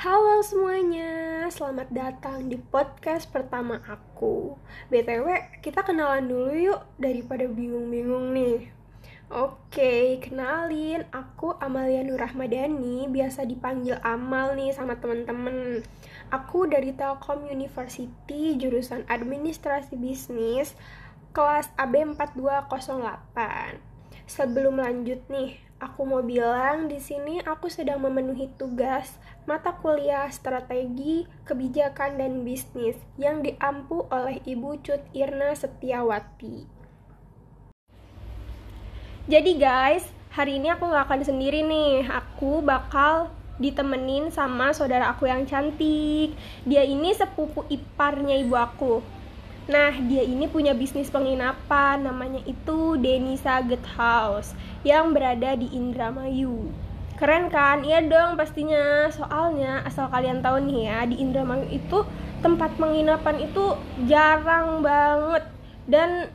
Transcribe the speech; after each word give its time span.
Halo 0.00 0.40
semuanya, 0.40 1.44
selamat 1.52 1.92
datang 1.92 2.48
di 2.48 2.56
podcast 2.56 3.28
pertama 3.28 3.84
aku. 3.84 4.56
BTW, 4.88 5.60
kita 5.60 5.84
kenalan 5.84 6.24
dulu 6.24 6.56
yuk 6.56 6.80
daripada 6.96 7.44
bingung-bingung 7.44 8.32
nih. 8.32 8.72
Oke, 9.28 10.16
kenalin, 10.24 11.04
aku 11.12 11.52
Amalia 11.60 12.00
Nur 12.00 12.16
Rahmadani, 12.16 13.12
biasa 13.12 13.44
dipanggil 13.44 14.00
Amal 14.00 14.56
nih 14.56 14.72
sama 14.72 14.96
temen-temen. 14.96 15.84
Aku 16.32 16.64
dari 16.64 16.96
Telkom 16.96 17.44
University, 17.52 18.56
jurusan 18.56 19.04
Administrasi 19.04 20.00
Bisnis, 20.00 20.72
kelas 21.36 21.68
AB 21.76 22.16
4208. 22.16 23.76
Sebelum 24.24 24.80
lanjut 24.80 25.20
nih, 25.28 25.60
aku 25.80 26.04
mau 26.04 26.20
bilang 26.20 26.92
di 26.92 27.00
sini 27.00 27.40
aku 27.40 27.72
sedang 27.72 28.04
memenuhi 28.04 28.52
tugas 28.60 29.16
mata 29.48 29.72
kuliah 29.72 30.28
strategi, 30.28 31.24
kebijakan, 31.48 32.20
dan 32.20 32.44
bisnis 32.44 33.00
yang 33.16 33.40
diampu 33.40 34.04
oleh 34.12 34.38
Ibu 34.44 34.84
Cut 34.84 35.00
Irna 35.16 35.56
Setiawati. 35.56 36.68
Jadi 39.26 39.52
guys, 39.56 40.04
hari 40.36 40.60
ini 40.60 40.68
aku 40.68 40.84
nggak 40.84 41.04
akan 41.08 41.22
sendiri 41.24 41.64
nih. 41.64 42.06
Aku 42.12 42.60
bakal 42.60 43.32
ditemenin 43.56 44.28
sama 44.28 44.76
saudara 44.76 45.08
aku 45.12 45.28
yang 45.28 45.48
cantik. 45.48 46.36
Dia 46.68 46.84
ini 46.84 47.16
sepupu 47.16 47.64
iparnya 47.72 48.36
ibu 48.36 48.54
aku. 48.56 49.19
Nah, 49.68 49.92
dia 50.08 50.24
ini 50.24 50.48
punya 50.48 50.72
bisnis 50.72 51.12
penginapan, 51.12 52.00
namanya 52.00 52.40
itu 52.48 52.96
Denisa 52.96 53.60
Get 53.60 53.84
House, 53.98 54.56
yang 54.86 55.12
berada 55.12 55.58
di 55.58 55.68
Indramayu. 55.76 56.72
Keren 57.20 57.52
kan? 57.52 57.84
Iya 57.84 58.00
dong 58.08 58.40
pastinya. 58.40 59.12
Soalnya 59.12 59.84
asal 59.84 60.08
kalian 60.08 60.40
tahu 60.40 60.64
nih 60.64 60.88
ya, 60.88 60.98
di 61.04 61.20
Indramayu 61.20 61.68
itu 61.68 62.08
tempat 62.40 62.72
penginapan 62.80 63.44
itu 63.44 63.76
jarang 64.08 64.80
banget 64.80 65.44
dan 65.84 66.32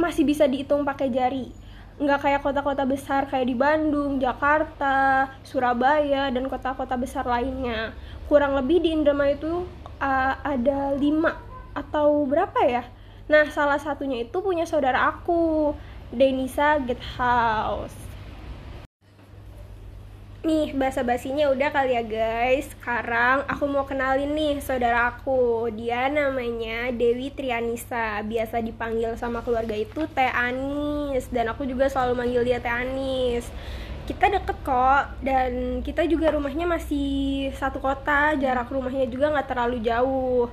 masih 0.00 0.24
bisa 0.24 0.48
dihitung 0.48 0.88
pakai 0.88 1.12
jari. 1.12 1.52
Nggak 2.00 2.24
kayak 2.24 2.40
kota-kota 2.40 2.88
besar 2.88 3.28
kayak 3.28 3.52
di 3.52 3.52
Bandung, 3.52 4.16
Jakarta, 4.16 5.28
Surabaya, 5.44 6.32
dan 6.32 6.48
kota-kota 6.48 6.96
besar 6.96 7.28
lainnya. 7.28 7.92
Kurang 8.32 8.56
lebih 8.56 8.80
di 8.80 8.96
Indramayu 8.96 9.36
itu 9.36 9.54
uh, 10.00 10.34
ada 10.40 10.96
lima 10.96 11.51
atau 11.72 12.24
berapa 12.28 12.60
ya? 12.64 12.84
Nah, 13.28 13.48
salah 13.48 13.80
satunya 13.80 14.24
itu 14.24 14.38
punya 14.44 14.68
saudara 14.68 15.08
aku, 15.08 15.72
Denisa 16.12 16.76
Get 16.84 17.00
House. 17.16 17.96
Nih, 20.42 20.74
bahasa 20.74 21.06
basinya 21.06 21.54
udah 21.54 21.70
kali 21.70 21.94
ya 21.94 22.02
guys. 22.02 22.66
Sekarang 22.74 23.46
aku 23.46 23.62
mau 23.70 23.86
kenalin 23.86 24.34
nih 24.34 24.58
saudara 24.58 25.14
aku. 25.14 25.70
Dia 25.70 26.10
namanya 26.10 26.90
Dewi 26.90 27.30
Trianisa. 27.30 28.18
Biasa 28.26 28.58
dipanggil 28.58 29.14
sama 29.14 29.46
keluarga 29.46 29.78
itu 29.78 30.02
Teh 30.10 30.34
Anis. 30.34 31.30
Dan 31.30 31.46
aku 31.46 31.62
juga 31.62 31.86
selalu 31.86 32.18
manggil 32.18 32.42
dia 32.42 32.58
Teh 32.58 32.74
Anis. 32.74 33.46
Kita 34.02 34.26
deket 34.34 34.58
kok, 34.66 35.14
dan 35.22 35.78
kita 35.86 36.02
juga 36.10 36.34
rumahnya 36.34 36.66
masih 36.66 37.54
satu 37.54 37.78
kota. 37.78 38.34
Jarak 38.34 38.66
rumahnya 38.66 39.06
juga 39.06 39.30
nggak 39.30 39.46
terlalu 39.46 39.78
jauh 39.78 40.50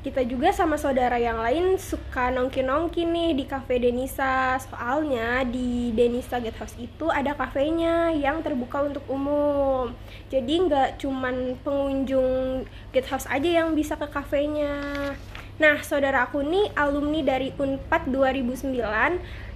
kita 0.00 0.24
juga 0.24 0.48
sama 0.48 0.80
saudara 0.80 1.20
yang 1.20 1.44
lain 1.44 1.76
suka 1.76 2.32
nongki-nongki 2.32 3.04
nih 3.04 3.36
di 3.36 3.44
cafe 3.44 3.76
Denisa. 3.76 4.56
Soalnya 4.56 5.44
di 5.44 5.92
Denisa 5.92 6.40
Get 6.40 6.56
House 6.56 6.72
itu 6.80 7.12
ada 7.12 7.36
kafenya 7.36 8.08
yang 8.16 8.40
terbuka 8.40 8.80
untuk 8.80 9.04
umum. 9.12 9.92
Jadi 10.32 10.54
nggak 10.56 11.04
cuman 11.04 11.60
pengunjung 11.60 12.64
Get 12.96 13.12
House 13.12 13.28
aja 13.28 13.60
yang 13.60 13.76
bisa 13.76 14.00
ke 14.00 14.08
kafenya. 14.08 14.72
Nah 15.60 15.76
saudara 15.84 16.24
aku 16.24 16.40
nih 16.40 16.72
alumni 16.72 17.20
dari 17.20 17.52
Unpad 17.60 18.08
2009 18.08 18.72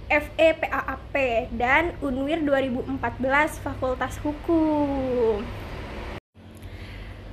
FE 0.05 0.49
PAAP 0.61 1.15
dan 1.57 1.97
Unwir 2.05 2.45
2014 2.45 3.65
Fakultas 3.65 4.21
Hukum 4.21 5.64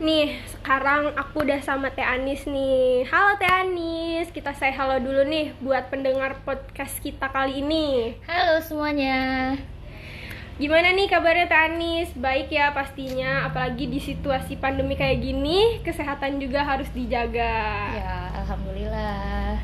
Nih, 0.01 0.41
sekarang 0.49 1.13
aku 1.21 1.45
udah 1.45 1.61
sama 1.61 1.93
Teh 1.93 2.01
Anis 2.01 2.49
nih. 2.49 3.05
Halo 3.13 3.37
Teh 3.37 3.45
Anis, 3.45 4.33
kita 4.33 4.57
say 4.57 4.73
halo 4.73 4.97
dulu 4.97 5.21
nih 5.29 5.53
buat 5.61 5.93
pendengar 5.93 6.41
podcast 6.49 6.97
kita 7.05 7.29
kali 7.29 7.61
ini. 7.61 8.17
Halo 8.25 8.65
semuanya. 8.65 9.53
Gimana 10.57 10.97
nih 10.97 11.13
kabarnya 11.13 11.45
Teh 11.45 11.61
Anis? 11.69 12.09
Baik 12.17 12.49
ya 12.49 12.73
pastinya, 12.73 13.45
apalagi 13.45 13.85
di 13.85 14.01
situasi 14.01 14.57
pandemi 14.57 14.97
kayak 14.97 15.21
gini, 15.21 15.85
kesehatan 15.85 16.41
juga 16.41 16.65
harus 16.65 16.89
dijaga. 16.97 17.53
Ya, 17.93 18.33
alhamdulillah. 18.33 19.61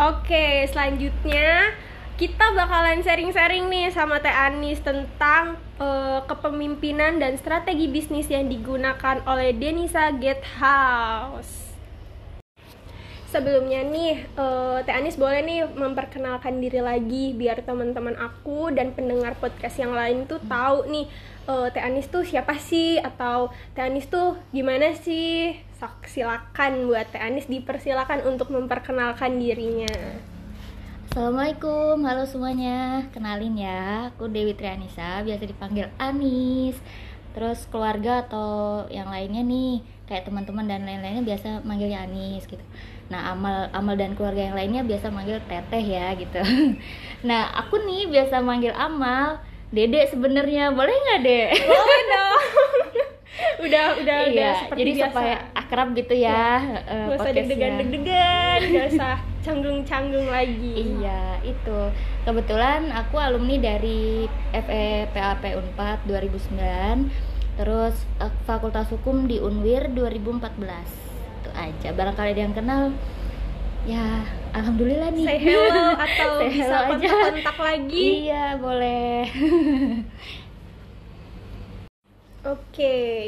Oke, 0.00 0.64
selanjutnya 0.72 1.76
kita 2.16 2.56
bakalan 2.56 3.04
sharing-sharing 3.04 3.68
nih 3.68 3.92
sama 3.92 4.24
Teh 4.24 4.32
Anis 4.32 4.80
tentang 4.80 5.60
uh, 5.76 6.24
kepemimpinan 6.24 7.20
dan 7.20 7.36
strategi 7.36 7.92
bisnis 7.92 8.32
yang 8.32 8.48
digunakan 8.48 9.20
oleh 9.28 9.52
Denisa 9.52 10.16
Get 10.16 10.40
House. 10.56 11.76
Sebelumnya 13.28 13.84
nih, 13.84 14.24
uh, 14.32 14.80
Teh 14.80 14.96
Anis 14.96 15.20
boleh 15.20 15.44
nih 15.44 15.68
memperkenalkan 15.68 16.56
diri 16.56 16.80
lagi 16.80 17.36
biar 17.36 17.60
teman-teman 17.60 18.16
aku 18.16 18.72
dan 18.72 18.96
pendengar 18.96 19.36
podcast 19.36 19.76
yang 19.76 19.92
lain 19.92 20.24
tuh 20.24 20.40
tahu 20.40 20.88
nih 20.88 21.12
uh, 21.44 21.68
Teh 21.68 21.84
Anis 21.84 22.08
tuh 22.08 22.24
siapa 22.24 22.56
sih 22.56 22.96
atau 22.96 23.52
Teh 23.76 23.84
Anis 23.84 24.08
tuh 24.08 24.40
gimana 24.56 24.96
sih? 24.96 25.52
Silakan 26.08 26.88
buat 26.88 27.12
Teh 27.12 27.20
Anis 27.20 27.44
dipersilakan 27.44 28.24
untuk 28.24 28.48
memperkenalkan 28.48 29.36
dirinya. 29.36 29.92
Assalamualaikum, 31.16 32.04
halo 32.04 32.28
semuanya. 32.28 33.08
Kenalin 33.08 33.56
ya, 33.56 34.12
aku 34.12 34.28
Dewi 34.28 34.52
Trianisa, 34.52 35.24
biasa 35.24 35.48
dipanggil 35.48 35.88
Anis. 35.96 36.76
Terus 37.32 37.64
keluarga 37.72 38.28
atau 38.28 38.84
yang 38.92 39.08
lainnya 39.08 39.40
nih, 39.40 39.80
kayak 40.04 40.28
teman-teman 40.28 40.68
dan 40.68 40.84
lain-lainnya 40.84 41.24
biasa 41.24 41.64
manggilnya 41.64 42.04
Anis 42.04 42.44
gitu. 42.44 42.60
Nah, 43.08 43.32
Amal 43.32 43.72
Amal 43.72 43.96
dan 43.96 44.12
keluarga 44.12 44.44
yang 44.44 44.60
lainnya 44.60 44.84
biasa 44.84 45.08
manggil 45.08 45.40
Teteh 45.48 45.84
ya 45.88 46.12
gitu. 46.20 46.36
Nah, 47.24 47.48
aku 47.64 47.80
nih 47.80 48.12
biasa 48.12 48.44
manggil 48.44 48.76
Amal, 48.76 49.40
Dede 49.72 50.04
sebenarnya. 50.12 50.68
Boleh 50.76 50.92
nggak, 51.00 51.20
Dek? 51.24 51.50
Boleh 51.64 52.00
dong. 52.12 52.44
udah 53.64 53.86
udah 54.00 54.18
iya, 54.26 54.32
udah 54.32 54.52
seperti 54.64 54.80
jadi 54.80 54.92
biasa. 54.92 55.06
supaya 55.10 55.36
akrab 55.52 55.88
gitu 55.96 56.14
ya, 56.16 56.30
ya. 56.30 56.50
Uh, 56.88 57.06
gak 57.06 57.16
usah 57.20 57.32
deg-degan 57.32 57.72
deg-degan 57.80 58.60
gak 58.72 58.86
usah 58.96 59.14
canggung-canggung 59.46 60.26
lagi. 60.26 60.74
Iya 60.98 61.38
itu. 61.46 61.78
Kebetulan 62.26 62.90
aku 62.90 63.16
alumni 63.22 63.56
dari 63.62 64.26
FE 64.50 64.86
PAP 65.14 65.42
Unpad 65.54 65.98
2009 66.10 67.36
terus 67.56 67.96
uh, 68.20 68.28
Fakultas 68.44 68.90
Hukum 68.92 69.24
di 69.24 69.40
Unwir 69.40 69.88
2014 69.88 70.60
itu 71.40 71.50
aja 71.56 71.88
barangkali 71.94 72.30
ada 72.34 72.42
yang 72.42 72.56
kenal. 72.56 72.82
Ya 73.86 74.26
alhamdulillah 74.50 75.14
nih. 75.14 75.26
Say 75.30 75.38
hello 75.38 75.94
atau 76.04 76.30
say 76.42 76.50
bisa 76.50 76.66
hello 76.66 76.98
aja. 76.98 77.06
kontak-kontak 77.06 77.58
lagi. 77.62 78.06
Iya 78.26 78.44
boleh 78.58 79.20
Oke, 82.46 82.78
okay. 82.78 83.26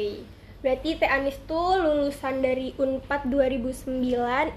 berarti 0.63 0.95
Teh 0.95 1.11
Anis 1.11 1.35
tuh 1.43 1.75
lulusan 1.75 2.39
dari 2.39 2.71
Unpad 2.79 3.27
2009, 3.27 3.99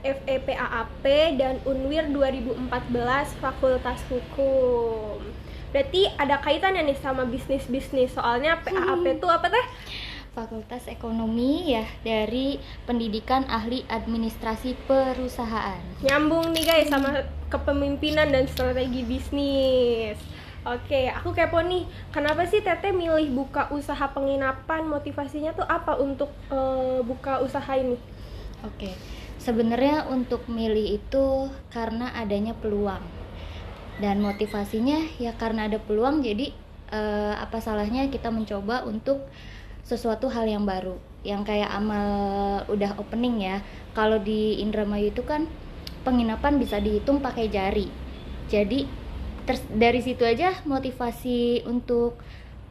FEPAAP, 0.07 1.03
dan 1.35 1.59
Unwir 1.67 2.07
2014 2.07 3.43
Fakultas 3.43 3.99
Hukum. 4.07 5.19
Berarti 5.75 6.07
ada 6.15 6.39
kaitannya 6.39 6.87
nih 6.87 6.95
sama 7.03 7.27
bisnis-bisnis, 7.27 8.15
soalnya 8.15 8.63
PAAP 8.63 9.19
itu 9.19 9.27
apa 9.27 9.51
teh? 9.51 9.67
Fakultas 10.31 10.87
Ekonomi 10.87 11.75
ya 11.75 11.83
dari 12.07 12.63
Pendidikan 12.87 13.43
Ahli 13.51 13.83
Administrasi 13.91 14.79
Perusahaan. 14.87 15.83
Nyambung 16.07 16.55
nih 16.55 16.65
guys 16.71 16.87
sama 16.87 17.27
kepemimpinan 17.51 18.31
dan 18.31 18.47
strategi 18.47 19.03
bisnis. 19.03 20.17
Oke, 20.63 21.11
aku 21.11 21.35
kepo 21.35 21.59
nih. 21.59 21.91
Kenapa 22.15 22.47
sih 22.47 22.63
Teteh 22.63 22.95
milih 22.95 23.35
buka 23.35 23.67
usaha 23.75 24.07
penginapan? 24.15 24.87
Motivasinya 24.87 25.51
tuh 25.59 25.67
apa 25.67 25.99
untuk 25.99 26.31
uh, 26.55 27.03
buka 27.03 27.43
usaha 27.43 27.75
ini? 27.75 27.99
Oke, 28.63 28.95
sebenarnya 29.43 30.07
untuk 30.07 30.47
milih 30.47 31.03
itu 31.03 31.51
karena 31.75 32.15
adanya 32.15 32.55
peluang 32.55 33.03
dan 33.99 34.23
motivasinya 34.23 35.03
ya 35.19 35.35
karena 35.35 35.67
ada 35.67 35.83
peluang. 35.83 36.23
Jadi 36.23 36.55
uh, 36.95 37.35
apa 37.43 37.59
salahnya 37.59 38.07
kita 38.07 38.31
mencoba 38.31 38.87
untuk 38.87 39.27
sesuatu 39.83 40.31
hal 40.31 40.47
yang 40.47 40.63
baru, 40.63 40.95
yang 41.27 41.43
kayak 41.43 41.75
amal 41.75 42.07
udah 42.71 42.95
opening 43.03 43.43
ya. 43.43 43.67
Kalau 43.99 44.23
di 44.23 44.63
Indramayu 44.63 45.11
itu 45.11 45.27
kan 45.27 45.51
penginapan 46.07 46.63
bisa 46.63 46.79
dihitung 46.79 47.19
pakai 47.19 47.51
jari. 47.51 47.91
Jadi 48.47 49.02
ter 49.43 49.57
dari 49.69 50.01
situ 50.01 50.23
aja 50.23 50.55
motivasi 50.65 51.67
untuk 51.67 52.15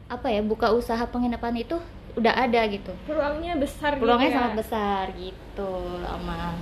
apa 0.06 0.28
ya 0.28 0.40
buka 0.40 0.72
usaha 0.72 1.00
penginapan 1.06 1.56
itu 1.58 1.76
udah 2.12 2.34
ada 2.38 2.60
gitu 2.68 2.92
peluangnya 3.04 3.56
besar 3.56 3.96
peluangnya 3.96 4.28
gitu 4.28 4.32
ya. 4.32 4.38
sangat 4.38 4.54
besar 4.56 5.04
gitu 5.14 5.72
Amal 6.04 6.52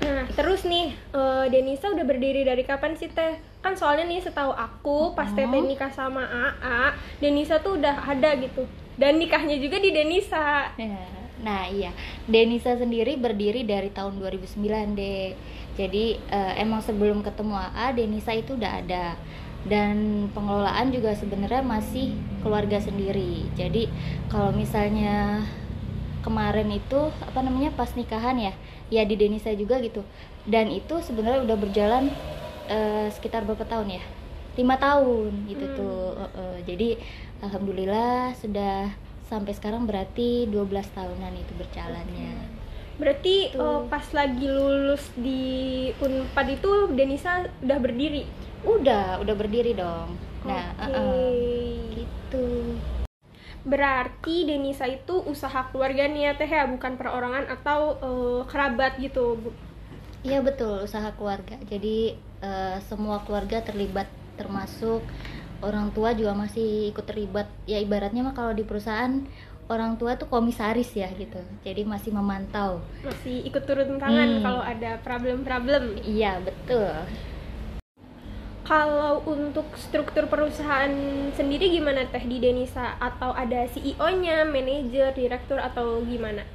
Nah, 0.00 0.24
terus 0.32 0.64
nih, 0.64 0.96
eh, 0.96 1.44
Denisa 1.52 1.92
udah 1.92 2.00
berdiri 2.02 2.40
dari 2.40 2.64
kapan 2.64 2.96
sih 2.96 3.12
Teh? 3.12 3.36
Kan 3.60 3.76
soalnya 3.76 4.08
nih 4.08 4.24
setahu 4.24 4.48
aku 4.48 5.12
pas 5.12 5.28
Teteh 5.28 5.44
Hmm. 5.44 5.68
nikah 5.68 5.92
sama 5.92 6.24
AA, 6.24 6.96
Denisa 7.20 7.60
tuh 7.60 7.76
udah 7.76 8.08
ada 8.08 8.32
gitu. 8.34 8.64
Dan 8.96 9.20
nikahnya 9.20 9.60
juga 9.60 9.76
di 9.76 9.92
Denisa. 9.92 10.72
Ya, 10.74 11.04
Nah 11.40 11.68
iya, 11.68 11.92
Denisa 12.24 12.76
sendiri 12.76 13.16
berdiri 13.16 13.60
dari 13.60 13.88
tahun 13.88 14.16
2009 14.16 14.96
deh. 14.96 15.36
Jadi 15.80 16.20
eh, 16.28 16.52
emang 16.60 16.84
sebelum 16.84 17.24
ketemu 17.24 17.56
AA, 17.56 17.96
Denisa 17.96 18.36
itu 18.36 18.52
udah 18.52 18.84
ada. 18.84 19.16
Dan 19.64 20.28
pengelolaan 20.36 20.92
juga 20.92 21.16
sebenarnya 21.16 21.64
masih 21.64 22.12
keluarga 22.44 22.76
sendiri. 22.76 23.48
Jadi 23.56 23.88
kalau 24.28 24.52
misalnya 24.52 25.40
kemarin 26.20 26.68
itu 26.68 27.00
apa 27.24 27.40
namanya 27.40 27.72
pas 27.72 27.92
nikahan 27.96 28.36
ya, 28.36 28.52
ya 28.92 29.08
di 29.08 29.16
Denisa 29.16 29.52
juga 29.56 29.80
gitu. 29.80 30.04
Dan 30.44 30.68
itu 30.68 31.00
sebenarnya 31.00 31.48
udah 31.48 31.56
berjalan 31.56 32.04
eh, 32.68 33.08
sekitar 33.08 33.48
berapa 33.48 33.64
tahun 33.64 33.96
ya? 33.96 34.04
Lima 34.60 34.76
tahun 34.76 35.48
gitu 35.48 35.64
Hmm. 35.64 35.76
tuh. 35.76 36.00
Eh, 36.20 36.32
eh, 36.36 36.56
jadi 36.68 36.88
alhamdulillah 37.40 38.36
sudah 38.36 38.92
sampai 39.28 39.52
sekarang 39.56 39.88
berarti 39.88 40.44
12 40.44 40.88
tahunan 40.92 41.32
itu 41.36 41.52
berjalannya. 41.56 42.59
Berarti 43.00 43.48
eh, 43.56 43.80
pas 43.88 44.06
lagi 44.12 44.44
lulus 44.44 45.08
di 45.16 45.88
Unpad 45.96 46.46
itu 46.52 46.70
Denisa 46.92 47.48
udah 47.64 47.78
berdiri. 47.80 48.28
Udah, 48.60 49.16
udah 49.24 49.34
berdiri 49.34 49.72
dong. 49.72 50.20
Nah, 50.44 50.76
Oke. 50.76 50.92
eh, 50.92 51.00
eh, 51.00 51.72
gitu. 51.96 52.46
Berarti 53.64 54.44
Denisa 54.44 54.84
itu 54.84 55.24
usaha 55.24 55.72
keluarga 55.72 56.04
nih 56.04 56.28
ya 56.28 56.32
Teh 56.36 56.48
ya, 56.48 56.68
bukan 56.68 57.00
perorangan 57.00 57.48
atau 57.48 57.96
eh, 57.96 58.40
kerabat 58.44 59.00
gitu. 59.00 59.40
Bu. 59.40 59.48
Iya 60.20 60.44
betul, 60.44 60.84
usaha 60.84 61.08
keluarga. 61.16 61.56
Jadi 61.64 62.12
eh, 62.44 62.76
semua 62.84 63.24
keluarga 63.24 63.64
terlibat 63.64 64.12
termasuk 64.36 65.00
orang 65.64 65.92
tua 65.92 66.12
juga 66.12 66.36
masih 66.36 66.92
ikut 66.92 67.04
terlibat. 67.08 67.48
Ya 67.64 67.80
ibaratnya 67.80 68.20
mah 68.24 68.36
kalau 68.36 68.52
di 68.52 68.64
perusahaan 68.64 69.24
orang 69.70 69.94
tua 69.94 70.18
tuh 70.18 70.26
komisaris 70.26 70.90
ya 70.92 71.06
gitu. 71.14 71.38
Jadi 71.62 71.86
masih 71.86 72.10
memantau. 72.10 72.82
Masih 73.06 73.46
ikut 73.46 73.62
turun 73.62 74.02
tangan 74.02 74.28
Hmm. 74.36 74.42
kalau 74.42 74.62
ada 74.66 74.98
problem-problem. 75.00 76.02
Iya, 76.02 76.42
betul. 76.42 76.90
Kalau 78.66 79.22
untuk 79.26 79.66
struktur 79.74 80.30
perusahaan 80.30 80.90
sendiri 81.34 81.74
gimana 81.74 82.06
teh 82.06 82.22
di 82.22 82.38
Denisa? 82.38 82.94
Atau 83.02 83.34
ada 83.34 83.66
CEO-nya, 83.66 84.46
manajer, 84.46 85.10
direktur 85.10 85.58
atau 85.58 86.02
gimana? 86.06 86.46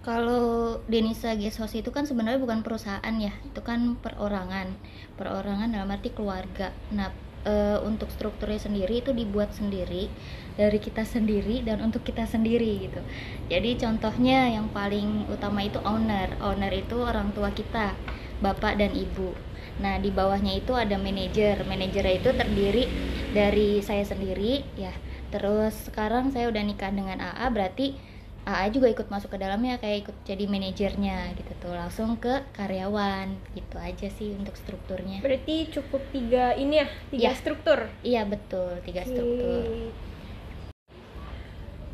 Kalau 0.00 0.78
Denisa 0.86 1.34
Guest 1.36 1.60
House 1.60 1.76
itu 1.76 1.90
kan 1.92 2.06
sebenarnya 2.06 2.40
bukan 2.40 2.62
perusahaan 2.62 3.14
ya, 3.18 3.34
itu 3.44 3.60
kan 3.60 3.98
perorangan. 3.98 4.72
Perorangan 5.18 5.68
dalam 5.74 5.90
arti 5.90 6.08
keluarga. 6.14 6.70
Nah, 6.94 7.10
e, 7.44 7.80
untuk 7.84 8.08
strukturnya 8.12 8.60
sendiri 8.60 9.00
itu 9.04 9.10
dibuat 9.14 9.52
sendiri 9.56 10.10
dari 10.56 10.78
kita 10.78 11.06
sendiri 11.06 11.64
dan 11.64 11.80
untuk 11.80 12.04
kita 12.04 12.28
sendiri 12.28 12.90
gitu. 12.90 13.00
Jadi 13.48 13.80
contohnya 13.80 14.52
yang 14.52 14.68
paling 14.70 15.28
utama 15.32 15.64
itu 15.64 15.80
owner. 15.82 16.36
Owner 16.42 16.72
itu 16.74 17.00
orang 17.00 17.32
tua 17.32 17.48
kita, 17.54 17.96
bapak 18.44 18.76
dan 18.76 18.92
ibu. 18.92 19.32
Nah, 19.80 19.96
di 19.96 20.12
bawahnya 20.12 20.60
itu 20.60 20.76
ada 20.76 21.00
manajer. 21.00 21.64
Manajernya 21.64 22.14
itu 22.20 22.30
terdiri 22.36 22.84
dari 23.32 23.80
saya 23.80 24.04
sendiri 24.04 24.60
ya. 24.76 24.92
Terus 25.30 25.88
sekarang 25.88 26.34
saya 26.34 26.50
udah 26.50 26.60
nikah 26.60 26.90
dengan 26.92 27.22
AA 27.22 27.46
berarti 27.54 28.09
AA 28.52 28.70
juga 28.70 28.86
ikut 28.86 29.06
masuk 29.06 29.30
ke 29.30 29.38
dalamnya 29.38 29.78
kayak 29.78 30.04
ikut 30.04 30.16
jadi 30.24 30.44
manajernya 30.44 31.34
gitu 31.34 31.52
tuh 31.58 31.72
langsung 31.72 32.16
ke 32.16 32.42
karyawan 32.52 33.30
gitu 33.52 33.76
aja 33.76 34.08
sih 34.08 34.34
untuk 34.34 34.54
strukturnya 34.54 35.20
Berarti 35.20 35.70
cukup 35.70 36.02
tiga 36.10 36.52
ini 36.54 36.82
ya, 36.82 36.88
tiga 37.08 37.30
Ya. 37.30 37.32
struktur. 37.32 37.78
iya 38.02 38.22
betul 38.24 38.78
tiga 38.82 39.02
struktur 39.02 39.62
Oke. 39.62 40.08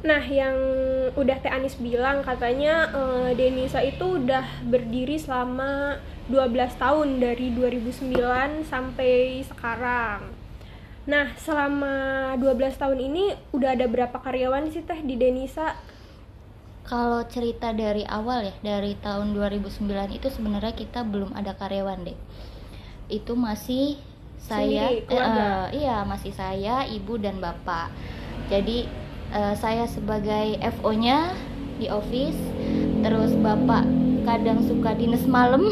Nah, 0.04 0.22
yang 0.22 0.54
udah 1.12 1.36
Teh 1.40 1.50
Anis 1.50 1.74
bilang 1.76 2.22
katanya 2.22 2.86
eh, 2.88 3.30
Denisa 3.34 3.82
itu 3.82 4.22
udah 4.22 4.44
berdiri 4.62 5.18
selama 5.18 5.98
12 6.30 6.78
tahun 6.78 7.18
dari 7.18 7.50
2009 7.50 8.14
sampai 8.62 9.42
sekarang. 9.42 10.30
Nah, 11.06 11.34
selama 11.38 11.94
12 12.38 12.76
tahun 12.76 12.98
ini 13.00 13.24
udah 13.50 13.74
ada 13.74 13.86
berapa 13.86 14.14
karyawan 14.14 14.70
sih 14.70 14.82
Teh 14.82 15.00
di 15.02 15.18
Denisa? 15.18 15.74
Kalau 16.90 17.20
cerita 17.34 17.68
dari 17.82 18.04
awal 18.18 18.40
ya 18.48 18.54
dari 18.62 18.92
tahun 19.06 19.26
2009 19.36 20.16
itu 20.18 20.28
sebenarnya 20.36 20.74
kita 20.82 21.00
belum 21.12 21.30
ada 21.40 21.52
karyawan 21.60 22.00
deh. 22.08 22.18
Itu 23.18 23.32
masih 23.38 23.98
saya 24.48 24.86
Sendiri, 24.86 25.06
keluarga? 25.08 25.46
eh, 25.72 25.82
iya 25.82 25.96
masih 26.06 26.32
saya 26.40 26.86
ibu 26.86 27.14
dan 27.24 27.36
bapak. 27.42 27.90
Jadi 28.52 28.78
eh, 29.34 29.54
saya 29.58 29.84
sebagai 29.90 30.46
FO 30.78 30.92
nya 30.94 31.34
di 31.80 31.86
office 31.90 32.38
terus 33.04 33.32
bapak 33.36 33.84
kadang 34.28 34.58
suka 34.64 34.90
dinas 34.96 35.24
malam 35.28 35.62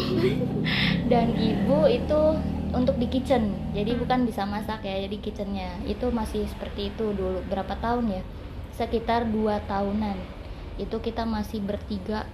dan 1.10 1.34
ibu 1.38 1.78
itu 1.90 2.20
untuk 2.74 2.98
di 2.98 3.06
kitchen. 3.06 3.54
Jadi 3.76 3.94
bukan 3.94 4.26
bisa 4.26 4.42
masak 4.46 4.82
ya 4.82 4.96
jadi 5.06 5.16
kitchennya. 5.22 5.70
Itu 5.86 6.10
masih 6.10 6.46
seperti 6.50 6.90
itu 6.94 7.14
dulu 7.14 7.38
berapa 7.46 7.74
tahun 7.78 8.04
ya? 8.20 8.22
Sekitar 8.74 9.30
dua 9.30 9.62
tahunan 9.70 10.43
itu 10.76 10.96
kita 10.98 11.22
masih 11.24 11.62
bertiga. 11.62 12.26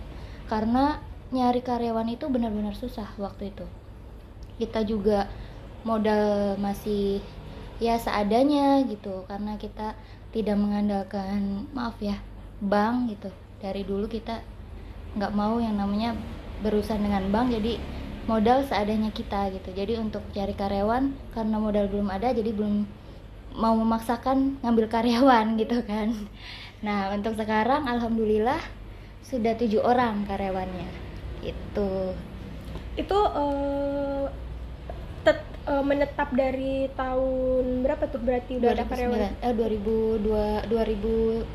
Karena 0.49 0.99
nyari 1.31 1.63
karyawan 1.63 2.09
itu 2.11 2.27
benar-benar 2.27 2.75
susah 2.75 3.07
waktu 3.21 3.55
itu. 3.55 3.67
Kita 4.61 4.83
juga 4.85 5.31
modal 5.87 6.57
masih 6.61 7.25
ya 7.79 7.97
seadanya 7.97 8.83
gitu. 8.89 9.25
Karena 9.29 9.57
kita 9.57 9.95
tidak 10.31 10.57
mengandalkan 10.59 11.67
maaf 11.77 11.97
ya 12.03 12.19
bank 12.61 13.15
gitu. 13.17 13.31
Dari 13.61 13.85
dulu 13.85 14.09
kita 14.09 14.43
nggak 15.17 15.33
mau 15.35 15.59
yang 15.59 15.77
namanya 15.79 16.17
berurusan 16.65 17.01
dengan 17.01 17.29
bank. 17.31 17.55
Jadi 17.55 17.79
modal 18.27 18.67
seadanya 18.67 19.15
kita 19.15 19.53
gitu. 19.55 19.71
Jadi 19.73 19.97
untuk 20.01 20.25
cari 20.35 20.53
karyawan 20.53 21.13
karena 21.33 21.57
modal 21.57 21.87
belum 21.89 22.09
ada 22.11 22.35
jadi 22.35 22.51
belum 22.53 23.01
mau 23.57 23.75
memaksakan 23.75 24.63
ngambil 24.63 24.87
karyawan 24.87 25.47
gitu 25.61 25.83
kan 25.83 26.15
nah 26.81 27.13
untuk 27.13 27.37
sekarang 27.37 27.85
alhamdulillah 27.85 28.61
sudah 29.21 29.53
tujuh 29.55 29.81
orang 29.81 30.25
karyawannya. 30.25 30.89
Gitu. 31.41 31.93
Itu 32.97 33.19
eh, 33.21 34.25
tet- 35.23 35.57
eh, 35.65 35.85
menetap 35.85 36.33
dari 36.33 36.89
tahun 36.93 37.85
berapa 37.85 38.05
tuh? 38.09 38.21
Berarti 38.21 38.57
udah 38.57 38.71
ada 38.73 38.85
karyawan? 38.89 39.33
2009 39.45 39.47
eh 39.47 39.53
2002 39.53 40.73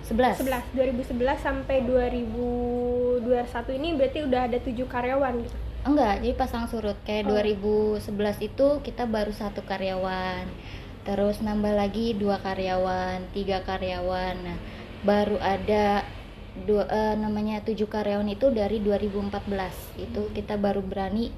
2011 0.06 0.46
11 0.46 0.78
2011 0.78 1.42
sampai 1.42 1.78
2021 1.84 3.78
ini 3.78 3.90
berarti 3.94 4.20
udah 4.24 4.42
ada 4.46 4.58
tujuh 4.62 4.88
karyawan 4.88 5.34
gitu. 5.42 5.58
Enggak, 5.86 6.18
jadi 6.18 6.34
pasang 6.34 6.66
surut. 6.66 6.98
Kayak 7.06 7.30
Oh. 7.30 7.38
2011 7.38 8.42
itu 8.42 8.68
kita 8.82 9.06
baru 9.06 9.30
satu 9.30 9.62
karyawan, 9.62 10.50
terus 11.06 11.46
nambah 11.46 11.78
lagi 11.78 12.18
dua 12.18 12.42
karyawan, 12.42 13.22
tiga 13.38 13.62
karyawan, 13.62 14.34
nah 14.42 14.58
baru 15.06 15.38
ada 15.38 16.02
dua 16.66 16.88
eh, 16.90 17.16
namanya 17.16 17.62
tujuh 17.62 17.86
karyawan 17.86 18.26
itu 18.32 18.48
dari 18.50 18.80
2014 18.82 19.30
itu 20.02 20.22
kita 20.34 20.56
baru 20.56 20.82
berani 20.82 21.30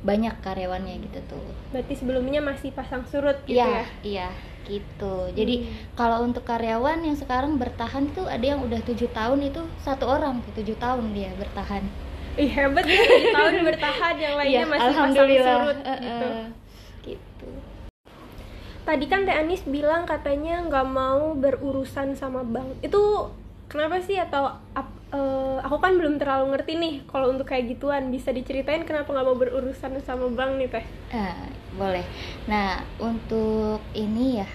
banyak 0.00 0.32
karyawannya 0.40 0.96
gitu 1.08 1.20
tuh. 1.28 1.44
Berarti 1.72 1.92
sebelumnya 1.96 2.40
masih 2.40 2.72
pasang 2.72 3.04
surut 3.04 3.36
gitu 3.44 3.60
ya. 3.60 3.64
Iya, 3.64 3.84
iya 4.02 4.28
gitu. 4.64 5.14
Jadi 5.34 5.54
Hmm. 5.60 5.72
kalau 5.98 6.22
untuk 6.22 6.44
karyawan 6.46 7.02
yang 7.02 7.16
sekarang 7.16 7.56
bertahan 7.58 8.08
tuh 8.12 8.28
ada 8.28 8.44
yang 8.44 8.60
udah 8.62 8.80
tujuh 8.86 9.10
tahun 9.10 9.50
itu 9.50 9.60
satu 9.82 10.04
orang 10.06 10.40
tujuh 10.54 10.76
tahun 10.78 11.10
dia 11.12 11.32
bertahan. 11.36 11.84
Ih 12.38 12.48
hebat 12.48 12.86
ya, 12.86 12.96
tujuh 12.96 13.32
tahun 13.34 13.54
bertahan 13.74 14.14
yang 14.16 14.34
lainnya 14.38 14.62
Iya, 14.62 14.64
masih 14.70 14.92
pasang 14.94 15.12
surut 15.36 15.76
Eh, 15.84 15.98
gitu. 15.98 16.28
eh, 16.30 16.46
gitu. 17.04 17.48
Tadi 18.90 19.06
kan 19.06 19.22
Teh 19.22 19.30
Anis 19.30 19.62
bilang 19.70 20.02
katanya 20.02 20.66
nggak 20.66 20.82
mau 20.90 21.30
berurusan 21.38 22.18
sama 22.18 22.42
bank. 22.42 22.74
Itu 22.82 23.30
kenapa 23.70 24.02
sih 24.02 24.18
atau 24.18 24.50
ap- 24.74 24.98
eh, 25.14 25.58
aku 25.62 25.78
kan 25.78 25.94
belum 25.94 26.18
terlalu 26.18 26.58
ngerti 26.58 26.74
nih 26.74 26.94
kalau 27.06 27.30
untuk 27.30 27.46
kayak 27.46 27.70
gituan. 27.70 28.10
Bisa 28.10 28.34
diceritain 28.34 28.82
kenapa 28.82 29.14
nggak 29.14 29.26
mau 29.30 29.38
berurusan 29.38 29.94
sama 30.02 30.26
bank 30.34 30.58
nih 30.58 30.68
Teh? 30.74 30.84
Ah, 31.14 31.38
boleh. 31.78 32.02
Nah, 32.50 32.82
untuk 32.98 33.78
ini 33.94 34.42
ya, 34.42 34.48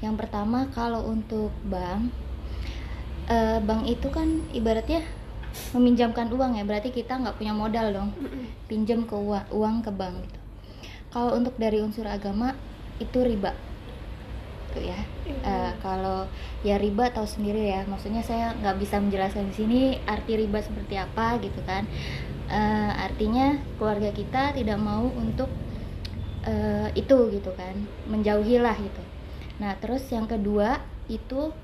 yang 0.00 0.16
pertama 0.16 0.72
kalau 0.72 1.04
untuk 1.12 1.52
bank, 1.68 2.08
eh, 3.28 3.60
bank 3.60 3.92
itu 3.92 4.08
kan 4.08 4.40
ibaratnya 4.56 5.04
meminjamkan 5.76 6.32
uang 6.32 6.56
ya, 6.56 6.64
berarti 6.64 6.96
kita 6.96 7.20
nggak 7.20 7.36
punya 7.36 7.52
modal 7.52 7.92
dong, 7.92 8.08
pinjam 8.72 9.04
ke 9.04 9.12
uang, 9.12 9.52
uang 9.52 9.84
ke 9.84 9.92
bank 9.92 10.16
gitu. 10.24 10.40
Kalau 11.12 11.36
untuk 11.36 11.52
dari 11.60 11.84
unsur 11.84 12.08
agama 12.08 12.56
itu 12.96 13.20
riba, 13.20 13.52
gitu 14.76 14.92
ya. 14.92 15.00
Hmm. 15.00 15.40
Eh, 15.40 15.72
kalau 15.80 16.28
ya 16.60 16.76
riba 16.76 17.08
tahu 17.08 17.24
sendiri 17.24 17.72
ya. 17.72 17.88
Maksudnya 17.88 18.20
saya 18.20 18.52
nggak 18.60 18.76
bisa 18.76 19.00
menjelaskan 19.00 19.48
di 19.48 19.54
sini 19.56 19.80
arti 20.04 20.36
riba 20.36 20.60
seperti 20.60 21.00
apa 21.00 21.40
gitu 21.40 21.64
kan. 21.64 21.88
Eh, 22.52 22.92
artinya 23.00 23.56
keluarga 23.80 24.12
kita 24.12 24.52
tidak 24.52 24.76
mau 24.76 25.08
untuk 25.08 25.48
eh, 26.44 26.92
itu 26.92 27.16
gitu 27.32 27.50
kan. 27.56 27.74
Menjauhilah 28.12 28.76
gitu. 28.76 29.02
Nah 29.64 29.72
terus 29.80 30.04
yang 30.12 30.28
kedua 30.28 30.84
itu 31.08 31.56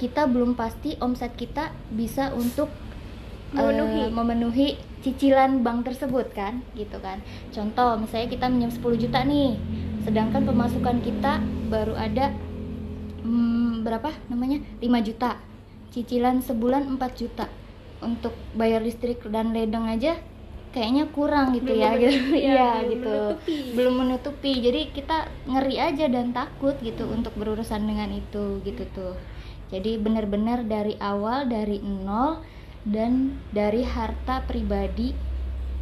kita 0.00 0.24
belum 0.24 0.56
pasti 0.56 0.96
omset 1.04 1.36
kita 1.36 1.74
bisa 1.92 2.32
untuk 2.32 2.72
Memenuhi. 3.48 4.02
memenuhi 4.12 4.68
cicilan 5.00 5.64
bank 5.64 5.88
tersebut 5.88 6.28
kan 6.36 6.60
gitu 6.76 7.00
kan. 7.00 7.24
Contoh 7.48 7.96
misalnya 7.96 8.28
kita 8.28 8.46
minjem 8.52 8.72
10 8.72 9.02
juta 9.08 9.24
nih 9.24 9.56
sedangkan 10.04 10.48
pemasukan 10.48 11.04
kita 11.04 11.40
baru 11.68 11.96
ada 11.96 12.32
hmm, 13.24 13.84
berapa 13.84 14.12
namanya? 14.28 14.60
5 14.80 15.08
juta. 15.08 15.40
Cicilan 15.92 16.44
sebulan 16.44 16.88
4 16.96 17.20
juta. 17.20 17.48
Untuk 17.98 18.36
bayar 18.54 18.84
listrik 18.84 19.24
dan 19.26 19.50
ledeng 19.50 19.88
aja 19.90 20.20
kayaknya 20.68 21.08
kurang 21.10 21.56
gitu 21.56 21.72
Belum 21.72 21.82
ya 21.82 21.90
gitu. 21.96 22.20
Ya, 22.36 22.52
iya 22.52 22.70
belum 22.84 22.92
gitu. 22.92 23.08
menutupi. 23.08 23.56
belum 23.74 23.94
menutupi. 23.96 24.52
Jadi 24.60 24.80
kita 24.92 25.16
ngeri 25.48 25.76
aja 25.80 26.04
dan 26.06 26.26
takut 26.36 26.76
gitu 26.84 27.08
untuk 27.08 27.32
berurusan 27.34 27.88
dengan 27.88 28.12
itu 28.12 28.60
gitu 28.62 28.84
tuh. 28.92 29.16
Jadi 29.68 30.00
benar-benar 30.00 30.64
dari 30.64 30.96
awal 31.00 31.48
dari 31.48 31.80
nol 31.84 32.40
dan 32.88 33.36
dari 33.52 33.84
harta 33.84 34.40
pribadi 34.48 35.12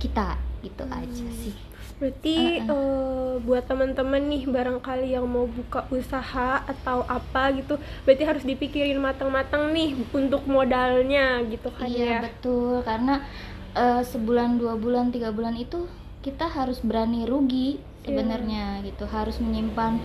kita 0.02 0.34
gitu 0.66 0.84
aja 0.90 1.26
sih. 1.30 1.54
Berarti 1.96 2.60
eh, 2.60 3.34
buat 3.40 3.64
teman-teman 3.64 4.20
nih 4.28 4.44
barangkali 4.50 5.16
yang 5.16 5.24
mau 5.24 5.48
buka 5.48 5.88
usaha 5.88 6.60
atau 6.66 7.06
apa 7.08 7.56
gitu, 7.56 7.80
berarti 8.04 8.24
harus 8.26 8.44
dipikirin 8.44 9.00
matang-matang 9.00 9.72
nih 9.72 9.96
untuk 10.12 10.44
modalnya 10.44 11.40
gitu 11.48 11.72
kan 11.72 11.88
iya 11.88 12.20
ya. 12.20 12.20
betul. 12.26 12.84
Karena 12.84 13.24
eh, 13.72 14.02
sebulan 14.04 14.60
dua 14.60 14.76
bulan 14.76 15.08
tiga 15.08 15.32
bulan 15.32 15.56
itu 15.56 15.88
kita 16.20 16.50
harus 16.50 16.82
berani 16.84 17.24
rugi 17.24 17.80
sebenarnya 18.04 18.84
gitu. 18.84 19.08
Harus 19.08 19.40
menyimpan 19.40 19.96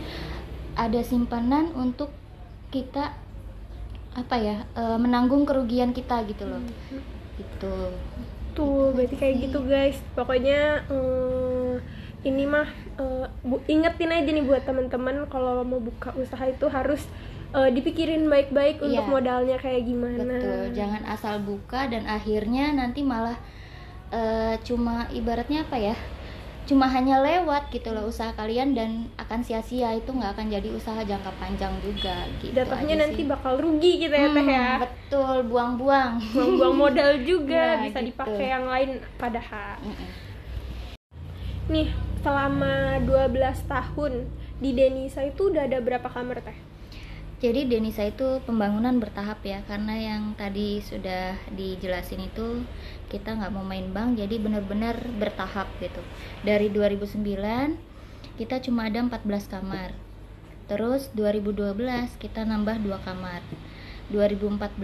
ada 0.79 1.01
simpanan 1.03 1.75
untuk 1.75 2.13
kita 2.72 3.12
apa 4.12 4.36
ya 4.36 4.58
eh, 4.74 4.98
menanggung 4.98 5.44
kerugian 5.44 5.89
kita 5.89 6.24
gitu 6.25 6.44
loh 6.46 6.62
gitu 7.36 7.75
Tuh, 8.51 8.91
berarti 8.91 9.15
kayak 9.15 9.36
gitu 9.41 9.63
guys. 9.63 9.96
Pokoknya 10.12 10.84
eh, 10.86 11.74
ini 12.22 12.44
mah 12.44 12.68
bu- 13.41 13.63
ingetin 13.65 14.12
aja 14.12 14.27
nih 14.27 14.44
buat 14.44 14.62
teman-teman 14.62 15.24
kalau 15.25 15.63
mau 15.63 15.80
buka 15.80 16.12
usaha 16.13 16.44
itu 16.46 16.68
harus 16.68 17.00
eh, 17.51 17.72
dipikirin 17.72 18.27
baik-baik 18.27 18.77
untuk 18.77 19.01
Iya. 19.01 19.10
modalnya 19.10 19.56
kayak 19.56 19.88
gimana. 19.88 20.20
betul 20.36 20.63
jangan 20.75 21.01
asal 21.08 21.39
buka 21.39 21.88
dan 21.88 22.03
akhirnya 22.06 22.72
nanti 22.72 23.01
malah 23.01 23.39
eh, 24.12 24.60
cuma 24.62 25.08
ibaratnya 25.10 25.63
apa 25.63 25.80
ya 25.80 25.96
cuma 26.72 26.88
hanya 26.88 27.20
lewat 27.20 27.68
gitu 27.70 27.92
loh 27.92 28.08
usaha 28.08 28.32
kalian 28.32 28.72
dan 28.72 28.90
akan 29.16 29.44
sia-sia 29.44 29.92
itu 29.92 30.08
nggak 30.08 30.32
akan 30.34 30.48
jadi 30.48 30.70
usaha 30.72 31.04
jangka 31.04 31.32
panjang 31.36 31.75
juga 31.84 32.24
gitu 32.40 32.56
Jatuhnya 32.56 32.96
aja 32.96 33.01
nanti 33.04 33.22
sih. 33.22 33.28
bakal 33.28 33.54
rugi 33.60 33.92
gitu 34.00 34.16
ya 34.16 34.28
teh 34.32 34.46
ya. 34.48 34.68
Hmm, 34.72 34.82
betul 34.82 35.36
buang-buang 35.46 36.12
Buang-buang 36.32 36.74
modal 36.74 37.12
juga 37.30 37.75
Ya, 37.75 37.84
bisa 37.84 38.00
gitu. 38.00 38.08
dipakai 38.10 38.48
yang 38.48 38.66
lain 38.66 38.90
padahal. 39.20 39.75
Mm-mm. 39.84 40.10
Nih, 41.68 41.88
selama 42.20 43.00
12 43.00 43.28
tahun 43.66 44.13
di 44.58 44.70
Denisa 44.72 45.22
itu 45.22 45.51
udah 45.51 45.68
ada 45.68 45.80
berapa 45.80 46.08
kamar 46.08 46.40
teh? 46.40 46.58
Jadi 47.41 47.65
Denisa 47.65 48.05
itu 48.05 48.38
pembangunan 48.45 49.01
bertahap 49.01 49.41
ya 49.41 49.65
karena 49.65 49.98
yang 49.98 50.38
tadi 50.38 50.77
sudah 50.77 51.33
dijelasin 51.57 52.29
itu 52.29 52.62
kita 53.10 53.33
nggak 53.33 53.50
mau 53.50 53.65
main 53.65 53.89
bank 53.89 54.21
jadi 54.21 54.38
benar-benar 54.38 54.93
bertahap 55.17 55.65
gitu. 55.81 56.05
Dari 56.45 56.69
2009 56.69 57.17
kita 58.38 58.62
cuma 58.62 58.86
ada 58.86 59.01
14 59.01 59.25
kamar. 59.57 59.89
Terus 60.69 61.10
2012 61.17 62.21
kita 62.21 62.45
nambah 62.45 62.77
dua 62.86 63.01
kamar. 63.01 63.41
2014 64.13 64.77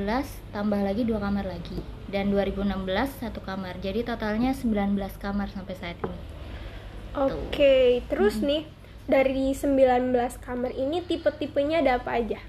tambah 0.49 0.81
lagi 0.81 1.05
dua 1.05 1.21
kamar 1.21 1.45
lagi 1.45 1.77
dan 2.09 2.33
2016 2.33 3.21
satu 3.21 3.37
kamar. 3.45 3.77
Jadi 3.85 4.01
totalnya 4.01 4.57
19 4.57 4.97
kamar 5.21 5.53
sampai 5.53 5.75
saat 5.77 6.01
ini. 6.01 6.19
Oke, 7.13 8.01
terus 8.09 8.41
nih 8.41 8.65
dari 9.07 9.55
19 9.55 10.11
kamar 10.43 10.75
ini 10.75 10.99
tipe-tipenya 10.99 11.79
ada 11.79 12.03
apa 12.03 12.19
aja? 12.19 12.39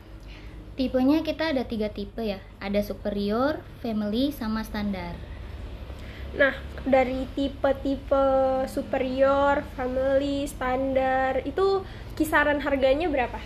Tipenya 0.74 1.22
kita 1.22 1.54
ada 1.54 1.62
tiga 1.62 1.90
tipe 1.90 2.22
ya. 2.22 2.42
Ada 2.58 2.82
superior, 2.82 3.62
family, 3.82 4.30
sama 4.34 4.62
standar. 4.66 5.14
Nah, 6.34 6.54
dari 6.82 7.26
tipe-tipe 7.34 8.26
superior, 8.70 9.62
family, 9.78 10.46
standar 10.50 11.42
itu 11.46 11.82
kisaran 12.18 12.62
harganya 12.62 13.06
berapa? 13.06 13.38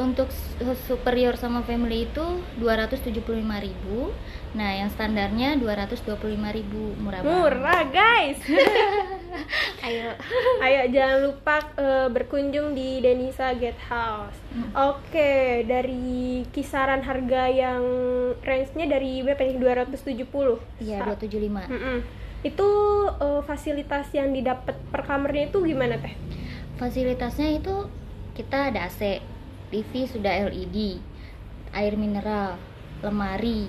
Untuk 0.00 0.32
su- 0.32 0.76
superior 0.88 1.36
sama 1.36 1.60
family 1.64 2.08
itu 2.08 2.24
275.000. 2.60 4.12
Nah, 4.56 4.70
yang 4.76 4.88
standarnya 4.88 5.56
225.000 5.60 6.96
murah 6.96 7.20
banget. 7.20 7.32
Murah, 7.36 7.82
guys. 7.92 8.40
Ayo. 9.86 10.14
Ayo 10.64 10.80
jangan 10.92 11.18
lupa 11.26 11.56
eh, 11.76 12.08
berkunjung 12.08 12.76
di 12.76 13.00
Denisa 13.00 13.52
Get 13.56 13.78
House. 13.88 14.36
Oke, 14.76 15.64
dari 15.64 16.44
kisaran 16.52 17.00
harga 17.02 17.48
yang 17.48 17.82
range-nya 18.44 18.86
dari 18.88 19.24
berapa 19.24 19.40
nih? 19.40 19.56
270. 19.58 20.60
Iya, 20.80 20.98
Sa- 21.02 21.06
275. 21.16 21.68
Mm-mm. 21.68 21.98
Itu 22.42 22.68
eh, 23.16 23.40
fasilitas 23.46 24.10
yang 24.12 24.34
didapat 24.34 24.76
per 24.90 25.02
kamarnya 25.06 25.48
itu 25.50 25.58
gimana 25.64 25.96
teh? 25.98 26.14
Fasilitasnya 26.76 27.62
itu 27.62 27.86
kita 28.32 28.72
ada 28.72 28.88
AC, 28.88 29.20
TV 29.70 29.92
sudah 30.08 30.48
LED, 30.48 30.98
air 31.72 31.94
mineral, 31.96 32.56
lemari, 33.04 33.68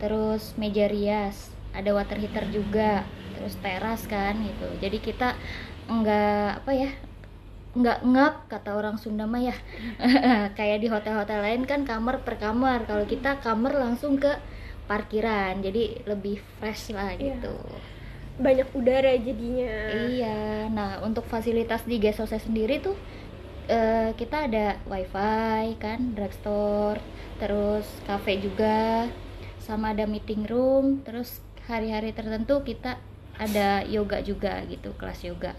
terus 0.00 0.56
meja 0.56 0.88
rias, 0.88 1.52
ada 1.76 1.92
water 1.92 2.16
heater 2.16 2.48
juga, 2.48 3.04
terus 3.38 3.54
teras 3.62 4.02
kan 4.10 4.34
gitu. 4.42 4.66
Jadi 4.82 4.98
kita 4.98 5.38
enggak 5.86 6.66
apa 6.66 6.72
ya? 6.74 6.90
enggak 7.68 8.00
ngap 8.02 8.34
kata 8.50 8.74
orang 8.74 8.98
Sunda 8.98 9.30
mah 9.30 9.38
ya. 9.38 9.54
Kayak 10.58 10.78
di 10.82 10.88
hotel-hotel 10.90 11.38
lain 11.38 11.62
kan 11.62 11.86
kamar 11.86 12.26
per 12.26 12.34
kamar. 12.42 12.90
Kalau 12.90 13.06
kita 13.06 13.38
kamar 13.38 13.78
langsung 13.78 14.18
ke 14.18 14.34
parkiran. 14.90 15.62
Jadi 15.62 16.02
lebih 16.02 16.42
fresh 16.58 16.90
lah 16.90 17.14
Iya. 17.14 17.38
gitu. 17.38 17.54
Banyak 18.38 18.74
udara 18.74 19.14
jadinya. 19.14 19.74
Iya, 19.90 20.66
nah 20.70 21.02
untuk 21.02 21.26
fasilitas 21.26 21.82
di 21.86 21.98
guest 21.98 22.18
house 22.18 22.38
sendiri 22.38 22.78
tuh 22.78 22.94
eh, 23.68 24.10
kita 24.16 24.48
ada 24.48 24.80
wifi 24.88 25.76
kan, 25.76 26.16
drugstore, 26.16 26.98
terus 27.36 27.84
cafe 28.08 28.40
juga, 28.40 29.06
sama 29.60 29.92
ada 29.92 30.08
meeting 30.08 30.48
room, 30.48 31.04
terus 31.04 31.44
hari-hari 31.68 32.16
tertentu 32.16 32.64
kita 32.64 32.96
ada 33.38 33.86
yoga 33.86 34.18
juga 34.20 34.60
gitu, 34.66 34.92
kelas 34.98 35.24
yoga. 35.24 35.54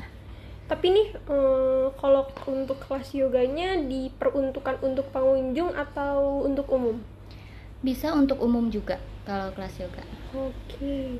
Tapi 0.69 0.93
nih 0.93 1.07
eh, 1.17 1.87
kalau 1.97 2.29
untuk 2.45 2.77
kelas 2.85 3.09
yoganya 3.17 3.79
diperuntukkan 3.81 4.85
untuk 4.85 5.09
pengunjung 5.09 5.73
atau 5.73 6.45
untuk 6.45 6.69
umum? 6.69 7.01
Bisa 7.81 8.13
untuk 8.13 8.37
umum 8.43 8.69
juga 8.69 9.01
kalau 9.25 9.49
kelas 9.57 9.81
yoga. 9.81 10.03
Oke. 10.37 11.17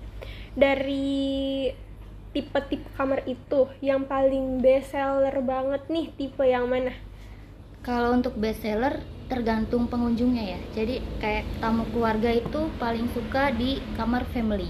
Dari 0.53 1.65
tipe-tipe 2.29 2.85
kamar 2.93 3.25
itu 3.25 3.65
yang 3.81 4.05
paling 4.05 4.61
best 4.61 4.93
seller 4.93 5.33
banget 5.41 5.81
nih 5.89 6.13
tipe 6.13 6.45
yang 6.45 6.69
mana? 6.69 6.93
Kalau 7.81 8.13
untuk 8.13 8.37
best 8.37 8.61
seller 8.61 9.01
tergantung 9.25 9.89
pengunjungnya 9.89 10.57
ya. 10.57 10.59
Jadi 10.77 11.01
kayak 11.17 11.45
tamu 11.57 11.89
keluarga 11.89 12.29
itu 12.29 12.69
paling 12.77 13.09
suka 13.17 13.49
di 13.49 13.81
kamar 13.97 14.29
family. 14.29 14.69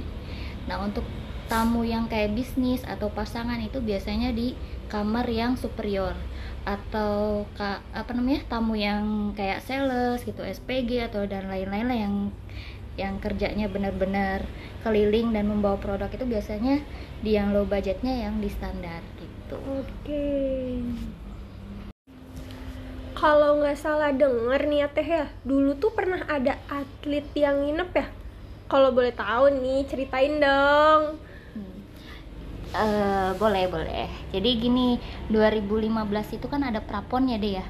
Nah, 0.71 0.83
untuk 0.83 1.03
tamu 1.49 1.81
yang 1.81 2.05
kayak 2.05 2.37
bisnis 2.37 2.85
atau 2.85 3.09
pasangan 3.09 3.57
itu 3.57 3.81
biasanya 3.81 4.29
di 4.29 4.53
kamar 4.87 5.25
yang 5.25 5.57
superior 5.57 6.13
atau 6.61 7.43
ka, 7.57 7.81
apa 7.89 8.13
namanya? 8.13 8.45
tamu 8.45 8.77
yang 8.77 9.33
kayak 9.33 9.65
sales 9.65 10.21
gitu, 10.21 10.45
SPG 10.45 11.09
atau 11.09 11.25
dan 11.25 11.49
lain-lain 11.49 11.87
lah 11.89 11.97
yang 11.97 12.15
yang 12.99 13.15
kerjanya 13.17 13.71
benar-benar 13.71 14.45
keliling 14.83 15.31
dan 15.31 15.49
membawa 15.49 15.79
produk 15.79 16.11
itu 16.11 16.27
biasanya 16.27 16.83
di 17.25 17.33
yang 17.33 17.55
low 17.55 17.65
budgetnya 17.65 18.29
yang 18.29 18.37
di 18.37 18.51
standar 18.51 19.01
gitu. 19.17 19.57
Oke. 19.65 20.29
Kalau 23.15 23.59
nggak 23.59 23.79
salah 23.79 24.13
denger 24.13 24.69
nih 24.69 24.79
ya 24.85 24.87
teh 24.93 25.07
ya, 25.07 25.25
dulu 25.43 25.75
tuh 25.75 25.91
pernah 25.91 26.23
ada 26.29 26.55
atlet 26.71 27.25
yang 27.35 27.65
nginep 27.65 27.91
ya. 27.91 28.07
Kalau 28.69 28.93
boleh 28.93 29.11
tahu 29.11 29.49
nih, 29.59 29.81
ceritain 29.89 30.37
dong. 30.37 31.28
Hmm. 32.69 32.85
Eh, 32.85 33.29
boleh 33.35 33.65
boleh 33.65 34.05
jadi 34.29 34.49
gini 34.55 35.01
2015 35.27 35.89
itu 36.37 36.45
kan 36.45 36.61
ada 36.61 36.77
prapon 36.79 37.25
ya 37.25 37.37
deh 37.37 37.57
ya 37.57 37.65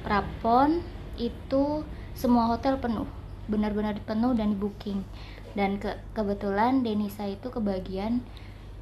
prapon 0.00 0.78
itu 1.18 1.82
semua 2.14 2.46
hotel 2.46 2.78
penuh 2.78 3.06
benar-benar 3.46 3.98
penuh 4.04 4.30
dan 4.32 4.54
di 4.54 4.58
booking 4.58 5.02
dan 5.52 5.82
ke 5.82 5.90
kebetulan 6.12 6.86
Denisa 6.86 7.26
itu 7.26 7.50
kebagian 7.50 8.22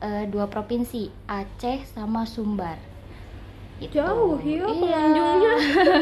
eh, 0.00 0.28
dua 0.28 0.44
provinsi 0.46 1.08
Aceh 1.26 1.88
sama 1.88 2.28
Sumbar 2.28 2.76
Gitu. 3.76 4.00
Jauh 4.00 4.40
ya 4.40 4.64
Iya. 4.64 4.64
pengunjungnya. 4.64 5.54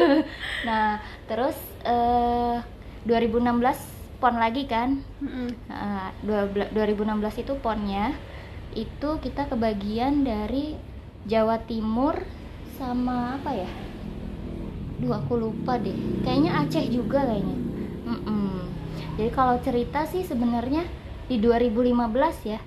nah 0.69 0.87
terus 1.27 1.59
eh 1.83 2.59
2016 3.03 3.55
pon 4.19 4.35
lagi 4.35 4.65
kan 4.65 5.03
Mm-mm. 5.19 5.51
Nah, 5.67 6.15
12 6.23 6.71
2016 6.71 7.43
itu 7.43 7.53
ponnya 7.59 8.15
itu 8.75 9.11
kita 9.23 9.47
kebagian 9.47 10.27
dari 10.27 10.75
Jawa 11.25 11.63
Timur 11.65 12.19
sama 12.77 13.39
apa 13.41 13.55
ya? 13.55 13.71
Duh 15.01 15.15
aku 15.15 15.39
lupa 15.39 15.79
deh. 15.79 15.95
Kayaknya 16.27 16.51
Aceh 16.63 16.85
juga 16.91 17.25
kayaknya. 17.25 17.59
Mm-mm. 18.05 18.69
Jadi 19.15 19.31
kalau 19.31 19.57
cerita 19.63 20.05
sih 20.11 20.27
sebenarnya 20.27 20.85
di 21.31 21.41
2015 21.41 22.51
ya. 22.51 22.61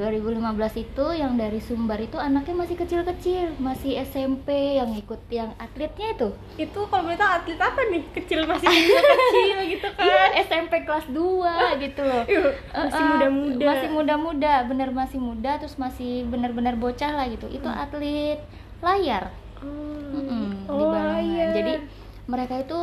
2015 0.00 0.40
itu 0.80 1.06
yang 1.12 1.36
dari 1.36 1.60
Sumbar 1.60 2.00
itu 2.00 2.16
anaknya 2.16 2.56
masih 2.56 2.72
kecil-kecil, 2.74 3.52
masih 3.60 4.00
SMP 4.00 4.48
yang 4.74 4.88
ikut 4.90 5.20
yang 5.28 5.52
atletnya 5.54 6.16
itu. 6.16 6.28
Itu 6.56 6.88
kalau 6.88 7.04
boleh 7.04 7.20
tahu 7.20 7.28
atlet 7.36 7.60
apa 7.60 7.80
nih? 7.86 8.02
Kecil 8.10 8.48
masih 8.48 8.64
kecil 8.72 9.58
gitu 9.68 9.88
kan. 9.92 10.00
Iya, 10.00 10.24
SMP 10.40 10.72
kelas 10.82 11.04
2 11.06 11.84
gitu 11.84 12.00
loh. 12.00 12.24
Masih 12.24 12.96
Uh-uh, 12.96 13.10
muda-muda. 13.12 13.64
masih 13.68 13.88
muda-muda 13.90 14.52
bener 14.64 14.88
masih 14.90 15.18
muda 15.20 15.60
terus 15.60 15.76
masih 15.76 16.24
bener-bener 16.24 16.74
bocah 16.74 17.12
lah 17.12 17.28
gitu 17.28 17.44
itu 17.46 17.68
atlet 17.68 18.40
layar 18.80 19.28
Hmm. 19.60 20.64
Di 20.64 20.72
Oh, 20.72 20.96
iya. 21.20 21.52
jadi 21.52 21.84
mereka 22.24 22.64
itu 22.64 22.78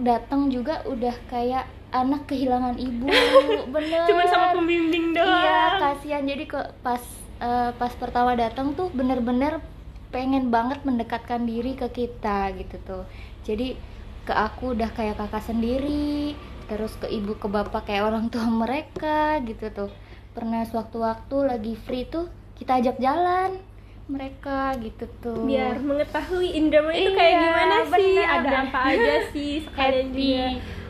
datang 0.00 0.48
juga 0.48 0.80
udah 0.88 1.12
kayak 1.28 1.68
anak 1.94 2.26
kehilangan 2.26 2.74
ibu. 2.74 3.06
Bener. 3.74 4.02
Cuman 4.04 4.26
sama 4.26 4.46
pembimbing 4.52 5.14
doang. 5.14 5.30
iya 5.30 5.62
kasihan. 5.78 6.26
Jadi 6.26 6.44
kok 6.44 6.74
pas 6.82 7.00
eh, 7.38 7.70
pas 7.72 7.92
pertama 7.94 8.34
datang 8.34 8.74
tuh 8.74 8.90
bener-bener 8.90 9.62
pengen 10.10 10.50
banget 10.50 10.82
mendekatkan 10.82 11.46
diri 11.46 11.72
ke 11.72 11.86
kita 11.88 12.50
gitu 12.54 12.76
tuh. 12.82 13.04
Jadi 13.42 13.78
ke 14.24 14.32
aku 14.32 14.74
udah 14.74 14.90
kayak 14.90 15.16
kakak 15.16 15.44
sendiri 15.44 16.34
terus 16.64 16.96
ke 16.96 17.04
ibu 17.06 17.36
ke 17.36 17.44
bapak 17.44 17.84
kayak 17.84 18.08
orang 18.08 18.26
tua 18.26 18.44
mereka 18.44 19.38
gitu 19.42 19.70
tuh. 19.70 19.90
Pernah 20.34 20.66
sewaktu-waktu 20.66 21.36
lagi 21.46 21.74
free 21.78 22.04
tuh 22.04 22.26
kita 22.54 22.78
ajak 22.78 22.98
jalan 22.98 23.58
mereka 24.04 24.74
gitu 24.78 25.06
tuh. 25.18 25.44
Biar 25.44 25.78
mengetahui 25.78 26.52
Indrama 26.52 26.92
itu 26.92 27.08
Iya, 27.08 27.16
kayak 27.16 27.34
gimana 27.38 27.76
sih, 27.88 28.14
bener. 28.14 28.26
ada 28.28 28.50
apa 28.62 28.78
aja 28.92 29.14
sih? 29.32 29.52
Sekalian 29.66 30.08
juga 30.12 30.44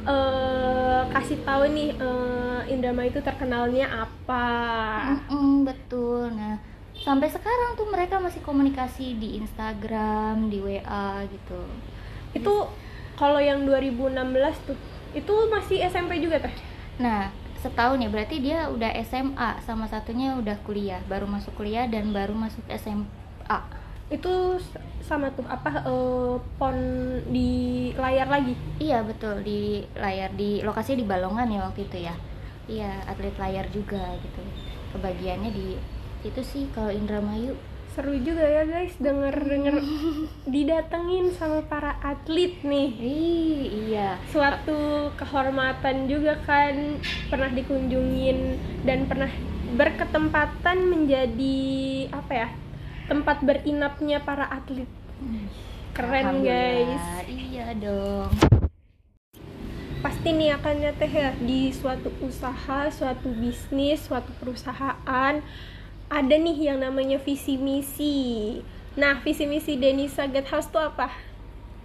eh, 0.05 1.03
kasih 1.13 1.39
tahu 1.45 1.65
nih 1.73 1.91
eh, 1.97 2.73
Indrama 2.73 3.05
itu 3.09 3.21
terkenalnya 3.21 3.89
apa. 3.89 4.47
Mm-mm, 5.29 5.69
betul. 5.69 6.33
Nah, 6.33 6.61
sampai 6.97 7.29
sekarang 7.29 7.77
tuh 7.77 7.89
mereka 7.91 8.21
masih 8.21 8.41
komunikasi 8.41 9.17
di 9.21 9.41
Instagram, 9.41 10.49
di 10.49 10.59
WA 10.61 11.25
gitu. 11.29 11.61
Itu 12.33 12.69
kalau 13.15 13.39
yang 13.39 13.65
2016 13.69 14.67
tuh 14.67 14.79
itu 15.15 15.35
masih 15.51 15.79
SMP 15.87 16.19
juga 16.19 16.43
teh. 16.43 16.55
Nah, 16.99 17.31
setahun 17.63 18.03
ya 18.03 18.11
berarti 18.11 18.43
dia 18.43 18.69
udah 18.69 18.91
SMA, 19.07 19.63
sama 19.65 19.87
satunya 19.87 20.35
udah 20.37 20.59
kuliah, 20.67 21.01
baru 21.07 21.25
masuk 21.25 21.55
kuliah 21.57 21.87
dan 21.87 22.11
baru 22.11 22.35
masuk 22.35 22.65
SMA. 22.75 23.59
Itu 24.15 24.63
sama 25.03 25.35
tuh 25.35 25.45
apa 25.51 25.85
eh, 25.85 26.35
pon 26.57 26.77
di 27.29 27.91
layar 27.99 28.31
lagi. 28.31 28.55
Iya 28.79 29.03
betul 29.03 29.43
di 29.43 29.83
layar 29.99 30.31
di 30.39 30.63
lokasi 30.63 30.95
di 30.95 31.05
Balongan 31.05 31.51
ya 31.51 31.61
waktu 31.67 31.81
itu 31.91 31.99
ya. 32.07 32.15
Iya 32.71 33.05
atlet 33.11 33.35
layar 33.37 33.67
juga 33.75 34.15
gitu. 34.23 34.41
Kebagiannya 34.95 35.51
di 35.51 35.77
itu 36.25 36.41
sih 36.41 36.71
kalau 36.73 36.89
Indramayu 36.89 37.53
Seru 37.95 38.11
juga 38.19 38.43
ya 38.43 38.67
guys 38.67 38.91
denger-denger 38.99 39.79
didatengin 40.55 41.31
sama 41.31 41.63
para 41.63 41.95
atlet 42.03 42.59
nih. 42.67 42.91
Ih, 42.99 43.63
iya. 43.87 44.19
suatu 44.35 45.15
kehormatan 45.15 46.11
juga 46.11 46.35
kan 46.43 46.99
pernah 47.31 47.55
dikunjungin 47.55 48.59
dan 48.83 49.07
pernah 49.07 49.31
berketempatan 49.79 50.91
menjadi 50.91 51.59
apa 52.11 52.33
ya 52.35 52.49
tempat 53.07 53.41
berinapnya 53.45 54.21
para 54.23 54.49
atlet. 54.49 54.89
Keren 55.95 56.43
guys. 56.43 57.05
Iya 57.29 57.75
dong. 57.79 58.31
pasti 60.05 60.37
nih 60.37 60.53
akan 60.61 60.85
ya 60.85 60.93
teh 60.93 61.09
ya. 61.09 61.33
Di 61.41 61.73
suatu 61.73 62.13
usaha 62.21 62.93
suatu 62.93 63.33
bisnis 63.33 64.05
suatu 64.05 64.37
perusahaan 64.37 65.41
ada 66.13 66.35
nih 66.37 66.59
yang 66.73 66.85
namanya 66.85 67.17
visi 67.17 67.57
misi. 67.57 68.61
Nah 69.01 69.25
visi 69.25 69.49
misi 69.49 69.81
Denisa 69.81 70.29
Get 70.29 70.45
House 70.53 70.69
tuh 70.69 70.93
apa? 70.93 71.09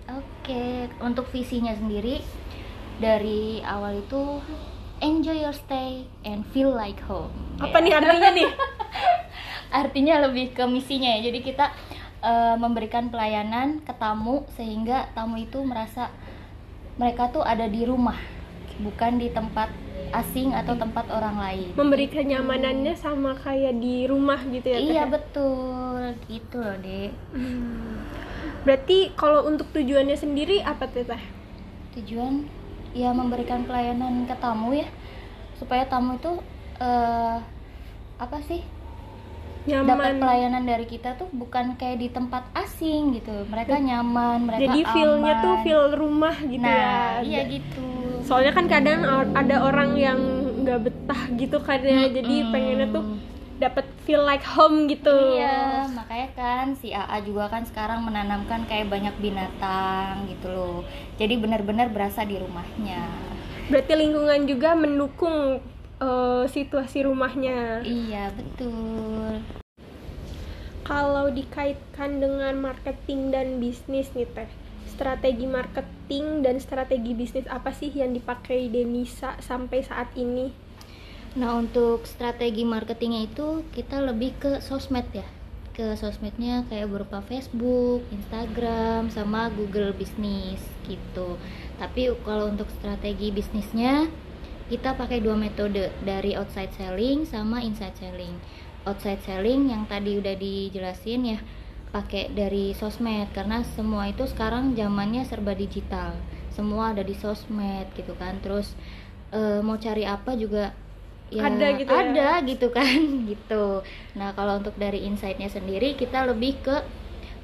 Oke, 0.10 0.92
untuk 1.00 1.32
visinya 1.32 1.72
sendiri 1.72 2.20
dari 3.00 3.64
awal 3.64 4.04
itu 4.04 4.44
enjoy 5.00 5.40
your 5.40 5.56
stay 5.56 6.04
and 6.28 6.44
feel 6.52 6.76
like 6.76 7.00
home. 7.08 7.32
apa 7.60 7.78
nih 7.80 7.92
artinya 7.92 8.30
nih 8.36 8.50
Artinya 9.70 10.26
lebih 10.26 10.52
ke 10.52 10.64
misinya 10.66 11.10
ya. 11.18 11.30
Jadi 11.30 11.40
kita 11.42 11.72
eh, 12.22 12.56
memberikan 12.58 13.08
pelayanan 13.08 13.82
ke 13.82 13.94
tamu 13.96 14.44
sehingga 14.54 15.10
tamu 15.14 15.40
itu 15.40 15.62
merasa 15.62 16.10
mereka 17.00 17.32
tuh 17.32 17.42
ada 17.42 17.64
di 17.66 17.88
rumah, 17.88 18.18
bukan 18.78 19.18
di 19.18 19.32
tempat 19.32 19.72
asing 20.10 20.58
atau 20.58 20.74
tempat 20.74 21.06
orang 21.14 21.38
lain. 21.38 21.70
memberi 21.78 22.10
kenyamanannya 22.10 22.98
sama 22.98 23.38
kayak 23.38 23.78
di 23.78 24.10
rumah 24.10 24.42
gitu 24.50 24.66
ya 24.68 24.80
Iya 24.82 24.94
ya? 24.94 25.04
betul, 25.06 26.02
gitu 26.26 26.58
loh 26.58 26.76
dek. 26.82 27.14
Hmm. 27.30 28.02
Berarti 28.66 29.14
kalau 29.14 29.46
untuk 29.46 29.70
tujuannya 29.72 30.18
sendiri 30.18 30.60
apa 30.66 30.90
tuh 30.90 31.06
teh? 31.06 31.24
tujuan 31.90 32.46
ya 32.94 33.10
memberikan 33.12 33.66
pelayanan 33.66 34.24
ke 34.26 34.34
tamu 34.38 34.74
ya 34.74 34.86
supaya 35.58 35.86
tamu 35.86 36.16
itu 36.18 36.32
eh, 36.80 37.38
apa 38.18 38.38
sih 38.46 38.62
dapat 39.68 40.22
pelayanan 40.22 40.64
dari 40.64 40.86
kita 40.88 41.20
tuh 41.20 41.28
bukan 41.34 41.76
kayak 41.76 41.98
di 42.00 42.08
tempat 42.14 42.48
asing 42.56 43.18
gitu. 43.20 43.46
Mereka 43.50 43.76
nyaman 43.76 44.48
mereka 44.48 44.62
Jadi 44.70 44.80
feel-nya 44.88 45.34
tuh 45.44 45.56
feel 45.66 45.84
rumah 45.98 46.36
gitu 46.40 46.64
nah 46.64 47.20
ya. 47.20 47.26
iya 47.26 47.42
gitu. 47.50 47.88
Soalnya 48.24 48.54
kan 48.56 48.66
kadang 48.70 49.04
ada 49.36 49.56
orang 49.66 49.98
yang 50.00 50.20
nggak 50.64 50.80
betah 50.86 51.22
gitu 51.36 51.58
kan 51.60 51.82
ya. 51.84 52.08
Jadi 52.08 52.36
pengennya 52.54 52.88
tuh 52.94 53.06
dapat 53.60 53.84
feel 54.08 54.24
like 54.24 54.46
home 54.48 54.88
gitu. 54.88 55.36
iya 55.36 55.84
makanya 55.92 56.32
kan 56.32 56.66
si 56.80 56.96
AA 56.96 57.28
juga 57.28 57.52
kan 57.52 57.68
sekarang 57.68 58.08
menanamkan 58.08 58.64
kayak 58.72 58.88
banyak 58.88 59.12
binatang 59.20 60.32
gitu 60.32 60.48
loh. 60.48 60.78
Jadi 61.20 61.36
benar-benar 61.36 61.92
berasa 61.92 62.24
di 62.24 62.40
rumahnya. 62.40 63.04
Berarti 63.68 63.94
lingkungan 64.00 64.48
juga 64.48 64.74
mendukung 64.80 65.60
eh, 66.00 66.44
situasi 66.50 67.06
rumahnya. 67.06 67.84
iya 67.84 68.32
betul 68.34 69.44
Kalau 70.90 71.30
dikaitkan 71.30 72.18
dengan 72.18 72.58
marketing 72.58 73.30
dan 73.30 73.62
bisnis 73.62 74.10
nih 74.18 74.26
teh, 74.26 74.50
strategi 74.90 75.46
marketing 75.46 76.42
dan 76.42 76.58
strategi 76.58 77.14
bisnis 77.14 77.46
apa 77.46 77.70
sih 77.70 77.94
yang 77.94 78.10
dipakai 78.10 78.74
Denisa 78.74 79.38
sampai 79.38 79.86
saat 79.86 80.10
ini? 80.18 80.50
Nah 81.38 81.62
untuk 81.62 82.10
strategi 82.10 82.66
marketingnya 82.66 83.30
itu 83.30 83.62
kita 83.70 84.02
lebih 84.02 84.34
ke 84.42 84.52
sosmed 84.66 85.06
ya 85.14 85.28
ke 85.80 85.96
sosmednya 85.96 86.68
kayak 86.68 86.92
berupa 86.92 87.24
Facebook, 87.24 88.04
Instagram, 88.12 89.08
sama 89.08 89.48
Google 89.48 89.96
Business 89.96 90.60
gitu. 90.84 91.40
Tapi 91.80 92.12
kalau 92.28 92.52
untuk 92.52 92.68
strategi 92.68 93.32
bisnisnya 93.32 94.12
kita 94.70 94.94
pakai 94.94 95.20
dua 95.20 95.34
metode 95.34 95.90
dari 96.06 96.38
outside 96.38 96.70
selling 96.78 97.26
sama 97.26 97.60
inside 97.66 97.98
selling. 97.98 98.38
Outside 98.86 99.20
selling 99.26 99.74
yang 99.74 99.90
tadi 99.90 100.22
udah 100.22 100.38
dijelasin 100.38 101.36
ya 101.36 101.40
pakai 101.90 102.30
dari 102.38 102.78
sosmed 102.78 103.34
karena 103.34 103.66
semua 103.66 104.06
itu 104.06 104.30
sekarang 104.30 104.78
zamannya 104.78 105.26
serba 105.26 105.58
digital. 105.58 106.14
Semua 106.54 106.94
ada 106.94 107.02
di 107.02 107.18
sosmed 107.18 107.90
gitu 107.98 108.14
kan. 108.14 108.38
Terus 108.46 108.78
eh, 109.34 109.60
mau 109.66 109.82
cari 109.82 110.06
apa 110.06 110.38
juga 110.38 110.70
ya 111.30 111.46
Ada 111.46 111.68
gitu 111.78 111.94
ya. 111.94 112.02
ada 112.02 112.30
gitu 112.42 112.68
kan 112.74 113.00
gitu 113.32 113.66
nah 114.18 114.34
kalau 114.34 114.58
untuk 114.58 114.74
dari 114.82 115.06
insight-nya 115.06 115.46
sendiri 115.46 115.94
kita 115.94 116.26
lebih 116.26 116.58
ke 116.66 116.82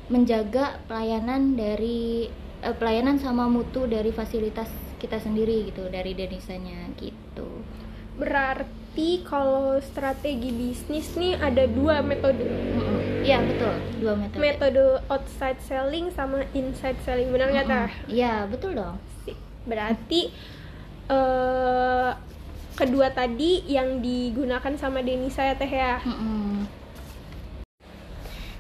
menjaga 0.10 0.82
pelayanan 0.90 1.54
dari 1.54 2.30
eh, 2.66 2.76
pelayanan 2.78 3.22
sama 3.22 3.46
mutu 3.46 3.86
dari 3.86 4.10
fasilitas 4.10 4.70
kita 5.06 5.22
sendiri 5.22 5.70
gitu 5.70 5.86
dari 5.94 6.18
Denisanya 6.18 6.90
gitu 6.98 7.62
Berarti 8.16 9.28
kalau 9.28 9.76
strategi 9.84 10.48
bisnis 10.56 11.20
nih 11.20 11.36
ada 11.36 11.68
dua 11.68 12.00
metode. 12.00 12.48
Iya 13.28 13.44
betul, 13.44 13.76
dua 14.00 14.14
metode. 14.16 14.40
Metode 14.40 14.84
outside 15.12 15.60
selling 15.60 16.08
sama 16.16 16.48
inside 16.56 16.96
selling, 17.04 17.28
benar 17.28 17.52
nggak 17.52 17.68
Mm-mm. 17.68 17.84
tah? 17.92 17.92
Iya 18.08 18.34
betul 18.48 18.80
dong. 18.80 18.96
Berarti 19.68 20.32
eh 21.12 22.12
kedua 22.76 23.08
tadi 23.12 23.68
yang 23.68 24.00
digunakan 24.00 24.74
sama 24.80 25.04
Denisa 25.04 25.44
ya 25.44 25.56
teh 25.60 25.68
ya. 25.68 26.00
Mm-mm. 26.08 26.85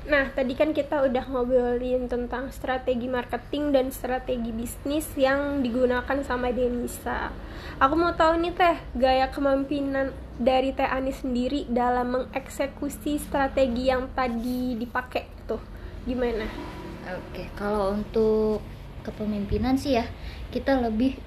Nah, 0.05 0.29
tadi 0.37 0.53
kan 0.53 0.69
kita 0.69 1.01
udah 1.01 1.25
ngobrolin 1.33 2.05
tentang 2.05 2.53
strategi 2.53 3.09
marketing 3.09 3.73
dan 3.73 3.89
strategi 3.89 4.53
bisnis 4.53 5.09
yang 5.17 5.65
digunakan 5.65 6.21
sama 6.21 6.53
Denisa. 6.53 7.33
Aku 7.81 7.97
mau 7.97 8.13
tahu 8.13 8.37
nih 8.37 8.53
Teh, 8.53 8.77
gaya 8.93 9.33
kepemimpinan 9.33 10.13
dari 10.37 10.77
Teh 10.77 10.85
Anis 10.85 11.25
sendiri 11.25 11.65
dalam 11.65 12.21
mengeksekusi 12.21 13.17
strategi 13.17 13.89
yang 13.89 14.13
tadi 14.13 14.77
dipakai 14.77 15.25
tuh. 15.49 15.61
Gimana? 16.05 16.45
Oke, 17.09 17.49
kalau 17.57 17.97
untuk 17.97 18.61
kepemimpinan 19.01 19.73
sih 19.73 19.97
ya 19.97 20.05
kita 20.53 20.85
lebih 20.85 21.17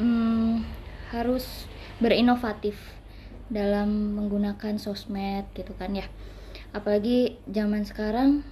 mm, 0.00 0.64
harus 1.12 1.68
berinovatif 2.00 2.80
dalam 3.52 4.16
menggunakan 4.16 4.80
sosmed 4.80 5.52
gitu 5.52 5.76
kan 5.76 5.92
ya. 5.92 6.08
Apalagi 6.72 7.36
zaman 7.48 7.84
sekarang 7.84 8.42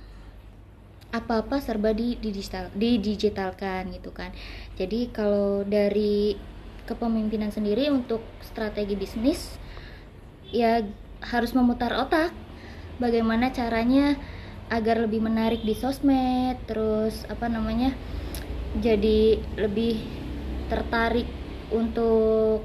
apa-apa 1.10 1.58
serba 1.58 1.90
di 1.90 2.14
digital 2.20 2.70
didigitalkan 2.76 3.90
gitu 3.90 4.14
kan. 4.14 4.30
Jadi 4.78 5.10
kalau 5.10 5.66
dari 5.66 6.38
kepemimpinan 6.86 7.50
sendiri 7.50 7.90
untuk 7.90 8.22
strategi 8.42 8.94
bisnis 8.94 9.58
ya 10.50 10.82
harus 11.22 11.54
memutar 11.54 11.94
otak 11.94 12.34
bagaimana 12.98 13.54
caranya 13.54 14.18
agar 14.70 15.02
lebih 15.02 15.22
menarik 15.22 15.62
di 15.62 15.74
sosmed 15.74 16.58
terus 16.66 17.26
apa 17.30 17.46
namanya 17.46 17.94
jadi 18.78 19.38
lebih 19.58 20.02
tertarik 20.70 21.26
untuk 21.70 22.62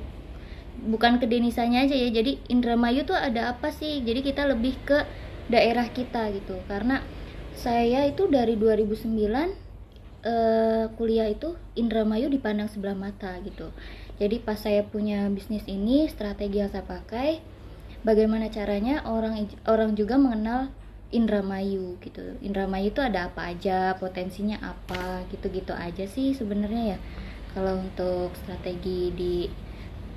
bukan 0.86 1.18
ke 1.18 1.26
Denisanya 1.26 1.86
aja 1.86 1.98
ya 1.98 2.10
jadi 2.14 2.38
Indramayu 2.50 3.06
tuh 3.06 3.18
ada 3.18 3.54
apa 3.54 3.74
sih 3.74 4.06
jadi 4.06 4.22
kita 4.22 4.46
lebih 4.46 4.78
ke 4.86 5.06
daerah 5.52 5.88
kita 5.90 6.32
gitu 6.34 6.58
karena 6.66 7.06
saya 7.56 8.04
itu 8.06 8.28
dari 8.28 8.60
2009 8.60 9.16
eh, 10.26 10.86
kuliah 10.98 11.28
itu 11.30 11.56
Indramayu 11.78 12.28
dipandang 12.28 12.68
sebelah 12.68 12.98
mata 12.98 13.38
gitu 13.46 13.70
jadi 14.16 14.40
pas 14.42 14.60
saya 14.60 14.82
punya 14.88 15.28
bisnis 15.28 15.68
ini 15.68 16.08
strategi 16.08 16.64
yang 16.64 16.72
saya 16.72 16.88
pakai 16.88 17.44
bagaimana 18.06 18.48
caranya 18.54 19.04
orang 19.04 19.50
orang 19.68 19.98
juga 19.98 20.16
mengenal 20.16 20.70
Indramayu 21.14 21.96
gitu. 22.02 22.36
Indramayu 22.42 22.92
itu 22.92 23.00
ada 23.00 23.30
apa 23.32 23.54
aja, 23.54 23.94
potensinya 23.96 24.58
apa, 24.60 25.24
gitu-gitu 25.32 25.72
aja 25.72 26.04
sih 26.10 26.34
sebenarnya 26.34 26.96
ya. 26.96 27.00
Kalau 27.56 27.80
untuk 27.80 28.36
strategi 28.36 29.14
di 29.16 29.48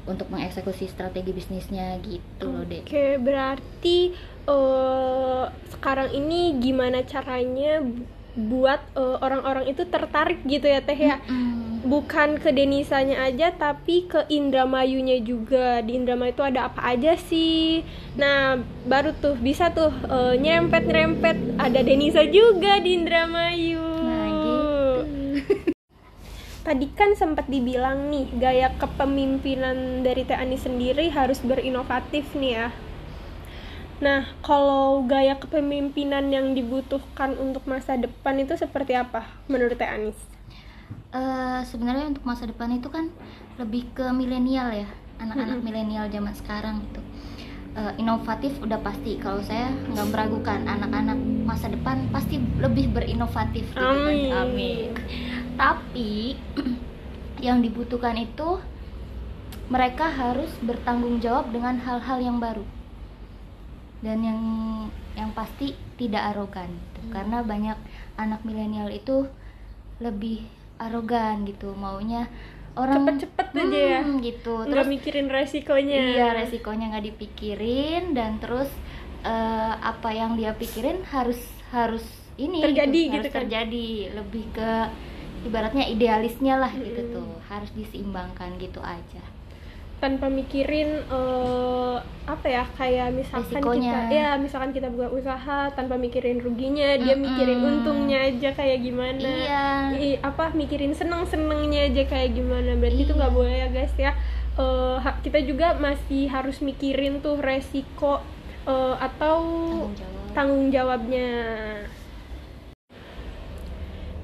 untuk 0.09 0.33
mengeksekusi 0.33 0.89
strategi 0.89 1.31
bisnisnya 1.37 2.01
gitu 2.01 2.49
loh, 2.49 2.65
Dek. 2.65 2.89
Oke, 2.89 3.21
berarti 3.21 4.17
eh, 4.49 5.45
sekarang 5.71 6.11
ini 6.11 6.57
gimana 6.59 7.05
caranya 7.05 7.85
buat 8.35 8.81
eh, 8.95 9.17
orang-orang 9.19 9.69
itu 9.69 9.85
tertarik 9.85 10.41
gitu 10.43 10.65
ya 10.65 10.81
Teh 10.81 10.97
ya? 10.97 11.19
Mm. 11.27 11.67
bukan 11.79 12.37
ke 12.37 12.51
Denisanya 12.51 13.23
aja 13.23 13.51
tapi 13.51 14.05
ke 14.05 14.27
Indramayunya 14.29 15.23
juga 15.23 15.79
di 15.79 15.95
Indramayu 15.95 16.35
itu 16.35 16.43
ada 16.43 16.67
apa 16.67 16.83
aja 16.85 17.15
sih 17.15 17.87
nah 18.15 18.59
baru 18.85 19.15
tuh 19.15 19.39
bisa 19.39 19.71
tuh 19.71 19.95
eh, 20.05 20.35
nyerempet 20.37 20.83
nyerempet 20.85 21.37
ada 21.57 21.81
Denisa 21.81 22.27
juga 22.27 22.81
di 22.81 22.95
Indramayu 22.95 23.87
Nah, 23.99 24.27
gitu. 24.27 24.89
tadi 26.63 26.87
kan 26.93 27.15
sempat 27.15 27.47
dibilang 27.47 28.11
nih 28.11 28.27
gaya 28.37 28.69
kepemimpinan 28.77 30.03
dari 30.03 30.23
Teh 30.23 30.37
Ani 30.37 30.59
sendiri 30.59 31.09
harus 31.09 31.41
berinovatif 31.41 32.29
nih 32.35 32.53
ya 32.55 32.69
Nah, 33.99 34.31
kalau 34.47 35.03
gaya 35.05 35.35
kepemimpinan 35.35 36.31
yang 36.31 36.55
dibutuhkan 36.55 37.35
untuk 37.35 37.67
masa 37.67 37.99
depan 37.99 38.39
itu 38.39 38.55
seperti 38.55 38.95
apa 38.95 39.27
menurut 39.51 39.75
Teh 39.75 39.91
Anis? 39.91 40.19
Eh, 41.11 41.61
sebenarnya 41.67 42.07
untuk 42.07 42.23
masa 42.23 42.47
depan 42.47 42.71
itu 42.75 42.87
kan 42.93 43.11
lebih 43.59 43.91
ke 43.97 44.07
milenial 44.15 44.71
ya 44.71 44.89
anak-anak 45.19 45.67
milenial 45.67 46.07
zaman 46.07 46.31
sekarang 46.31 46.79
gitu 46.87 47.03
Eh, 47.79 47.93
inovatif 48.03 48.59
udah 48.59 48.83
pasti 48.83 49.23
kalau 49.23 49.39
saya 49.39 49.71
nggak 49.71 50.11
meragukan 50.11 50.67
anak-anak 50.67 51.15
masa 51.47 51.71
depan 51.71 52.11
pasti 52.11 52.43
lebih 52.59 52.91
berinovatif 52.91 53.71
gitu 53.71 53.79
kan. 53.79 54.03
Amin. 54.03 54.35
amin 54.35 54.89
tapi 55.55 56.35
yang 57.47 57.63
dibutuhkan 57.63 58.19
itu 58.19 58.59
mereka 59.71 60.11
harus 60.11 60.51
bertanggung 60.59 61.23
jawab 61.23 61.55
dengan 61.55 61.79
hal-hal 61.79 62.19
yang 62.19 62.43
baru 62.43 62.67
dan 63.99 64.19
yang 64.23 64.41
yang 65.19 65.31
pasti 65.35 65.75
tidak 65.99 66.35
arogan 66.35 66.71
gitu. 66.71 67.01
karena 67.11 67.43
banyak 67.43 67.79
anak 68.17 68.41
milenial 68.47 68.87
itu 68.91 69.27
lebih 69.99 70.47
arogan 70.79 71.43
gitu 71.43 71.75
maunya 71.75 72.31
orang 72.79 73.03
Cepet-cepet 73.19 73.49
aja 73.59 73.81
ya? 73.83 74.01
Hmm, 74.07 74.23
gitu 74.23 74.55
Nggak 74.63 74.71
terus 74.71 74.87
mikirin 74.87 75.27
resikonya. 75.29 75.99
iya 76.15 76.27
resikonya 76.31 76.85
nggak 76.95 77.07
dipikirin 77.11 78.03
dan 78.15 78.39
terus 78.39 78.71
eh, 79.27 79.75
apa 79.83 80.09
yang 80.15 80.39
dia 80.39 80.55
pikirin 80.55 81.03
harus 81.11 81.41
harus 81.75 82.07
ini 82.39 82.63
Terjadi 82.63 82.95
gitu, 82.95 83.15
gitu 83.19 83.19
harus 83.19 83.31
kan? 83.35 83.39
terjadi 83.43 83.89
lebih 84.15 84.45
ke 84.55 84.71
ibaratnya 85.43 85.85
idealisnya 85.91 86.55
lah 86.59 86.71
gitu 86.71 87.03
Mm-mm. 87.03 87.15
tuh 87.15 87.29
harus 87.51 87.71
diseimbangkan 87.75 88.55
gitu 88.63 88.79
aja 88.79 89.23
tanpa 89.99 90.27
mikirin 90.27 91.03
eh, 91.03 91.97
apa 92.25 92.47
ya 92.47 92.63
kayak 92.71 93.09
misalkan 93.13 93.59
Resikonya. 93.59 93.89
kita 93.89 94.15
ya 94.15 94.31
misalkan 94.37 94.71
kita 94.71 94.89
buka 94.89 95.09
usaha 95.09 95.59
tanpa 95.71 95.97
mikirin 95.97 96.39
ruginya 96.39 96.95
dia 96.95 97.15
mikirin 97.15 97.59
untungnya 97.59 98.23
aja 98.25 98.53
kayak 98.53 98.79
gimana 98.81 99.27
Iya. 99.27 99.67
I- 99.97 100.21
apa 100.21 100.53
mikirin 100.53 100.93
seneng 100.93 101.25
senengnya 101.25 101.85
aja 101.85 102.05
kayak 102.05 102.31
gimana 102.33 102.75
berarti 102.75 103.01
itu 103.01 103.11
Iya. 103.11 103.19
nggak 103.19 103.33
boleh 103.33 103.55
ya 103.57 103.69
guys 103.69 103.95
ya 103.97 104.13
Eh, 104.55 104.97
ha- 104.99 105.15
kita 105.17 105.39
juga 105.41 105.71
masih 105.77 106.27
harus 106.27 106.59
mikirin 106.59 107.19
tuh 107.19 107.39
resiko 107.39 108.19
eh, 108.65 108.95
atau 108.99 109.39
tanggung 109.39 109.95
jawab 109.95 110.35
tanggung 110.35 110.67
jawabnya 110.69 111.29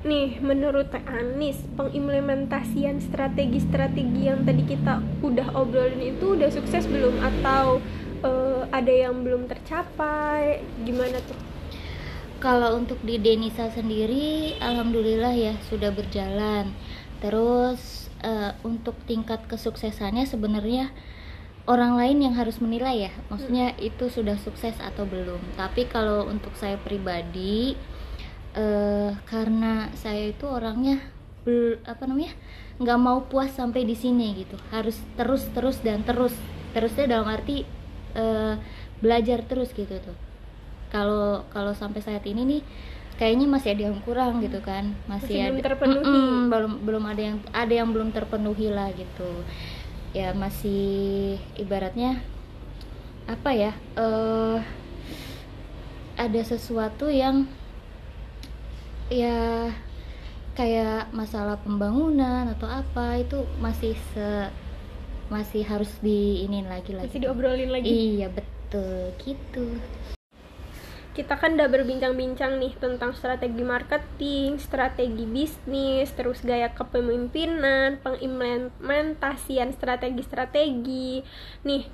Nih, 0.04 0.36
menurut 0.36 0.92
Teh 0.92 1.00
Anis, 1.08 1.56
pengimplementasian 1.80 3.00
strategi-strategi 3.00 4.28
yang 4.28 4.44
tadi 4.44 4.60
kita 4.68 5.00
udah 5.24 5.56
obrolin 5.56 6.12
itu 6.12 6.36
udah 6.36 6.52
sukses 6.52 6.84
belum? 6.84 7.24
Atau 7.24 7.80
eh, 8.20 8.68
ada 8.68 8.92
yang 8.92 9.24
belum 9.24 9.48
tercapai? 9.48 10.60
Gimana 10.84 11.24
tuh? 11.24 11.40
Kalau 12.36 12.76
untuk 12.76 13.00
di 13.00 13.16
Denisa 13.16 13.72
sendiri, 13.72 14.60
alhamdulillah 14.60 15.32
ya 15.32 15.56
sudah 15.72 15.88
berjalan. 15.88 16.76
Terus 17.24 18.12
eh, 18.20 18.52
untuk 18.60 19.00
tingkat 19.08 19.48
kesuksesannya 19.48 20.28
sebenarnya 20.28 20.92
orang 21.64 21.96
lain 21.96 22.28
yang 22.28 22.36
harus 22.36 22.60
menilai 22.60 23.08
ya. 23.08 23.12
Maksudnya 23.32 23.72
itu 23.80 24.12
sudah 24.12 24.36
sukses 24.36 24.76
atau 24.84 25.08
belum. 25.08 25.40
Tapi 25.56 25.88
kalau 25.88 26.28
untuk 26.28 26.52
saya 26.60 26.76
pribadi, 26.76 27.72
eh, 28.54 29.10
karena 29.26 29.90
saya 29.98 30.30
itu 30.30 30.46
orangnya 30.46 31.02
bel- 31.44 31.78
apa 31.84 32.06
namanya 32.08 32.32
nggak 32.80 32.98
mau 32.98 33.18
puas 33.26 33.50
sampai 33.54 33.82
di 33.86 33.94
sini 33.94 34.34
gitu. 34.46 34.56
Harus 34.74 34.98
terus 35.18 35.46
terus 35.54 35.78
dan 35.82 36.02
terus. 36.06 36.34
Terusnya 36.74 37.06
dalam 37.06 37.28
arti 37.30 37.62
eh, 38.14 38.54
belajar 39.02 39.42
terus 39.46 39.70
gitu 39.74 39.94
tuh 40.00 40.16
kalau 40.94 41.42
kalau 41.50 41.74
sampai 41.74 41.98
saat 42.00 42.22
ini 42.24 42.42
nih 42.46 42.62
kayaknya 43.18 43.46
masih 43.50 43.74
ada 43.74 43.82
yang 43.90 43.98
kurang 44.06 44.38
gitu 44.42 44.62
kan 44.62 44.94
masih, 45.10 45.26
Masih 45.26 45.38
belum 45.42 45.54
ada 45.58 45.62
terpenuhi. 45.66 46.02
Mm-mm, 46.06 46.38
belum 46.50 46.72
belum 46.86 47.04
ada 47.10 47.22
yang 47.22 47.36
ada 47.50 47.74
yang 47.74 47.88
belum 47.90 48.10
terpenuhi 48.14 48.70
lah 48.70 48.88
gitu 48.94 49.30
ya 50.14 50.30
masih 50.34 51.34
ibaratnya 51.58 52.22
apa 53.26 53.50
ya 53.50 53.72
eh 53.98 54.58
ada 56.14 56.40
sesuatu 56.46 57.10
yang 57.10 57.50
ya 59.12 59.68
kayak 60.54 61.10
masalah 61.10 61.58
pembangunan 61.60 62.46
atau 62.54 62.70
apa 62.70 63.18
itu 63.20 63.42
masih 63.58 63.98
se 64.14 64.48
masih 65.28 65.66
harus 65.66 65.90
di 65.98 66.44
ini 66.46 66.62
lagi 66.64 66.94
lagi 66.94 67.10
Masih 67.10 67.22
diobrolin 67.26 67.70
lagi. 67.72 67.88
iya 67.90 68.28
betul 68.30 69.10
gitu 69.18 69.80
Kita 71.14 71.38
kan 71.38 71.54
udah 71.54 71.70
berbincang-bincang 71.70 72.58
nih 72.58 72.74
tentang 72.74 73.14
strategi 73.14 73.62
marketing, 73.62 74.58
strategi 74.58 75.22
bisnis, 75.22 76.10
terus 76.10 76.42
gaya 76.42 76.74
kepemimpinan, 76.74 78.02
pengimplementasian 78.02 79.70
strategi-strategi. 79.78 81.22
Nih, 81.62 81.86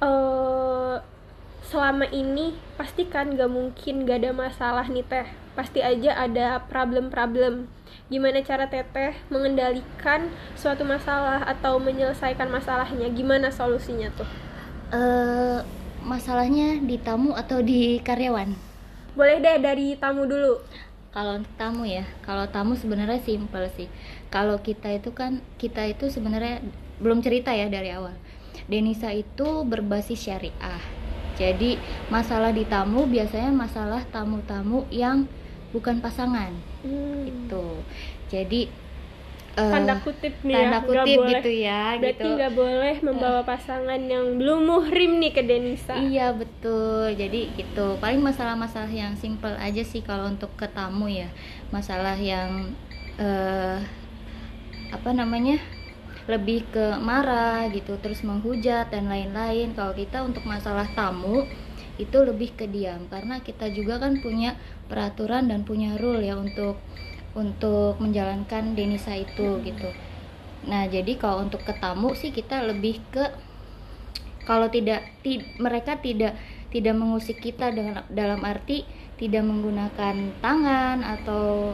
eh 0.00 0.96
selama 1.68 2.08
ini 2.16 2.56
pasti 2.80 3.04
kan 3.04 3.36
gak 3.36 3.52
mungkin 3.52 4.08
gak 4.08 4.24
ada 4.24 4.32
masalah 4.32 4.88
nih 4.88 5.04
teh 5.04 5.28
pasti 5.52 5.84
aja 5.84 6.16
ada 6.16 6.60
problem-problem. 6.66 7.68
Gimana 8.08 8.44
cara 8.44 8.68
teteh 8.68 9.16
mengendalikan 9.32 10.32
suatu 10.56 10.84
masalah 10.84 11.44
atau 11.44 11.80
menyelesaikan 11.80 12.48
masalahnya? 12.48 13.08
Gimana 13.12 13.52
solusinya 13.52 14.12
tuh? 14.12 14.28
Eh 14.92 15.60
masalahnya 16.04 16.82
di 16.82 16.98
tamu 16.98 17.32
atau 17.32 17.62
di 17.64 18.00
karyawan? 18.02 18.52
Boleh 19.16 19.38
deh 19.40 19.60
dari 19.60 19.96
tamu 19.96 20.24
dulu. 20.24 20.60
Kalau 21.12 21.40
tamu 21.60 21.84
ya. 21.84 22.04
Kalau 22.24 22.48
tamu 22.48 22.72
sebenarnya 22.76 23.20
simpel 23.20 23.68
sih. 23.76 23.88
Kalau 24.32 24.60
kita 24.60 24.88
itu 24.92 25.12
kan 25.12 25.44
kita 25.60 25.84
itu 25.84 26.08
sebenarnya 26.08 26.64
belum 27.00 27.20
cerita 27.20 27.52
ya 27.52 27.68
dari 27.68 27.92
awal. 27.92 28.16
Denisa 28.68 29.12
itu 29.12 29.64
berbasis 29.68 30.16
syariah. 30.16 30.80
Jadi 31.36 31.80
masalah 32.12 32.52
di 32.52 32.68
tamu 32.68 33.08
biasanya 33.08 33.52
masalah 33.52 34.04
tamu-tamu 34.12 34.84
yang 34.92 35.28
bukan 35.72 35.98
pasangan 35.98 36.52
Hmm. 36.82 37.24
itu 37.24 37.64
jadi 38.28 38.62
eh, 39.52 39.72
tanda 39.72 40.00
kutip 40.00 40.34
nih 40.42 40.56
tanda 40.56 40.78
ya 40.78 40.80
kutip 40.82 41.18
boleh. 41.20 41.30
gitu 41.36 41.50
ya 41.52 41.82
berarti 42.00 42.08
gitu 42.08 42.28
nggak 42.34 42.52
boleh 42.52 42.94
membawa 43.04 43.40
pasangan 43.44 44.00
yang 44.00 44.26
belum 44.40 44.60
muhrim 44.64 45.20
nih 45.20 45.32
ke 45.32 45.42
Denisa 45.44 45.94
Iya 45.94 46.32
betul. 46.32 47.12
Jadi 47.12 47.52
gitu. 47.54 48.00
Paling 48.00 48.18
masalah-masalah 48.18 48.88
yang 48.88 49.12
simple 49.14 49.52
aja 49.60 49.84
sih 49.84 50.00
kalau 50.00 50.24
untuk 50.26 50.48
ke 50.56 50.64
tamu 50.66 51.04
ya. 51.06 51.28
Masalah 51.68 52.16
yang 52.16 52.72
eh 53.16 53.78
apa 54.90 55.10
namanya? 55.12 55.60
lebih 56.22 56.62
ke 56.70 57.02
marah 57.02 57.66
gitu, 57.74 57.98
terus 57.98 58.22
menghujat 58.22 58.94
dan 58.94 59.10
lain-lain. 59.10 59.74
Kalau 59.74 59.90
kita 59.90 60.22
untuk 60.22 60.46
masalah 60.46 60.86
tamu 60.94 61.42
itu 61.98 62.14
lebih 62.22 62.54
ke 62.54 62.64
diam 62.64 63.04
karena 63.10 63.42
kita 63.42 63.68
juga 63.74 63.98
kan 63.98 64.16
punya 64.22 64.54
peraturan 64.92 65.48
dan 65.48 65.64
punya 65.64 65.96
rule 65.96 66.20
ya 66.20 66.36
untuk 66.36 66.76
untuk 67.32 67.96
menjalankan 67.96 68.76
Denisa 68.76 69.16
itu 69.16 69.56
gitu. 69.64 69.88
Nah, 70.68 70.84
jadi 70.84 71.16
kalau 71.16 71.48
untuk 71.48 71.64
ke 71.64 71.72
tamu 71.72 72.12
sih 72.12 72.28
kita 72.28 72.60
lebih 72.60 73.00
ke 73.08 73.24
kalau 74.44 74.68
tidak 74.68 75.00
ti- 75.24 75.48
mereka 75.56 75.96
tidak 75.96 76.36
tidak 76.68 76.92
mengusik 76.92 77.40
kita 77.40 77.72
dengan 77.72 78.04
dalam 78.12 78.44
arti 78.44 78.84
tidak 79.16 79.48
menggunakan 79.48 80.14
tangan 80.42 80.98
atau 81.00 81.72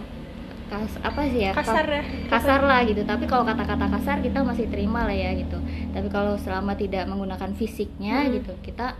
kas, 0.69 1.01
apa 1.01 1.25
sih 1.27 1.49
ya? 1.49 1.53
Kasar 1.57 1.87
Ka- 1.87 1.97
ya. 1.97 2.03
kasar 2.29 2.61
lah 2.63 2.81
gitu. 2.85 3.03
Tapi 3.03 3.25
kalau 3.25 3.43
kata-kata 3.43 3.89
kasar 3.89 4.21
kita 4.21 4.45
masih 4.45 4.69
terima 4.69 5.09
lah 5.09 5.17
ya 5.17 5.33
gitu. 5.35 5.57
Tapi 5.91 6.07
kalau 6.07 6.37
selama 6.37 6.77
tidak 6.77 7.09
menggunakan 7.09 7.51
fisiknya 7.57 8.29
Hmm. 8.29 8.37
gitu 8.37 8.53
kita 8.63 8.95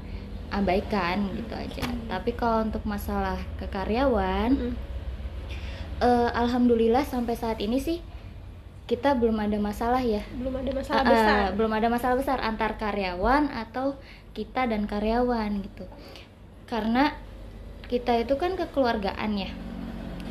abaikan 0.49 1.29
gitu 1.37 1.55
aja. 1.55 1.85
Tapi 2.09 2.33
kalau 2.37 2.65
untuk 2.65 2.83
masalah 2.89 3.39
ke 3.61 3.67
karyawan 3.69 4.51
Mm. 4.57 4.75
eh, 5.99 6.31
alhamdulillah 6.33 7.05
sampai 7.05 7.35
saat 7.35 7.59
ini 7.61 7.79
sih 7.83 7.99
kita 8.89 9.13
belum 9.21 9.37
ada 9.37 9.61
masalah 9.61 10.01
ya. 10.01 10.25
Belum 10.33 10.57
ada 10.57 10.71
masalah 10.73 11.03
eh, 11.05 11.11
besar. 11.13 11.45
belum 11.53 11.73
ada 11.77 11.89
masalah 11.93 12.17
besar 12.17 12.39
antar 12.41 12.81
karyawan 12.81 13.53
atau 13.53 14.01
kita 14.33 14.65
dan 14.65 14.89
karyawan 14.89 15.61
gitu. 15.61 15.85
Karena 16.65 17.13
kita 17.89 18.17
itu 18.25 18.37
kan 18.41 18.57
kekeluargaan 18.57 19.31
ya. 19.37 19.51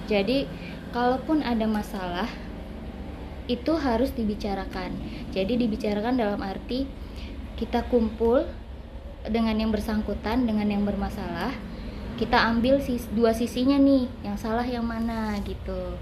Jadi 0.10 0.50
kalaupun 0.96 1.46
ada 1.46 1.70
masalah 1.70 2.30
itu 3.46 3.78
harus 3.78 4.12
dibicarakan. 4.18 4.96
Jadi 5.32 5.60
dibicarakan 5.60 6.18
dalam 6.18 6.42
arti 6.42 6.90
kita 7.58 7.86
kumpul 7.90 8.46
dengan 9.26 9.58
yang 9.58 9.74
bersangkutan 9.74 10.46
dengan 10.46 10.70
yang 10.70 10.86
bermasalah 10.86 11.56
kita 12.18 12.50
ambil 12.50 12.82
sis, 12.82 13.06
dua 13.14 13.32
sisinya 13.32 13.78
nih 13.78 14.10
yang 14.26 14.36
salah 14.36 14.66
yang 14.66 14.84
mana 14.84 15.38
gitu. 15.46 15.96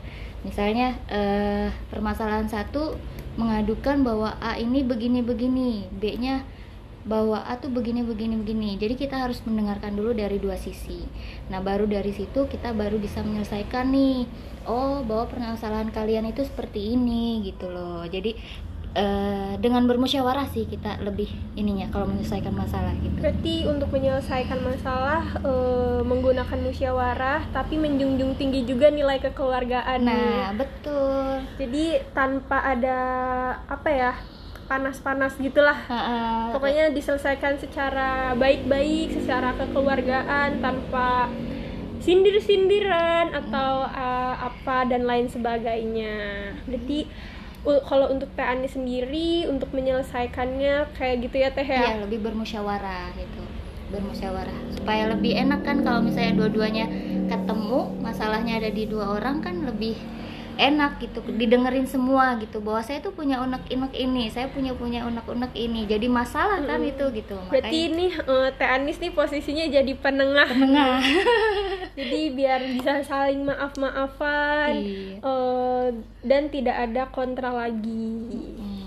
Misalnya 0.48 0.96
eh, 1.12 1.68
permasalahan 1.92 2.48
satu 2.48 2.96
mengadukan 3.36 4.00
bahwa 4.02 4.40
A 4.40 4.56
ini 4.56 4.80
begini 4.88 5.20
begini 5.20 5.92
B 5.92 6.16
nya 6.16 6.48
bahwa 7.06 7.44
A 7.44 7.60
tuh 7.60 7.70
begini 7.70 8.02
begini 8.02 8.40
begini. 8.40 8.80
Jadi 8.80 8.96
kita 8.96 9.22
harus 9.22 9.44
mendengarkan 9.44 9.94
dulu 9.94 10.16
dari 10.16 10.40
dua 10.40 10.56
sisi. 10.56 11.04
Nah 11.52 11.60
baru 11.60 11.86
dari 11.86 12.16
situ 12.16 12.48
kita 12.48 12.72
baru 12.72 12.98
bisa 12.98 13.22
menyelesaikan 13.22 13.92
nih 13.92 14.26
oh 14.66 15.04
bahwa 15.06 15.30
permasalahan 15.30 15.92
kalian 15.92 16.32
itu 16.32 16.48
seperti 16.48 16.96
ini 16.96 17.44
gitu 17.46 17.68
loh. 17.70 18.08
Jadi 18.08 18.40
eh, 18.96 19.54
dengan 19.60 19.86
bermusyawarah 19.86 20.48
sih 20.50 20.66
kita 20.66 21.04
lebih 21.04 21.28
ininya 21.60 21.92
kalau 21.92 22.08
menyelesaikan 22.10 22.56
masalah 22.56 22.96
gitu 23.04 23.20
berarti 23.20 23.56
untuk 23.68 23.90
menyelesaikan 23.92 24.60
masalah 24.64 25.24
eh, 25.44 26.02
menggunakan 26.02 26.60
musyawarah 26.64 27.42
tapi 27.52 27.76
menjunjung 27.76 28.40
tinggi 28.40 28.64
juga 28.64 28.90
nilai 28.90 29.20
kekeluargaan 29.20 30.00
nih. 30.02 30.16
nah 30.16 30.50
betul 30.56 31.44
jadi 31.60 32.08
tanpa 32.16 32.64
ada 32.64 33.00
apa 33.68 33.90
ya 33.92 34.14
panas-panas 34.66 35.38
gitulah 35.38 35.78
Ha-ha. 35.78 36.50
pokoknya 36.50 36.90
diselesaikan 36.90 37.62
secara 37.62 38.34
baik-baik 38.34 39.14
secara 39.14 39.54
kekeluargaan 39.62 40.58
tanpa 40.58 41.30
sindir-sindiran 42.02 43.34
atau 43.34 43.86
uh, 43.86 44.36
apa 44.38 44.86
dan 44.90 45.06
lain 45.10 45.26
sebagainya 45.30 46.54
berarti 46.70 47.10
kalau 47.66 48.14
untuk 48.14 48.30
Teh 48.38 48.46
Ani 48.46 48.70
sendiri 48.70 49.50
untuk 49.50 49.74
menyelesaikannya 49.74 50.94
kayak 50.94 51.16
gitu 51.26 51.36
ya 51.42 51.50
Teh 51.50 51.66
Iya, 51.66 51.82
ya 51.82 51.94
lebih 52.06 52.22
bermusyawarah 52.22 53.18
gitu. 53.18 53.42
Bermusyawarah. 53.90 54.78
Supaya 54.78 55.10
lebih 55.10 55.34
enak 55.34 55.66
kan 55.66 55.82
kalau 55.82 56.02
misalnya 56.06 56.38
dua-duanya 56.38 56.86
ketemu, 57.26 57.90
masalahnya 58.02 58.62
ada 58.62 58.70
di 58.70 58.86
dua 58.86 59.18
orang 59.18 59.42
kan 59.42 59.66
lebih 59.66 59.98
enak 60.56 61.04
gitu. 61.04 61.20
Didengerin 61.26 61.90
semua 61.90 62.38
gitu. 62.40 62.62
Bahwa 62.62 62.80
saya 62.86 63.02
tuh 63.02 63.12
punya 63.12 63.42
unek-unek 63.44 63.94
ini 63.98 64.30
saya 64.30 64.48
punya 64.54 64.78
punya 64.78 65.04
unek-unek 65.04 65.52
ini. 65.58 65.90
Jadi 65.90 66.06
masalah 66.06 66.62
kan 66.64 66.80
Mm-mm. 66.80 66.92
itu 66.96 67.06
gitu. 67.18 67.38
Berarti 67.50 67.78
ini 67.92 68.14
uh, 68.26 68.50
Teh 68.54 68.70
Anis 68.70 69.02
nih 69.02 69.12
posisinya 69.12 69.66
jadi 69.68 69.94
penengah. 69.98 70.48
Tengah 70.48 71.02
jadi 71.96 72.20
biar 72.36 72.60
bisa 72.76 73.00
saling 73.08 73.48
maaf-maafan 73.48 74.84
Iya. 74.84 75.24
uh, 75.24 75.88
dan 76.28 76.52
tidak 76.52 76.76
ada 76.76 77.08
kontra 77.10 77.50
lagi. 77.56 78.20
Hmm. 78.60 78.84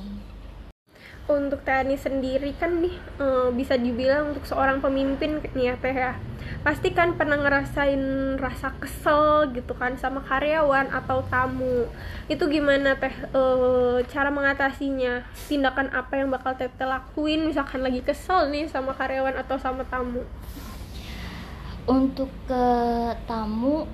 untuk 1.29 1.61
Teh 1.61 1.85
Ani 1.85 2.01
sendiri 2.01 2.57
kan 2.57 2.81
nih 2.81 2.97
eh, 3.21 3.53
bisa 3.53 3.77
dibilang 3.77 4.33
untuk 4.33 4.49
seorang 4.49 4.81
pemimpin 4.81 5.45
nih 5.53 5.69
ya 5.69 5.75
Teh 5.77 5.93
ya. 5.93 6.17
Pasti 6.65 6.89
kan 6.97 7.21
pernah 7.21 7.37
ngerasain 7.37 8.01
rasa 8.41 8.73
kesel 8.81 9.53
gitu 9.53 9.77
kan 9.77 10.01
sama 10.01 10.25
karyawan 10.25 10.89
atau 10.89 11.21
tamu. 11.29 11.85
Itu 12.33 12.49
gimana 12.49 12.97
Teh? 12.97 13.13
Eh, 13.13 13.99
cara 14.09 14.33
mengatasinya? 14.33 15.29
Tindakan 15.53 15.93
apa 15.93 16.17
yang 16.17 16.33
bakal 16.33 16.57
Teteh 16.57 16.89
lakuin? 16.89 17.45
Misalkan 17.45 17.85
lagi 17.85 18.01
kesel 18.01 18.49
nih 18.49 18.65
sama 18.73 18.97
karyawan 18.97 19.37
atau 19.37 19.61
sama 19.61 19.85
tamu 19.85 20.25
untuk 21.89 22.29
ke 22.45 22.65
tamu 23.25 23.89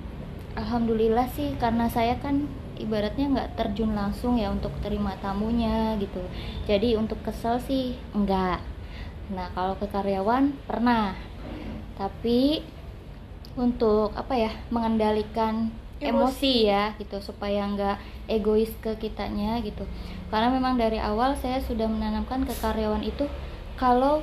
alhamdulillah 0.59 1.31
sih 1.31 1.55
karena 1.55 1.87
saya 1.87 2.19
kan 2.19 2.47
ibaratnya 2.75 3.31
nggak 3.31 3.51
terjun 3.55 3.95
langsung 3.95 4.35
ya 4.35 4.51
untuk 4.51 4.75
terima 4.83 5.15
tamunya 5.23 5.95
gitu. 5.97 6.19
Jadi 6.67 6.99
untuk 6.99 7.23
kesel 7.23 7.57
sih 7.63 7.95
enggak 8.11 8.59
nah 9.25 9.49
kalau 9.57 9.73
ke 9.79 9.89
karyawan 9.89 10.53
pernah. 10.69 11.17
Tapi 11.97 12.61
untuk 13.55 14.11
apa 14.13 14.35
ya 14.35 14.51
mengendalikan 14.67 15.71
emosi, 16.03 16.67
Emosi. 16.67 16.67
ya 16.67 16.83
gitu 16.99 17.17
supaya 17.23 17.63
nggak 17.71 17.97
egois 18.27 18.69
ke 18.83 18.99
kitanya 18.99 19.57
gitu. 19.63 19.87
Karena 20.27 20.51
memang 20.51 20.75
dari 20.75 20.99
awal 20.99 21.39
saya 21.39 21.63
sudah 21.63 21.87
menanamkan 21.87 22.43
ke 22.43 22.53
karyawan 22.59 23.01
itu 23.01 23.25
kalau 23.79 24.21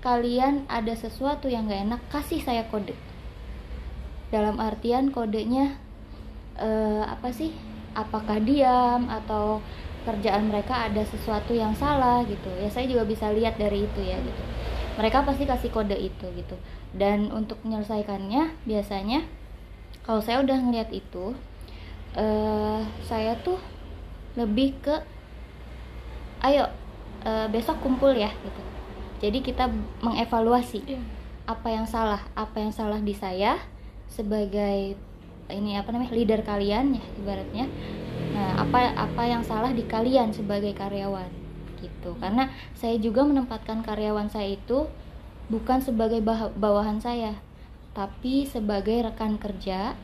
kalian 0.00 0.68
ada 0.68 0.92
sesuatu 0.92 1.48
yang 1.48 1.66
nggak 1.66 1.82
enak 1.88 2.02
kasih 2.12 2.40
saya 2.42 2.64
kode. 2.68 2.94
Dalam 4.32 4.58
artian 4.58 5.14
kodenya 5.14 5.78
eh, 6.58 7.02
apa 7.04 7.30
sih? 7.32 7.54
Apakah 7.96 8.42
diam 8.44 9.08
atau 9.08 9.64
kerjaan 10.04 10.52
mereka 10.52 10.86
ada 10.86 11.02
sesuatu 11.02 11.56
yang 11.56 11.72
salah 11.72 12.22
gitu. 12.28 12.52
Ya 12.60 12.68
saya 12.68 12.86
juga 12.86 13.08
bisa 13.08 13.32
lihat 13.32 13.56
dari 13.56 13.88
itu 13.88 14.00
ya 14.04 14.20
gitu. 14.20 14.42
Mereka 14.96 15.24
pasti 15.24 15.44
kasih 15.48 15.72
kode 15.72 15.96
itu 15.96 16.26
gitu. 16.36 16.56
Dan 16.92 17.32
untuk 17.32 17.60
menyelesaikannya 17.64 18.64
biasanya 18.64 19.24
kalau 20.06 20.22
saya 20.22 20.40
udah 20.44 20.58
ngeliat 20.62 20.92
itu 20.94 21.34
eh 22.16 22.80
saya 23.04 23.36
tuh 23.44 23.60
lebih 24.38 24.72
ke 24.80 24.94
ayo 26.46 26.68
eh, 27.26 27.46
besok 27.50 27.82
kumpul 27.82 28.14
ya 28.14 28.30
gitu 28.30 28.65
jadi 29.20 29.38
kita 29.40 29.72
mengevaluasi 30.04 30.84
apa 31.46 31.68
yang 31.70 31.86
salah 31.86 32.20
apa 32.34 32.58
yang 32.58 32.74
salah 32.74 32.98
di 32.98 33.14
saya 33.14 33.56
sebagai 34.10 34.98
ini 35.46 35.78
apa 35.78 35.94
namanya 35.94 36.10
leader 36.10 36.42
kalian 36.42 36.98
ya 36.98 37.04
ibaratnya. 37.22 37.66
Nah 38.34 38.66
apa 38.66 38.92
apa 38.98 39.22
yang 39.24 39.46
salah 39.46 39.70
di 39.70 39.86
kalian 39.86 40.34
sebagai 40.34 40.74
karyawan 40.74 41.30
gitu. 41.78 42.18
Karena 42.18 42.50
saya 42.74 42.98
juga 42.98 43.22
menempatkan 43.22 43.86
karyawan 43.86 44.26
saya 44.26 44.58
itu 44.58 44.90
bukan 45.46 45.78
sebagai 45.78 46.18
bah- 46.18 46.50
bawahan 46.58 46.98
saya 46.98 47.38
tapi 47.94 48.44
sebagai 48.44 49.08
rekan 49.08 49.40
kerja 49.40 49.96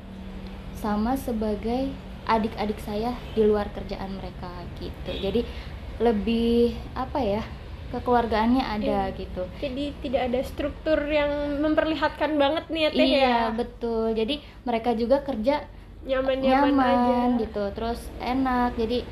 sama 0.79 1.13
sebagai 1.19 1.93
adik-adik 2.25 2.81
saya 2.81 3.13
di 3.35 3.45
luar 3.45 3.69
kerjaan 3.75 4.17
mereka 4.17 4.49
gitu. 4.81 5.11
Jadi 5.11 5.45
lebih 6.01 6.73
apa 6.97 7.21
ya 7.21 7.43
kekeluargaannya 7.93 8.65
ada 8.65 9.07
Iya. 9.07 9.15
gitu. 9.15 9.43
Jadi 9.59 9.85
tidak 10.01 10.23
ada 10.27 10.41
struktur 10.43 10.99
yang 11.05 11.29
memperlihatkan 11.61 12.35
banget 12.35 12.65
nih 12.67 12.83
ya 12.83 12.91
teh 12.91 13.05
iya 13.07 13.21
ya. 13.21 13.39
betul. 13.53 14.11
Jadi 14.13 14.35
mereka 14.63 14.91
juga 14.93 15.21
kerja 15.21 15.69
Nyaman-nyaman 16.03 16.75
aja. 16.75 17.39
gitu. 17.39 17.63
Terus 17.71 18.01
enak. 18.19 18.75
Jadi 18.75 19.07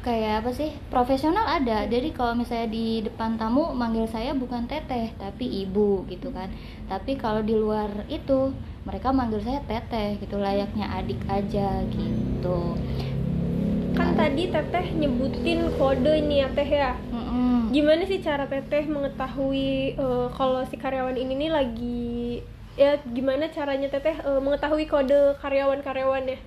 kayak 0.00 0.44
apa 0.44 0.50
sih? 0.52 0.70
Profesional 0.86 1.42
ada. 1.42 1.82
Jadi 1.84 2.12
kalau 2.12 2.36
misalnya 2.36 2.68
di 2.68 3.02
depan 3.02 3.34
tamu 3.34 3.72
manggil 3.72 4.06
saya 4.06 4.30
bukan 4.30 4.64
teteh 4.64 5.10
tapi 5.16 5.42
ibu 5.64 6.06
gitu 6.06 6.30
kan. 6.30 6.46
Tapi 6.86 7.16
kalau 7.16 7.42
di 7.42 7.50
luar 7.52 7.90
itu 8.06 8.54
mereka 8.82 9.10
manggil 9.10 9.42
saya 9.42 9.58
teteh 9.60 10.20
gitu. 10.20 10.38
Layaknya 10.38 10.86
adik 10.94 11.18
aja 11.26 11.82
gitu. 11.88 12.78
Kan 13.92 14.12
tadi 14.12 14.46
teteh 14.46 14.86
nyebutin 14.94 15.72
kode 15.74 16.12
ini 16.14 16.44
ya 16.44 16.48
teh 16.52 16.68
ya. 16.68 16.92
Mm-mm. 17.66 17.72
Gimana 17.72 18.02
sih 18.02 18.18
cara 18.18 18.46
teteh 18.46 18.86
mengetahui 18.86 19.68
eh, 19.92 20.26
kalau 20.30 20.62
si 20.64 20.76
karyawan 20.76 21.14
ini 21.14 21.34
nih 21.36 21.50
lagi 21.50 22.06
ya 22.74 22.94
gimana 23.02 23.48
caranya 23.48 23.88
teteh 23.88 24.14
eh, 24.14 24.40
mengetahui 24.40 24.86
kode 24.86 25.34
karyawan-karyawannya? 25.36 26.38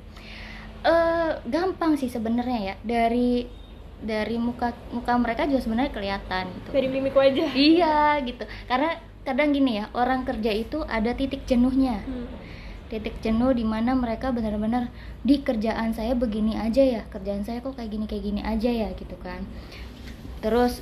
eh 0.79 1.31
gampang 1.43 1.99
sih 1.99 2.07
sebenarnya 2.07 2.59
ya 2.63 2.75
dari 2.79 3.43
dari 3.99 4.39
muka 4.39 4.71
muka 4.89 5.11
mereka 5.19 5.43
juga 5.43 5.59
sebenarnya 5.59 5.91
kelihatan 5.91 6.47
gitu 6.55 6.69
Dari 6.71 6.87
mimik 6.87 7.11
wajah. 7.11 7.51
iya 7.51 8.15
gitu 8.23 8.47
karena 8.63 8.95
kadang 9.21 9.51
gini 9.51 9.75
ya 9.75 9.91
orang 9.91 10.23
kerja 10.23 10.47
itu 10.49 10.79
ada 10.87 11.11
titik 11.11 11.43
jenuhnya 11.43 11.99
Hmm. 11.99 12.31
titik 12.87 13.19
jenuh 13.19 13.51
di 13.51 13.67
mana 13.67 13.91
mereka 13.91 14.31
benar-benar 14.31 14.87
di 15.19 15.43
kerjaan 15.43 15.91
saya 15.91 16.15
begini 16.15 16.55
aja 16.55 16.79
ya 16.79 17.03
kerjaan 17.05 17.43
saya 17.43 17.59
kok 17.59 17.75
kayak 17.75 17.91
gini 17.91 18.07
kayak 18.07 18.23
gini 18.23 18.41
aja 18.41 18.71
ya 18.71 18.87
gitu 18.95 19.19
kan 19.19 19.43
terus 20.39 20.79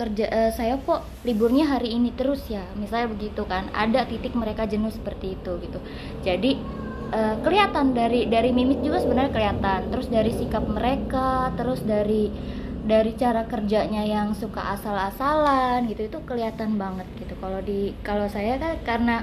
kerja 0.00 0.24
eh, 0.32 0.52
saya 0.56 0.80
kok 0.80 1.04
liburnya 1.28 1.68
hari 1.68 1.92
ini 1.92 2.16
terus 2.16 2.40
ya. 2.48 2.64
Misalnya 2.80 3.12
begitu 3.12 3.44
kan 3.44 3.68
ada 3.76 4.08
titik 4.08 4.32
mereka 4.32 4.64
jenuh 4.64 4.88
seperti 4.88 5.36
itu 5.36 5.60
gitu. 5.60 5.78
Jadi 6.24 6.56
eh, 7.12 7.36
kelihatan 7.44 7.92
dari 7.92 8.24
dari 8.24 8.56
mimik 8.56 8.80
juga 8.80 9.04
sebenarnya 9.04 9.32
kelihatan. 9.36 9.80
Terus 9.92 10.08
dari 10.08 10.32
sikap 10.32 10.64
mereka 10.64 11.52
terus 11.60 11.84
dari 11.84 12.32
dari 12.80 13.12
cara 13.20 13.44
kerjanya 13.44 14.00
yang 14.08 14.32
suka 14.32 14.72
asal-asalan 14.80 15.84
gitu. 15.92 16.08
Itu 16.08 16.18
kelihatan 16.24 16.80
banget 16.80 17.04
gitu. 17.20 17.36
Kalau 17.36 17.60
di 17.60 17.92
kalau 18.00 18.24
saya 18.32 18.56
kan 18.56 18.80
karena 18.88 19.16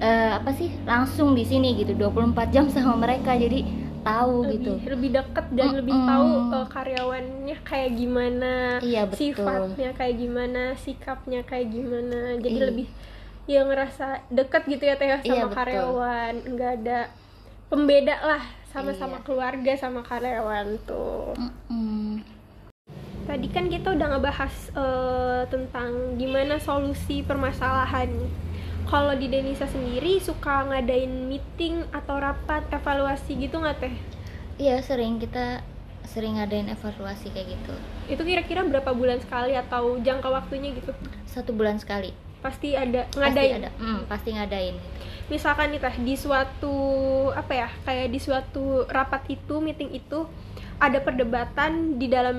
eh, 0.00 0.40
apa 0.40 0.56
sih 0.56 0.72
langsung 0.88 1.36
di 1.36 1.44
sini 1.44 1.76
gitu. 1.76 1.92
24 1.92 2.48
jam 2.48 2.64
sama 2.74 2.96
mereka. 2.96 3.36
Jadi 3.36 3.85
tahu 4.06 4.34
gitu 4.48 4.72
lebih, 4.78 4.90
lebih 4.94 5.10
deket 5.12 5.46
dan 5.50 5.68
lebih 5.74 5.94
Mm-mm. 5.94 6.08
tahu 6.08 6.26
eh, 6.52 6.66
karyawannya 6.70 7.56
kayak 7.60 7.90
gimana 7.92 8.52
Iya, 8.78 9.02
betul. 9.04 9.18
sifatnya 9.18 9.90
kayak 9.92 10.16
gimana 10.16 10.62
sikapnya 10.78 11.40
kayak 11.42 11.68
gimana 11.68 12.38
jadi 12.38 12.56
Iya. 12.56 12.66
lebih 12.70 12.88
ya 13.46 13.60
ngerasa 13.62 14.06
deket 14.28 14.62
gitu 14.66 14.82
ya 14.82 14.94
teh 14.94 15.06
sama 15.06 15.22
Iya, 15.22 15.42
betul. 15.44 15.54
karyawan 15.54 16.34
nggak 16.48 16.72
ada 16.80 16.98
pembeda 17.66 18.16
lah 18.20 18.42
sama-sama 18.70 19.18
Iya. 19.18 19.24
keluarga 19.24 19.72
sama 19.74 20.00
karyawan 20.00 20.66
tuh 20.82 21.34
Mm-mm. 21.34 22.22
tadi 23.26 23.46
kan 23.48 23.66
kita 23.66 23.90
udah 23.90 24.06
ngebahas 24.12 24.54
eh, 24.72 25.42
tentang 25.46 25.90
gimana 26.14 26.58
solusi 26.58 27.22
permasalahan 27.22 28.10
kalau 28.86 29.14
di 29.18 29.26
Denisa 29.26 29.66
sendiri 29.66 30.22
suka 30.22 30.62
ngadain 30.70 31.26
meeting 31.26 31.82
atau 31.90 32.22
rapat 32.22 32.62
evaluasi 32.70 33.34
gitu 33.36 33.58
nggak 33.58 33.76
teh? 33.82 33.94
Iya 34.56 34.80
sering. 34.80 35.18
Kita 35.18 35.60
sering 36.06 36.38
ngadain 36.38 36.70
evaluasi 36.70 37.34
kayak 37.34 37.58
gitu. 37.58 37.74
Itu 38.06 38.22
kira-kira 38.22 38.62
berapa 38.62 38.94
bulan 38.94 39.18
sekali 39.18 39.58
atau 39.58 39.98
jangka 39.98 40.30
waktunya 40.30 40.70
gitu? 40.72 40.94
Satu 41.26 41.50
bulan 41.52 41.82
sekali. 41.82 42.14
Pasti 42.38 42.78
ada 42.78 43.10
pasti 43.10 43.20
ngadain? 43.20 43.58
ada. 43.58 43.70
Mm, 43.76 44.00
pasti 44.06 44.28
ngadain. 44.38 44.76
Misalkan 45.26 45.74
nih 45.74 45.82
teh 45.82 45.96
di 46.06 46.14
suatu 46.14 46.76
apa 47.34 47.52
ya 47.52 47.68
kayak 47.82 48.08
di 48.14 48.20
suatu 48.22 48.86
rapat 48.86 49.26
itu 49.26 49.58
meeting 49.58 49.90
itu 49.98 50.30
ada 50.76 50.98
perdebatan 51.00 51.96
di 51.96 52.06
dalam 52.08 52.38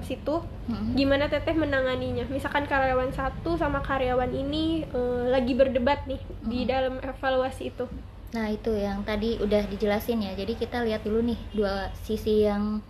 situ 0.00 0.40
Mm-mm. 0.68 0.96
gimana 0.96 1.28
teteh 1.28 1.52
menanganinya 1.52 2.24
misalkan 2.28 2.64
karyawan 2.64 3.12
satu 3.12 3.56
sama 3.56 3.80
karyawan 3.80 4.32
ini 4.32 4.84
eh, 4.84 5.24
lagi 5.28 5.52
berdebat 5.52 6.08
nih 6.08 6.20
di 6.44 6.64
Mm. 6.64 6.68
dalam 6.68 6.94
evaluasi 7.00 7.68
itu 7.72 7.86
Nah 8.34 8.50
itu 8.50 8.74
yang 8.74 9.06
tadi 9.06 9.38
udah 9.38 9.62
dijelasin 9.70 10.18
ya. 10.18 10.34
Jadi 10.34 10.58
kita 10.58 10.82
lihat 10.82 11.06
dulu 11.06 11.22
nih 11.22 11.38
dua 11.54 11.94
sisi 12.02 12.42
yang 12.42 12.82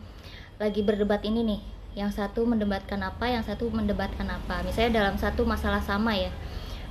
lagi 0.57 0.81
berdebat 0.81 1.21
ini 1.21 1.45
nih. 1.45 1.61
Yang 2.01 2.17
satu 2.17 2.49
mendebatkan 2.49 3.05
apa, 3.05 3.29
yang 3.29 3.45
satu 3.45 3.69
mendebatkan 3.69 4.25
apa. 4.33 4.65
Misalnya 4.65 5.05
dalam 5.05 5.21
satu 5.21 5.45
masalah 5.45 5.85
sama 5.85 6.17
ya, 6.17 6.33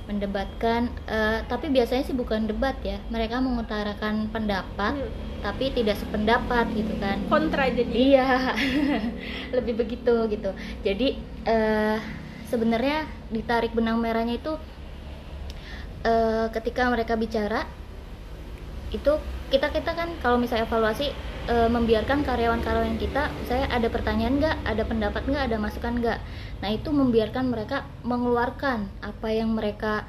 mendebatkan. 0.08 0.92
eh, 1.08 1.38
tapi 1.48 1.66
biasanya 1.72 2.04
sih 2.04 2.16
bukan 2.16 2.44
debat 2.50 2.76
ya. 2.84 2.98
Mereka 3.08 3.40
mengutarakan 3.40 4.28
pendapat, 4.34 4.94
Hmm, 4.94 5.10
tapi 5.44 5.72
tidak 5.72 5.96
sependapat 6.00 6.66
gitu 6.72 6.92
kan. 7.00 7.20
kontra 7.28 7.68
jadi 7.68 7.92
Iya, 7.92 8.28
lebih 9.56 9.74
begitu 9.80 10.14
gitu. 10.28 10.50
Jadi 10.86 11.08
eh, 11.44 11.98
sebenarnya 12.48 13.04
ditarik 13.32 13.72
benang 13.76 14.00
merahnya 14.00 14.36
itu 14.40 14.52
eh, 16.04 16.46
ketika 16.52 16.88
mereka 16.92 17.14
bicara 17.16 17.64
itu 18.94 19.18
kita 19.50 19.74
kita 19.74 19.92
kan 19.98 20.08
kalau 20.22 20.38
misalnya 20.38 20.64
evaluasi 20.70 21.10
eh, 21.50 21.68
membiarkan 21.68 22.22
karyawan-karyawan 22.22 22.96
kita, 22.96 23.28
saya 23.50 23.66
ada 23.68 23.90
pertanyaan 23.90 24.38
nggak, 24.38 24.56
ada 24.62 24.82
pendapat 24.86 25.22
nggak, 25.26 25.42
ada 25.50 25.56
masukan 25.58 25.98
nggak. 25.98 26.18
Nah 26.62 26.70
itu 26.70 26.88
membiarkan 26.94 27.50
mereka 27.50 27.82
mengeluarkan 28.06 28.86
apa 29.02 29.28
yang 29.34 29.52
mereka 29.52 30.06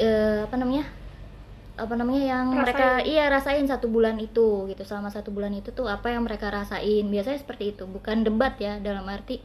eh, 0.00 0.48
apa 0.48 0.56
namanya 0.56 0.88
apa 1.80 1.94
namanya 1.96 2.22
yang 2.28 2.46
Rasain. 2.52 2.60
mereka 2.60 2.88
iya 3.08 3.24
rasain 3.32 3.64
satu 3.64 3.88
bulan 3.88 4.20
itu 4.20 4.68
gitu 4.68 4.84
selama 4.84 5.08
satu 5.08 5.32
bulan 5.32 5.56
itu 5.56 5.72
tuh 5.72 5.88
apa 5.88 6.12
yang 6.12 6.28
mereka 6.28 6.52
rasain 6.52 7.08
biasanya 7.08 7.40
seperti 7.40 7.72
itu 7.72 7.88
bukan 7.88 8.20
debat 8.20 8.52
ya 8.60 8.76
dalam 8.84 9.08
arti 9.08 9.40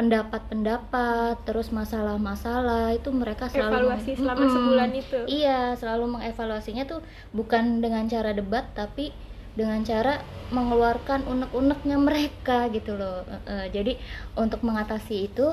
pendapat-pendapat 0.00 1.44
terus 1.44 1.68
masalah-masalah 1.68 2.96
itu 2.96 3.12
mereka 3.12 3.52
selalu 3.52 3.92
evaluasi 3.92 4.16
selama 4.16 4.40
Mm-mm. 4.40 4.56
sebulan 4.56 4.90
itu? 4.96 5.18
Iya 5.28 5.76
selalu 5.76 6.16
mengevaluasinya 6.16 6.88
tuh 6.88 7.04
bukan 7.36 7.84
dengan 7.84 8.08
cara 8.08 8.32
debat 8.32 8.64
tapi 8.72 9.12
dengan 9.52 9.84
cara 9.84 10.24
mengeluarkan 10.56 11.28
unek-uneknya 11.28 12.00
mereka 12.00 12.72
gitu 12.72 12.96
loh. 12.96 13.28
Eh, 13.44 13.68
jadi 13.76 14.00
untuk 14.40 14.64
mengatasi 14.64 15.28
itu 15.28 15.52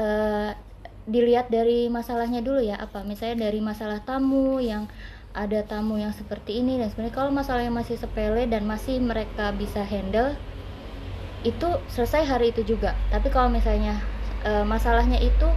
eh, 0.00 0.56
dilihat 1.04 1.52
dari 1.52 1.92
masalahnya 1.92 2.40
dulu 2.40 2.64
ya. 2.64 2.80
Apa? 2.80 3.04
Misalnya 3.04 3.52
dari 3.52 3.60
masalah 3.60 4.00
tamu 4.00 4.64
yang 4.64 4.88
ada 5.36 5.60
tamu 5.60 6.00
yang 6.00 6.16
seperti 6.16 6.64
ini 6.64 6.80
dan 6.80 6.88
sebenarnya 6.88 7.16
kalau 7.20 7.32
masalahnya 7.32 7.72
masih 7.72 8.00
sepele 8.00 8.48
dan 8.48 8.64
masih 8.64 8.96
mereka 8.96 9.52
bisa 9.52 9.84
handle 9.84 10.32
itu 11.42 11.68
selesai 11.90 12.22
hari 12.26 12.50
itu 12.54 12.62
juga. 12.74 12.94
Tapi 13.10 13.28
kalau 13.30 13.50
misalnya 13.50 13.98
eh, 14.46 14.64
masalahnya 14.66 15.18
itu 15.18 15.48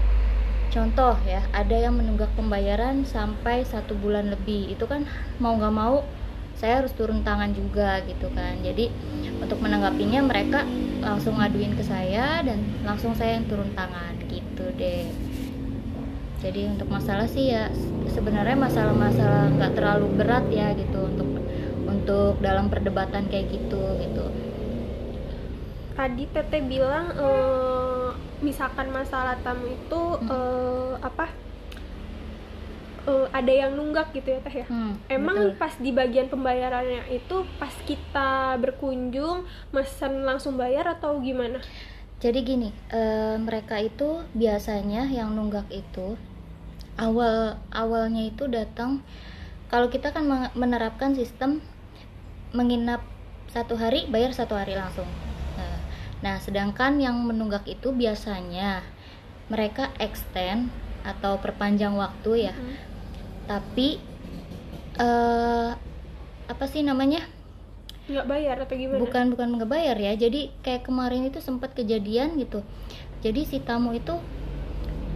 contoh 0.73 1.15
ya 1.23 1.39
ada 1.55 1.71
yang 1.71 1.95
menunggak 1.95 2.27
pembayaran 2.35 3.05
sampai 3.07 3.63
satu 3.63 3.95
bulan 3.95 4.33
lebih. 4.33 4.73
Itu 4.73 4.89
kan 4.89 5.05
mau 5.39 5.55
nggak 5.55 5.73
mau 5.73 6.03
saya 6.55 6.79
harus 6.83 6.95
turun 6.95 7.21
tangan 7.21 7.51
juga 7.53 8.01
gitu 8.07 8.31
kan. 8.33 8.59
Jadi 8.63 8.89
untuk 9.39 9.59
menanggapinya 9.61 10.23
mereka 10.25 10.63
langsung 11.03 11.37
ngaduin 11.37 11.75
ke 11.77 11.83
saya 11.85 12.41
dan 12.41 12.63
langsung 12.81 13.13
saya 13.13 13.37
yang 13.37 13.45
turun 13.45 13.71
tangan 13.77 14.15
gitu 14.27 14.65
deh. 14.75 15.07
Jadi 16.43 16.61
untuk 16.69 16.87
masalah 16.91 17.25
sih 17.25 17.53
ya 17.53 17.69
sebenarnya 18.11 18.53
masalah-masalah 18.53 19.49
nggak 19.57 19.73
terlalu 19.73 20.07
berat 20.13 20.45
ya 20.53 20.71
gitu 20.77 21.09
untuk 21.09 21.29
untuk 21.85 22.37
dalam 22.39 22.69
perdebatan 22.69 23.25
kayak 23.31 23.49
gitu 23.49 23.81
gitu 23.97 24.25
tadi 25.95 26.27
teteh 26.27 26.61
bilang 26.61 27.07
eh, 27.15 28.07
misalkan 28.39 28.91
masalah 28.91 29.35
tamu 29.41 29.67
itu 29.67 30.01
Hmm. 30.19 30.27
eh, 30.27 30.93
apa 31.01 31.25
eh, 33.05 33.27
ada 33.31 33.53
yang 33.53 33.71
nunggak 33.73 34.11
gitu 34.11 34.27
ya 34.29 34.39
teh 34.41 34.55
ya 34.61 34.65
Hmm, 34.67 34.93
Emang 35.07 35.37
betul. 35.37 35.59
pas 35.61 35.73
di 35.77 35.91
bagian 35.91 36.27
pembayarannya 36.27 37.07
itu 37.09 37.35
pas 37.55 37.73
kita 37.85 38.57
berkunjung 38.57 39.45
mesen 39.71 40.25
langsung 40.25 40.57
bayar 40.57 40.85
atau 40.89 41.21
gimana? 41.21 41.61
Jadi 42.15 42.39
gini, 42.41 42.69
eh, 42.89 43.35
mereka 43.37 43.77
itu 43.77 44.23
biasanya 44.33 45.05
yang 45.11 45.35
nunggak 45.35 45.67
itu 45.69 46.15
awal 46.97 47.59
awalnya 47.69 48.23
itu 48.23 48.47
datang 48.47 49.03
kalau 49.67 49.91
kita 49.91 50.15
kan 50.15 50.23
menerapkan 50.55 51.11
sistem 51.11 51.59
menginap 52.55 53.03
satu 53.51 53.75
hari 53.75 54.07
bayar 54.07 54.31
satu 54.31 54.55
hari 54.55 54.73
langsung. 54.73 55.05
Nah, 56.25 56.41
sedangkan 56.41 56.97
yang 56.97 57.21
menunggak 57.21 57.69
itu 57.69 57.93
biasanya 57.93 58.81
mereka 59.45 59.93
extend 60.01 60.73
atau 61.05 61.37
perpanjang 61.37 61.93
waktu 61.93 62.49
ya. 62.49 62.55
Mm. 62.57 62.75
tapi 63.45 64.01
eh 64.97 65.69
apa 66.49 66.65
sih 66.65 66.81
namanya? 66.81 67.21
Nggak 68.09 68.25
bayar 68.25 68.55
atau 68.65 68.73
gimana? 68.73 68.97
Bukan 68.97 69.37
bukan 69.37 69.47
nggak 69.53 69.69
bayar 69.69 69.97
ya. 70.01 70.17
Jadi 70.17 70.49
kayak 70.65 70.89
kemarin 70.89 71.29
itu 71.29 71.37
sempat 71.37 71.77
kejadian 71.77 72.41
gitu. 72.41 72.65
Jadi 73.21 73.45
si 73.45 73.61
tamu 73.61 73.93
itu 73.93 74.17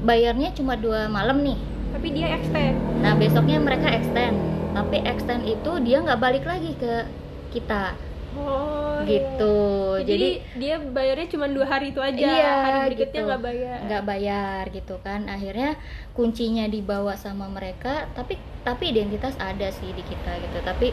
bayarnya 0.05 0.53
cuma 0.53 0.77
dua 0.77 1.09
malam 1.09 1.41
nih. 1.41 1.57
Tapi 1.89 2.07
dia 2.13 2.37
extend. 2.37 2.77
Nah 3.01 3.17
besoknya 3.17 3.57
mereka 3.57 3.89
extend. 3.89 4.37
Tapi 4.77 5.01
extend 5.01 5.41
itu 5.49 5.71
dia 5.81 6.05
nggak 6.05 6.21
balik 6.21 6.45
lagi 6.45 6.77
ke 6.77 7.09
kita 7.49 7.97
oh 8.37 9.01
iya. 9.03 9.09
gitu. 9.09 9.57
Jadi, 9.99 10.07
jadi 10.09 10.29
dia 10.59 10.75
bayarnya 10.79 11.27
cuma 11.31 11.45
dua 11.49 11.67
hari 11.67 11.91
itu 11.91 12.01
aja. 12.01 12.19
Iya, 12.19 12.51
hari 12.63 12.79
berikutnya 12.93 13.21
gitu. 13.21 13.29
nggak 13.29 13.43
bayar. 13.43 13.77
Nggak 13.85 14.03
bayar 14.05 14.63
gitu 14.71 14.95
kan. 15.01 15.21
Akhirnya 15.27 15.69
kuncinya 16.13 16.65
dibawa 16.69 17.13
sama 17.17 17.49
mereka. 17.49 18.07
Tapi 18.13 18.37
tapi 18.61 18.93
identitas 18.93 19.33
ada 19.39 19.67
sih 19.73 19.89
di 19.91 20.03
kita 20.05 20.31
gitu. 20.39 20.57
Tapi 20.61 20.87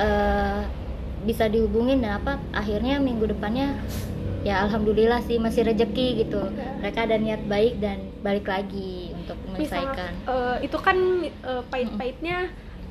eh, 0.00 0.60
bisa 1.26 1.50
dihubungin 1.50 2.04
dan 2.04 2.22
apa 2.22 2.38
akhirnya 2.54 3.02
minggu 3.02 3.26
depannya 3.26 3.74
ya 4.46 4.62
alhamdulillah 4.62 5.18
sih 5.26 5.42
masih 5.42 5.66
rejeki 5.66 6.22
gitu. 6.22 6.38
Iya. 6.38 6.78
mereka 6.78 6.98
ada 7.02 7.16
niat 7.18 7.42
baik 7.50 7.82
dan 7.82 7.98
balik 8.22 8.46
lagi 8.46 9.10
untuk 9.18 9.34
Misal, 9.58 9.82
menyelesaikan. 9.82 10.12
eh, 10.30 10.56
itu 10.62 10.78
kan 10.78 10.96
eh, 11.26 11.62
pahit-pahitnya 11.66 12.38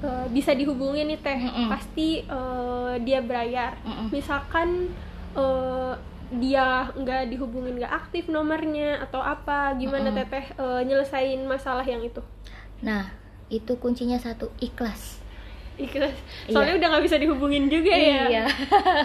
eh, 0.06 0.28
bisa 0.30 0.54
dihubungin 0.54 1.10
nih 1.10 1.20
teh 1.20 1.40
Mm-mm. 1.42 1.68
pasti 1.68 2.22
eh, 2.22 2.94
dia 3.02 3.20
bayar 3.20 3.74
Mm-mm. 3.82 4.08
misalkan 4.10 4.94
eh, 5.34 5.94
dia 6.36 6.90
nggak 6.92 7.30
dihubungin 7.30 7.78
nggak 7.78 7.94
aktif 7.96 8.28
nomornya 8.28 9.02
atau 9.02 9.20
apa 9.20 9.74
gimana 9.76 10.10
Mm-mm. 10.10 10.20
teteh 10.22 10.46
eh, 10.56 10.82
nyelesain 10.84 11.42
masalah 11.44 11.84
yang 11.84 12.02
itu 12.02 12.22
nah 12.80 13.10
itu 13.48 13.74
kuncinya 13.76 14.18
satu 14.18 14.54
ikhlas 14.60 15.22
ikhlas 15.76 16.16
Iya. 16.46 16.54
soalnya 16.56 16.76
udah 16.78 16.88
nggak 16.88 17.04
bisa 17.04 17.18
dihubungin 17.18 17.68
juga 17.68 17.92
ya 17.92 18.32
iya 18.32 18.46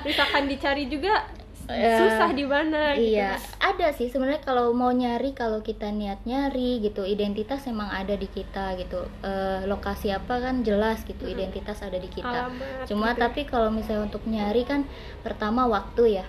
misalkan 0.01 0.47
dicari 0.47 0.87
juga 0.87 1.27
Eh, 1.71 1.99
susah 1.99 2.31
di 2.35 2.45
mana 2.45 2.93
gitu. 2.99 3.17
Iya, 3.17 3.39
ada 3.63 3.89
sih 3.95 4.11
sebenarnya 4.11 4.43
kalau 4.43 4.75
mau 4.75 4.91
nyari 4.91 5.33
kalau 5.33 5.63
kita 5.63 5.89
niat 5.95 6.27
nyari 6.27 6.83
gitu, 6.83 7.07
identitas 7.07 7.65
emang 7.71 7.89
ada 7.89 8.13
di 8.19 8.27
kita 8.27 8.75
gitu. 8.77 9.07
Eh, 9.23 9.65
lokasi 9.71 10.11
apa 10.11 10.43
kan 10.43 10.67
jelas 10.67 11.07
gitu, 11.07 11.25
identitas 11.31 11.81
ada 11.81 11.97
di 11.97 12.11
kita. 12.11 12.51
Alamat 12.51 12.87
Cuma 12.91 13.15
gitu. 13.15 13.23
tapi 13.23 13.41
kalau 13.49 13.73
misalnya 13.73 14.11
untuk 14.11 14.27
nyari 14.27 14.67
kan 14.67 14.85
pertama 15.23 15.65
waktu 15.71 16.21
ya. 16.21 16.27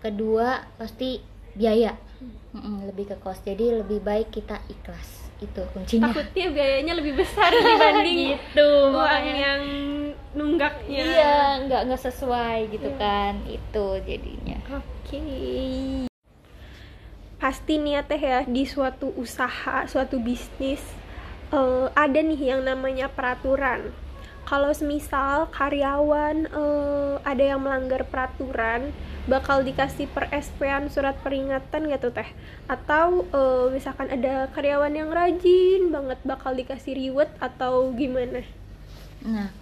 Kedua 0.00 0.64
pasti 0.78 1.20
biaya. 1.52 1.98
Mm-mm, 2.50 2.88
lebih 2.88 3.14
ke 3.14 3.16
kos. 3.20 3.42
Jadi 3.46 3.78
lebih 3.84 4.02
baik 4.02 4.34
kita 4.34 4.58
ikhlas. 4.66 5.19
Itu 5.40 5.62
kuncinya. 5.72 6.08
takutnya 6.08 6.46
biayanya 6.50 6.94
lebih 6.94 7.16
besar 7.16 7.48
dibanding 7.50 8.18
gitu. 8.36 8.70
uang 8.92 9.24
yang 9.26 9.62
nunggaknya 10.30 11.00
Iya, 11.02 11.36
nggak 11.64 11.80
nggak 11.86 12.02
sesuai 12.02 12.58
gitu 12.70 12.88
Iya. 12.88 12.98
kan. 12.98 13.32
Itu 13.44 13.84
jadinya. 14.00 14.58
Oke. 14.70 15.18
Pasti 17.36 17.72
nih 17.74 17.92
ya 17.96 18.02
teh 18.04 18.20
ya 18.20 18.38
di 18.44 18.64
suatu 18.64 19.16
usaha, 19.16 19.88
suatu 19.88 20.20
bisnis 20.20 20.84
eh, 21.50 21.86
ada 21.90 22.20
nih 22.20 22.52
yang 22.52 22.62
namanya 22.62 23.08
peraturan. 23.08 23.90
Kalau 24.44 24.70
semisal 24.70 25.48
karyawan 25.48 26.36
eh, 26.46 27.14
ada 27.22 27.44
yang 27.46 27.64
melanggar 27.64 28.04
peraturan, 28.04 28.92
bakal 29.28 29.60
dikasih 29.60 30.08
per 30.08 30.30
SP-an 30.32 30.88
surat 30.88 31.16
peringatan 31.20 31.90
gitu 31.90 32.08
teh. 32.14 32.28
Atau 32.70 33.28
eh, 33.28 33.66
misalkan 33.74 34.08
ada 34.08 34.48
karyawan 34.54 34.94
yang 34.94 35.10
rajin 35.12 35.92
banget 35.92 36.18
bakal 36.24 36.56
dikasih 36.56 36.96
reward 36.96 37.28
atau 37.40 37.92
gimana? 37.92 38.40
Nah, 39.26 39.52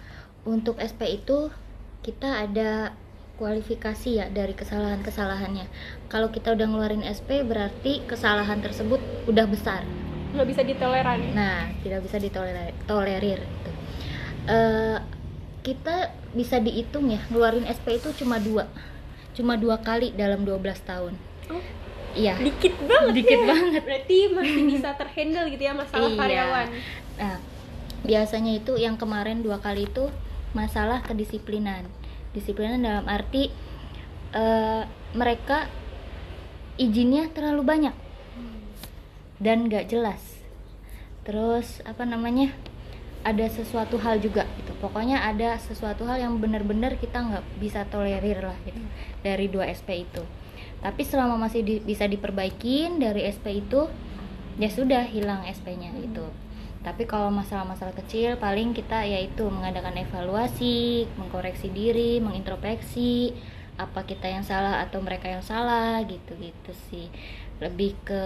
untuk 0.47 0.79
SP 0.79 1.19
itu 1.19 1.51
kita 1.99 2.47
ada 2.47 2.95
kualifikasi 3.39 4.09
ya 4.19 4.25
dari 4.27 4.51
kesalahan-kesalahannya. 4.51 5.67
Kalau 6.11 6.27
kita 6.27 6.55
udah 6.55 6.67
ngeluarin 6.67 7.07
SP 7.07 7.43
berarti 7.47 8.03
kesalahan 8.03 8.59
tersebut 8.59 8.99
udah 9.31 9.47
besar. 9.47 9.87
Nggak 10.35 10.47
bisa 10.47 10.61
ditoleran. 10.67 11.19
Nah, 11.31 11.71
tidak 11.79 12.03
bisa 12.03 12.19
ditolerir 12.19 12.75
tolerir 12.83 13.39
gitu. 13.39 13.71
Eh, 14.47 14.97
kita 15.63 16.11
bisa 16.35 16.59
dihitung 16.59 17.11
ya, 17.11 17.19
ngeluarin 17.31 17.67
SP 17.67 17.99
itu 17.99 18.11
cuma 18.23 18.39
dua. 18.39 18.67
Cuma 19.39 19.55
dua 19.55 19.79
kali 19.79 20.11
dalam 20.11 20.43
12 20.43 20.59
tahun. 20.83 21.15
Oh, 21.47 21.63
Iya. 22.11 22.35
dikit 22.35 22.75
banget 22.83 23.13
Dikit 23.15 23.39
ya. 23.39 23.47
banget. 23.47 23.81
berarti 23.81 24.17
masih 24.29 24.61
bisa 24.67 24.89
terhandle 24.93 25.47
gitu 25.47 25.63
ya 25.63 25.71
masalah 25.71 26.09
Iya. 26.09 26.19
karyawan 26.19 26.67
Nah, 27.15 27.37
biasanya 28.01 28.51
itu 28.53 28.73
yang 28.75 28.95
kemarin 28.95 29.39
dua 29.39 29.59
kali 29.59 29.87
itu 29.87 30.11
masalah 30.51 30.99
kedisiplinan. 30.99 31.87
Disiplinan 32.31 32.83
dalam 32.83 33.07
arti 33.07 33.47
eh, 34.29 34.83
mereka 35.11 35.71
izinnya 36.75 37.31
terlalu 37.31 37.63
banyak 37.63 37.95
dan 39.37 39.65
nggak 39.65 39.87
jelas. 39.87 40.43
Terus 41.23 41.79
apa 41.81 42.03
namanya? 42.03 42.51
Ada 43.21 43.51
sesuatu 43.51 43.95
hal 43.97 44.19
juga 44.19 44.43
gitu. 44.55 44.68
Pokoknya 44.79 45.27
ada 45.27 45.59
sesuatu 45.59 46.07
hal 46.07 46.23
yang 46.23 46.39
benar-benar 46.39 46.95
kita 46.95 47.19
nggak 47.19 47.43
bisa 47.59 47.83
tolerir 47.91 48.39
lah 48.39 48.55
gitu 48.63 48.79
dari 49.19 49.51
dua 49.51 49.67
SP 49.67 50.07
itu. 50.07 50.23
Tapi 50.79 51.03
selama 51.03 51.35
masih 51.35 51.61
di- 51.67 51.83
bisa 51.83 52.07
diperbaikin 52.07 53.03
dari 53.03 53.27
SP 53.27 53.59
itu, 53.59 53.91
ya 54.55 54.71
sudah 54.71 55.03
hilang 55.03 55.43
SP-nya 55.43 55.91
gitu. 55.99 56.31
Tapi 56.79 57.03
kalau 57.03 57.27
masalah-masalah 57.27 57.91
kecil 57.91 58.39
paling 58.39 58.71
kita 58.71 59.03
yaitu 59.03 59.43
mengadakan 59.51 59.99
evaluasi, 59.99 61.03
mengkoreksi 61.19 61.67
diri, 61.75 62.23
mengintrospeksi 62.23 63.35
apa 63.75 64.03
kita 64.07 64.27
yang 64.27 64.43
salah 64.43 64.83
atau 64.83 65.03
mereka 65.03 65.27
yang 65.27 65.43
salah 65.43 65.99
gitu-gitu 66.07 66.71
sih. 66.87 67.11
Lebih 67.59 67.99
ke 68.07 68.23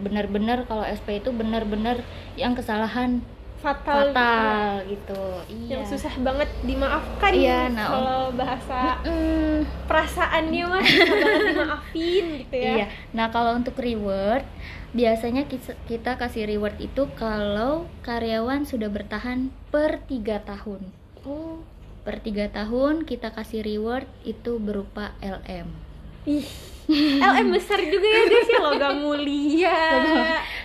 benar-benar 0.00 0.64
kalau 0.64 0.88
SP 0.88 1.20
itu 1.20 1.28
benar-benar 1.36 2.00
yang 2.40 2.56
kesalahan 2.56 3.20
fatal, 3.60 4.10
fatal 4.10 4.88
gitu. 4.88 5.22
Iya. 5.48 5.68
yang 5.76 5.84
susah 5.84 6.12
banget 6.18 6.48
dimaafkan 6.64 7.32
Iya, 7.32 7.60
nah, 7.68 7.86
kalau 7.88 8.22
bahasa 8.32 8.80
Mm, 9.04 9.56
perasaannya 9.84 10.64
mah 10.64 10.80
susah 10.80 11.14
banget 11.20 11.44
dimaafin 11.52 12.24
gitu 12.40 12.56
ya 12.56 12.72
Iya. 12.74 12.86
Nah, 13.12 13.26
kalau 13.28 13.52
untuk 13.54 13.76
reward, 13.76 14.44
biasanya 14.90 15.44
kita, 15.44 15.76
kita 15.84 16.16
kasih 16.16 16.48
reward 16.48 16.80
itu 16.80 17.06
kalau 17.14 17.86
karyawan 18.00 18.64
sudah 18.64 18.88
bertahan 18.88 19.52
per 19.68 20.00
tiga 20.04 20.40
tahun. 20.42 20.80
oh 21.22 21.60
Per 22.00 22.16
tiga 22.24 22.48
tahun 22.48 23.04
kita 23.04 23.36
kasih 23.36 23.60
reward 23.60 24.08
itu 24.24 24.56
berupa 24.56 25.12
LM. 25.20 25.68
Ih. 26.26 26.48
LM 27.22 27.54
besar 27.54 27.78
juga 27.86 28.02
ya 28.02 28.22
guys 28.26 28.50
ya 28.50 28.60
logam 28.60 28.94
mulia. 29.06 29.78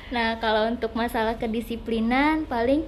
Nah, 0.06 0.38
kalau 0.38 0.70
untuk 0.70 0.94
masalah 0.94 1.34
kedisiplinan, 1.42 2.46
paling 2.46 2.86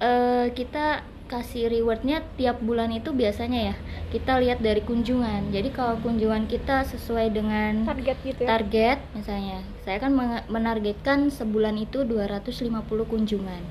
eh, 0.00 0.48
kita 0.56 1.04
kasih 1.28 1.72
rewardnya 1.72 2.24
tiap 2.40 2.60
bulan 2.60 2.88
itu 2.92 3.12
biasanya 3.12 3.72
ya. 3.72 3.74
Kita 4.08 4.40
lihat 4.40 4.64
dari 4.64 4.80
kunjungan. 4.80 5.52
Jadi 5.52 5.68
kalau 5.72 6.00
kunjungan 6.00 6.48
kita 6.48 6.88
sesuai 6.88 7.32
dengan 7.32 7.84
target 7.84 8.16
gitu 8.24 8.40
ya? 8.44 8.48
target 8.48 8.98
misalnya. 9.12 9.60
Saya 9.84 10.00
kan 10.00 10.12
menargetkan 10.48 11.28
sebulan 11.28 11.76
itu 11.80 12.04
250 12.04 12.80
kunjungan. 13.12 13.62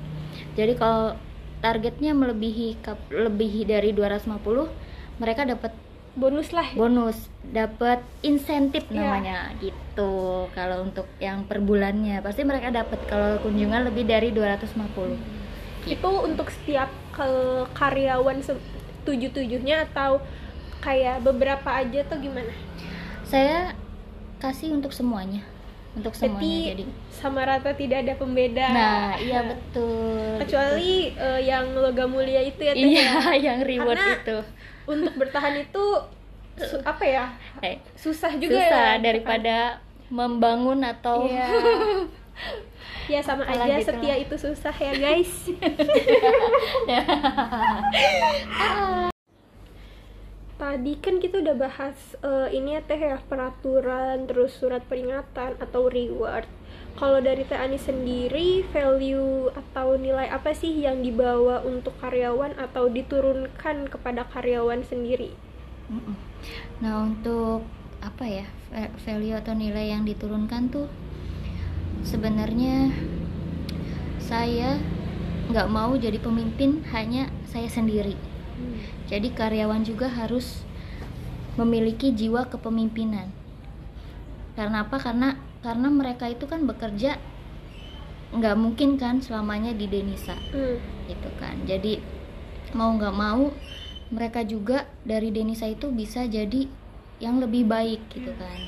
Jadi 0.54 0.72
kalau 0.78 1.18
targetnya 1.62 2.12
melebihi 2.12 2.78
lebih 3.10 3.64
dari 3.64 3.90
250 3.90 5.18
mereka 5.18 5.46
dapat 5.46 5.72
bonus 6.14 6.50
lah. 6.54 6.66
Bonus. 6.74 7.28
Dapat 7.42 8.02
insentif 8.22 8.86
Iya. 8.90 8.98
namanya. 9.02 9.38
Gitu. 9.58 10.12
Kalau 10.50 10.86
untuk 10.86 11.06
yang 11.18 11.46
per 11.46 11.58
bulannya. 11.60 12.22
Pasti 12.22 12.42
mereka 12.42 12.70
dapat 12.70 12.98
kalau 13.06 13.38
kunjungan 13.42 13.86
lebih 13.90 14.06
dari 14.06 14.30
250 14.30 15.44
itu 15.84 16.10
untuk 16.24 16.48
setiap 16.48 16.88
ke 17.12 17.28
karyawan 17.76 18.40
tujuh 19.04 19.30
tujuhnya 19.36 19.84
atau 19.92 20.16
kayak 20.80 21.20
beberapa 21.20 21.68
aja 21.68 22.04
atau 22.08 22.16
gimana? 22.16 22.52
Saya 23.24 23.76
kasih 24.40 24.76
untuk 24.76 24.92
semuanya. 24.96 25.44
Untuk 25.94 26.16
semuanya 26.16 26.40
Berarti 26.40 26.70
jadi. 26.74 26.84
sama 27.12 27.40
rata 27.46 27.70
tidak 27.76 27.98
ada 28.04 28.14
pembeda. 28.18 28.66
Nah 28.72 29.08
iya 29.20 29.40
betul. 29.44 30.40
Kecuali 30.42 31.14
eh, 31.14 31.40
yang 31.46 31.70
logam 31.76 32.10
mulia 32.16 32.42
itu 32.42 32.60
ya 32.64 32.72
iya 32.74 32.88
ya. 32.88 33.12
yang 33.52 33.58
reward 33.62 34.00
Karena 34.00 34.16
itu 34.18 34.38
untuk 34.86 35.12
bertahan 35.14 35.56
itu 35.58 35.84
su- 36.56 36.82
apa 36.82 37.02
ya 37.02 37.24
eh, 37.60 37.76
susah 37.94 38.36
juga 38.36 38.56
susah 38.56 38.86
ya 38.94 39.00
daripada 39.00 39.56
membangun 40.06 40.80
atau 40.80 41.24
Iya. 41.24 41.46
ya 43.12 43.20
sama 43.20 43.44
Apalah 43.44 43.66
aja 43.66 43.78
gitu 43.78 43.88
setia 43.90 44.10
lah. 44.10 44.18
itu 44.18 44.34
susah 44.34 44.74
ya 44.74 44.92
guys 44.94 45.32
tadi 50.54 50.94
kan 50.96 51.18
kita 51.18 51.42
udah 51.42 51.56
bahas 51.58 51.98
uh, 52.22 52.46
ini 52.48 52.78
ya 52.78 52.82
teh 52.82 52.96
ya 52.96 53.18
peraturan 53.20 54.24
terus 54.24 54.54
surat 54.54 54.80
peringatan 54.86 55.58
atau 55.58 55.90
reward 55.90 56.46
kalau 56.94 57.18
dari 57.18 57.42
Teh 57.42 57.58
Ani 57.58 57.74
sendiri 57.74 58.62
value 58.70 59.50
atau 59.50 59.98
nilai 59.98 60.30
apa 60.30 60.54
sih 60.54 60.70
yang 60.70 61.02
dibawa 61.02 61.58
untuk 61.66 61.98
karyawan 61.98 62.54
atau 62.54 62.86
diturunkan 62.86 63.90
kepada 63.90 64.22
karyawan 64.30 64.86
sendiri? 64.86 65.34
Nah 66.78 67.10
untuk 67.10 67.66
apa 67.98 68.24
ya 68.28 68.46
value 69.02 69.34
atau 69.34 69.56
nilai 69.56 69.90
yang 69.90 70.06
diturunkan 70.06 70.70
tuh 70.70 70.86
sebenarnya 72.04 72.92
saya 74.20 74.78
nggak 75.50 75.68
mau 75.68 75.92
jadi 75.98 76.16
pemimpin 76.20 76.84
hanya 76.94 77.28
saya 77.48 77.68
sendiri. 77.68 78.16
Hmm. 78.54 78.78
jadi 79.10 79.34
karyawan 79.34 79.82
juga 79.82 80.06
harus 80.06 80.62
memiliki 81.58 82.14
jiwa 82.14 82.46
kepemimpinan. 82.46 83.30
Karena 84.54 84.86
apa? 84.86 84.94
Karena 85.02 85.34
karena 85.64 85.88
mereka 85.88 86.28
itu 86.28 86.44
kan 86.44 86.68
bekerja 86.68 87.16
nggak 88.36 88.56
mungkin 88.60 89.00
kan 89.00 89.24
selamanya 89.24 89.72
di 89.72 89.88
Denisa 89.88 90.36
hmm. 90.52 91.08
gitu 91.08 91.30
kan 91.40 91.56
jadi 91.64 92.04
mau 92.76 92.92
nggak 92.92 93.16
mau 93.16 93.48
mereka 94.12 94.44
juga 94.44 94.84
dari 95.08 95.32
Denisa 95.32 95.64
itu 95.64 95.88
bisa 95.88 96.28
jadi 96.28 96.68
yang 97.24 97.40
lebih 97.40 97.64
baik 97.64 98.04
gitu 98.12 98.28
hmm. 98.28 98.40
kan 98.44 98.60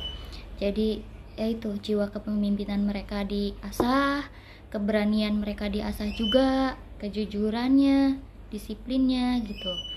jadi 0.57 1.05
ya 1.37 1.53
itu 1.53 1.77
jiwa 1.77 2.09
kepemimpinan 2.09 2.89
mereka 2.89 3.21
diasah 3.29 4.25
keberanian 4.73 5.37
mereka 5.37 5.69
diasah 5.69 6.09
juga 6.17 6.81
kejujurannya 6.97 8.17
disiplinnya 8.49 9.45
gitu 9.45 9.96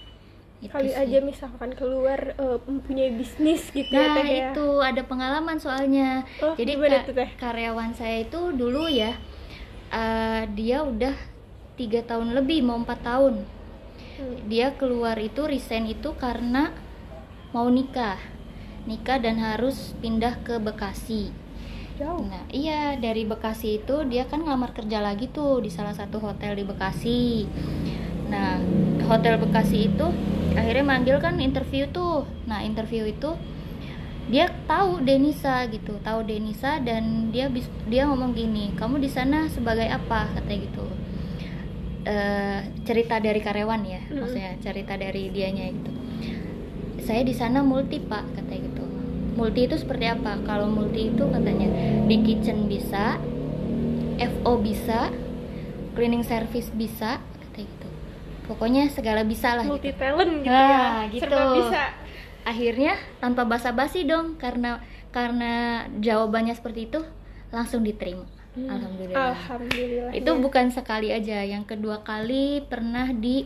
itu 0.60 0.76
kali 0.76 0.92
sih. 0.92 1.00
aja 1.00 1.18
misalkan 1.24 1.72
keluar 1.72 2.36
uh, 2.36 2.60
mempunyai 2.68 3.16
bisnis 3.16 3.72
gitu 3.72 3.96
ya, 3.96 4.12
nah, 4.12 4.12
ya 4.12 4.16
teh 4.20 4.30
itu 4.52 4.68
ada 4.84 5.02
pengalaman 5.08 5.56
soalnya 5.56 6.28
oh, 6.44 6.52
jadi 6.60 6.76
ka 6.76 7.16
teh? 7.16 7.30
karyawan 7.40 7.96
saya 7.96 8.28
itu 8.28 8.52
dulu 8.52 8.92
ya 8.92 9.16
uh, 9.96 10.44
dia 10.52 10.84
udah 10.84 11.16
tiga 11.80 12.04
tahun 12.04 12.36
lebih 12.36 12.68
mau 12.68 12.76
empat 12.76 13.00
tahun 13.08 13.48
hmm. 14.20 14.52
dia 14.52 14.76
keluar 14.76 15.16
itu 15.16 15.48
resign 15.48 15.88
itu 15.88 16.12
karena 16.20 16.76
mau 17.56 17.72
nikah 17.72 18.20
nikah 18.84 19.16
dan 19.16 19.40
harus 19.40 19.96
pindah 20.04 20.44
ke 20.44 20.60
Bekasi 20.60 21.32
Jauh. 22.00 22.24
Nah, 22.24 22.48
iya 22.48 22.96
dari 22.96 23.28
Bekasi 23.28 23.84
itu 23.84 24.08
dia 24.08 24.24
kan 24.24 24.40
ngelamar 24.40 24.72
kerja 24.72 25.04
lagi 25.04 25.28
tuh 25.28 25.60
di 25.60 25.68
salah 25.68 25.92
satu 25.92 26.24
hotel 26.24 26.56
di 26.56 26.64
Bekasi. 26.64 27.44
Nah, 28.30 28.62
hotel 29.10 29.42
Bekasi 29.42 29.90
itu 29.92 30.08
akhirnya 30.54 30.86
manggil 30.86 31.18
kan 31.20 31.38
interview 31.42 31.90
tuh. 31.90 32.30
Nah, 32.46 32.62
interview 32.62 33.10
itu 33.10 33.34
dia 34.30 34.46
tahu 34.70 35.02
Denisa 35.02 35.66
gitu, 35.74 35.98
tahu 36.06 36.22
Denisa 36.22 36.78
dan 36.80 37.34
dia 37.34 37.50
dia 37.90 38.06
ngomong 38.06 38.38
gini, 38.38 38.70
"Kamu 38.78 39.02
di 39.02 39.10
sana 39.10 39.50
sebagai 39.50 39.90
apa?" 39.90 40.30
katanya 40.38 40.60
gitu. 40.70 40.86
E, 42.06 42.16
cerita 42.86 43.18
dari 43.18 43.42
karyawan 43.42 43.82
ya, 43.90 44.02
mm. 44.06 44.18
maksudnya 44.22 44.54
cerita 44.62 44.94
dari 44.94 45.34
dianya 45.34 45.66
gitu. 45.74 45.92
Saya 47.02 47.26
di 47.26 47.34
sana 47.34 47.66
multi, 47.66 47.98
Pak, 47.98 48.38
katanya 48.38 48.62
gitu 48.70 48.80
multi 49.40 49.72
itu 49.72 49.80
seperti 49.80 50.04
apa 50.12 50.36
kalau 50.44 50.68
multi 50.68 51.16
itu 51.16 51.24
katanya 51.32 51.72
di 52.12 52.18
kitchen 52.28 52.68
bisa 52.68 53.16
FO 54.20 54.60
bisa 54.60 55.16
cleaning 55.96 56.28
service 56.28 56.68
bisa 56.76 57.24
pokoknya 58.50 58.90
segala 58.90 59.22
bisa 59.22 59.54
lah 59.54 59.66
multi 59.70 59.94
gitu. 59.94 60.02
talent 60.02 60.42
gitu 60.42 60.50
nah, 60.50 61.06
ya. 61.06 61.14
gitu. 61.14 61.38
Bisa. 61.62 61.84
Akhirnya 62.42 62.94
tanpa 63.22 63.46
basa-basi 63.46 64.10
dong 64.10 64.42
karena 64.42 64.82
karena 65.14 65.86
jawabannya 66.02 66.58
seperti 66.58 66.90
itu 66.90 67.00
langsung 67.54 67.86
diterima. 67.86 68.26
Hmm. 68.58 68.66
alhamdulillah. 68.66 69.30
Alhamdulillah 69.38 70.12
itu 70.18 70.32
ya. 70.34 70.42
bukan 70.42 70.66
sekali 70.74 71.14
aja. 71.14 71.46
Yang 71.46 71.78
kedua 71.78 72.02
kali 72.02 72.66
pernah 72.66 73.14
di 73.14 73.46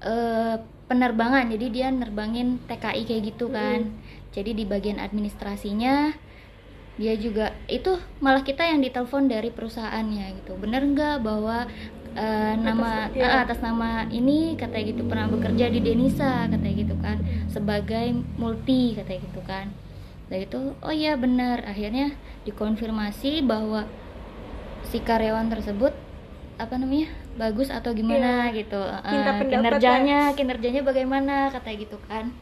uh, 0.00 0.56
penerbangan. 0.88 1.52
Jadi 1.52 1.66
dia 1.68 1.92
nerbangin 1.92 2.64
TKI 2.64 3.02
kayak 3.04 3.22
gitu 3.36 3.52
kan. 3.52 3.84
Hmm 3.84 4.18
jadi 4.30 4.54
di 4.54 4.64
bagian 4.66 5.02
administrasinya 5.02 6.14
dia 7.00 7.14
juga 7.16 7.56
itu 7.66 7.96
malah 8.20 8.44
kita 8.44 8.60
yang 8.60 8.84
ditelepon 8.84 9.26
dari 9.26 9.48
perusahaannya 9.48 10.42
gitu. 10.42 10.52
Bener 10.60 10.84
nggak 10.84 11.24
bahwa 11.24 11.64
uh, 12.16 12.54
nama 12.58 13.10
atas, 13.10 13.18
ya. 13.18 13.26
uh, 13.26 13.40
atas 13.46 13.58
nama 13.62 14.06
ini 14.10 14.54
katanya 14.58 14.84
gitu 14.94 15.02
pernah 15.06 15.26
bekerja 15.30 15.66
di 15.70 15.80
Denisa 15.82 16.46
katanya 16.50 16.74
gitu 16.74 16.94
kan. 16.98 17.16
Sebagai 17.50 18.06
multi 18.38 18.94
katanya 18.98 19.20
gitu 19.30 19.40
kan. 19.46 19.66
Dari 20.30 20.46
itu 20.46 20.60
oh 20.80 20.94
iya 20.94 21.18
benar. 21.18 21.66
Akhirnya 21.66 22.14
dikonfirmasi 22.46 23.44
bahwa 23.46 23.86
si 24.86 25.02
karyawan 25.02 25.50
tersebut 25.50 25.92
apa 26.60 26.76
namanya 26.76 27.08
bagus 27.40 27.72
atau 27.72 27.96
gimana 27.96 28.52
ya, 28.52 28.64
gitu. 28.64 28.80
Uh, 28.80 29.40
kinerjanya 29.48 30.36
kinerjanya 30.36 30.82
bagaimana 30.84 31.48
katanya 31.50 31.76
gitu 31.88 31.98
kan. 32.06 32.34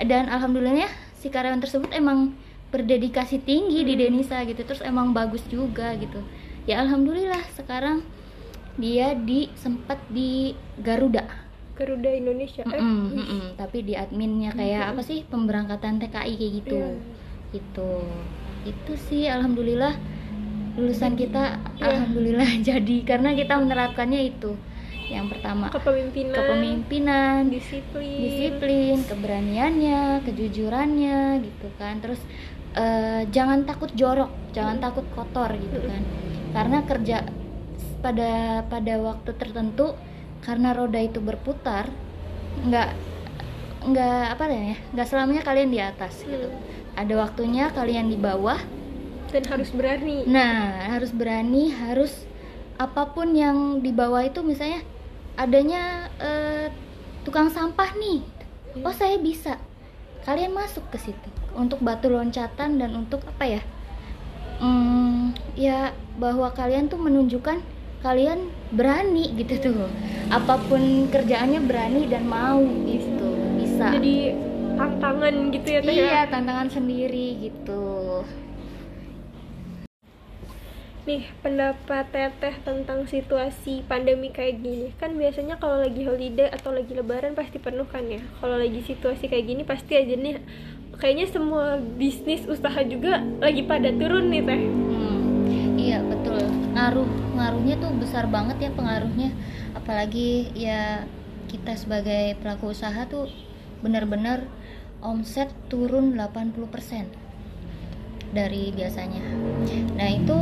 Dan 0.00 0.32
alhamdulillahnya 0.32 0.88
si 1.18 1.30
karyawan 1.30 1.62
tersebut 1.62 1.92
emang 1.92 2.34
berdedikasi 2.72 3.44
tinggi 3.44 3.84
di 3.84 3.94
hmm. 3.94 4.00
Denisa 4.00 4.40
gitu 4.48 4.64
terus 4.64 4.80
emang 4.80 5.12
bagus 5.12 5.44
juga 5.52 5.92
gitu. 6.00 6.24
Ya 6.64 6.80
alhamdulillah 6.80 7.44
sekarang 7.52 8.02
dia 8.80 9.12
di 9.12 9.52
sempat 9.58 10.00
di 10.08 10.56
Garuda 10.80 11.28
Garuda 11.76 12.10
Indonesia 12.12 12.64
mm 12.64 12.72
-mm, 12.72 13.00
mm 13.12 13.24
-mm. 13.24 13.42
tapi 13.56 13.78
di 13.84 13.94
adminnya 13.96 14.52
kayak 14.52 14.80
mm 14.80 14.88
-hmm. 14.88 14.92
apa 14.96 15.02
sih 15.04 15.18
pemberangkatan 15.28 16.00
TKI 16.00 16.32
kayak 16.36 16.52
gitu 16.62 16.80
yeah. 16.80 16.94
gitu 17.52 17.92
itu 18.62 18.92
sih 19.10 19.26
alhamdulillah 19.28 19.96
lulusan 20.78 21.18
kita 21.18 21.60
yeah. 21.76 21.84
alhamdulillah 21.84 22.48
jadi 22.68 22.96
karena 23.04 23.36
kita 23.36 23.60
menerapkannya 23.60 24.20
itu 24.32 24.56
yang 25.12 25.28
pertama 25.28 25.68
kepemimpinan 25.68 26.32
kepemimpinan 26.32 27.40
disiplin 27.52 28.16
disiplin 28.16 28.96
keberaniannya 29.04 30.24
kejujurannya 30.24 31.44
gitu 31.44 31.68
kan 31.76 32.00
terus 32.00 32.20
uh, 32.78 33.20
jangan 33.28 33.68
takut 33.68 33.92
jorok 33.92 34.32
jangan 34.56 34.80
hmm. 34.80 34.84
takut 34.88 35.06
kotor 35.12 35.52
gitu 35.52 35.78
kan 35.84 36.02
karena 36.56 36.78
kerja 36.88 37.18
pada 38.02 38.62
pada 38.66 38.94
waktu 38.98 39.30
tertentu 39.38 39.94
karena 40.42 40.74
roda 40.74 40.98
itu 40.98 41.22
berputar 41.22 41.86
nggak 42.66 42.90
nggak 43.82 44.24
apa 44.38 44.44
ya 44.50 44.76
nggak 44.94 45.08
selamanya 45.08 45.42
kalian 45.42 45.70
di 45.70 45.80
atas 45.82 46.22
gitu. 46.22 46.50
Hmm. 46.50 46.98
ada 46.98 47.14
waktunya 47.24 47.72
kalian 47.72 48.12
di 48.12 48.18
bawah. 48.20 48.60
Dan 49.32 49.48
harus 49.48 49.72
berani. 49.72 50.28
Nah 50.28 50.92
harus 50.92 51.08
berani 51.08 51.72
harus 51.72 52.28
apa 52.76 53.16
pun 53.16 53.32
yang 53.32 53.80
di 53.80 53.88
bawah 53.88 54.20
itu 54.20 54.44
misalnya 54.44 54.84
adanya 55.40 56.12
uh, 56.20 56.68
tukang 57.24 57.48
sampah 57.48 57.96
nih. 57.96 58.20
Hmm. 58.76 58.86
oh 58.86 58.94
saya 58.94 59.16
bisa. 59.16 59.56
Kalian 60.22 60.54
masuk 60.54 60.86
ke 60.94 61.02
situ 61.02 61.28
untuk 61.56 61.82
batu 61.82 62.06
loncatan 62.06 62.78
dan 62.78 62.90
untuk 62.94 63.24
apa 63.26 63.58
ya? 63.58 63.62
Hmm, 64.62 65.34
ya 65.58 65.90
bahwa 66.22 66.54
kalian 66.54 66.86
tuh 66.86 67.00
menunjukkan 67.00 67.58
kalian 68.02 68.50
berani 68.74 69.30
gitu 69.38 69.70
tuh. 69.70 69.86
Apa 70.28 70.58
pun 70.66 71.08
kerjaannya 71.08 71.62
berani 71.64 72.10
dan 72.10 72.26
mau 72.26 72.60
gitu 72.84 73.30
bisa. 73.62 73.94
Jadi 73.94 74.34
tantangan 74.74 75.34
gitu 75.54 75.68
ya 75.70 75.80
teh 75.80 75.94
ya? 75.94 76.02
iya 76.02 76.20
tantangan 76.26 76.68
sendiri 76.68 77.38
gitu. 77.38 78.26
Nih 81.02 81.26
pendapat 81.42 82.14
teteh 82.14 82.54
tentang 82.62 83.06
situasi 83.06 83.86
pandemi 83.86 84.34
kayak 84.34 84.62
gini. 84.62 84.88
Kan 84.98 85.14
biasanya 85.18 85.58
kalau 85.58 85.82
lagi 85.82 86.02
holiday 86.02 86.50
atau 86.50 86.74
lagi 86.74 86.94
lebaran 86.94 87.38
pasti 87.38 87.58
penuh 87.62 87.86
kan 87.86 88.06
ya? 88.06 88.22
Kalau 88.42 88.58
lagi 88.58 88.82
situasi 88.82 89.30
kayak 89.30 89.46
gini 89.46 89.62
pasti 89.62 89.98
aja 89.98 90.14
nih 90.14 90.42
kayaknya 90.98 91.26
semua 91.30 91.82
bisnis 91.98 92.46
usaha 92.46 92.78
juga 92.86 93.18
lagi 93.42 93.62
pada 93.66 93.90
turun 93.94 94.30
nih 94.30 94.42
teh. 94.46 94.62
Hmm, 94.62 95.18
iya 95.74 95.98
betul. 96.06 96.38
Ngaruh 96.74 97.21
ngaruhnya 97.42 97.74
tuh 97.82 97.90
besar 97.98 98.30
banget 98.30 98.56
ya 98.62 98.70
pengaruhnya. 98.70 99.34
Apalagi 99.74 100.54
ya 100.54 101.02
kita 101.50 101.74
sebagai 101.74 102.38
pelaku 102.38 102.70
usaha 102.70 103.02
tuh 103.10 103.26
benar-benar 103.82 104.46
omset 105.02 105.50
turun 105.66 106.14
80% 106.14 106.54
dari 108.30 108.70
biasanya. 108.72 109.20
Nah 109.98 110.08
itu 110.08 110.36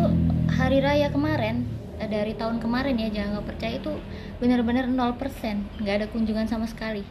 hari 0.53 0.85
raya 0.85 1.09
kemarin 1.09 1.65
eh, 1.99 2.07
dari 2.07 2.37
tahun 2.37 2.61
kemarin 2.61 3.01
ya 3.01 3.09
jangan 3.11 3.41
nggak 3.41 3.49
percaya 3.57 3.75
itu 3.81 3.93
benar-benar 4.39 4.87
0% 4.87 5.83
nggak 5.83 5.95
ada 6.05 6.07
kunjungan 6.13 6.47
sama 6.47 6.69
sekali. 6.69 7.03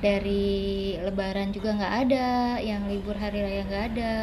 Dari 0.00 0.96
lebaran 1.04 1.52
juga 1.52 1.76
nggak 1.76 1.94
ada 2.08 2.56
yang 2.62 2.88
libur 2.88 3.18
hari 3.18 3.44
raya 3.44 3.62
nggak 3.66 3.84
ada. 3.92 4.14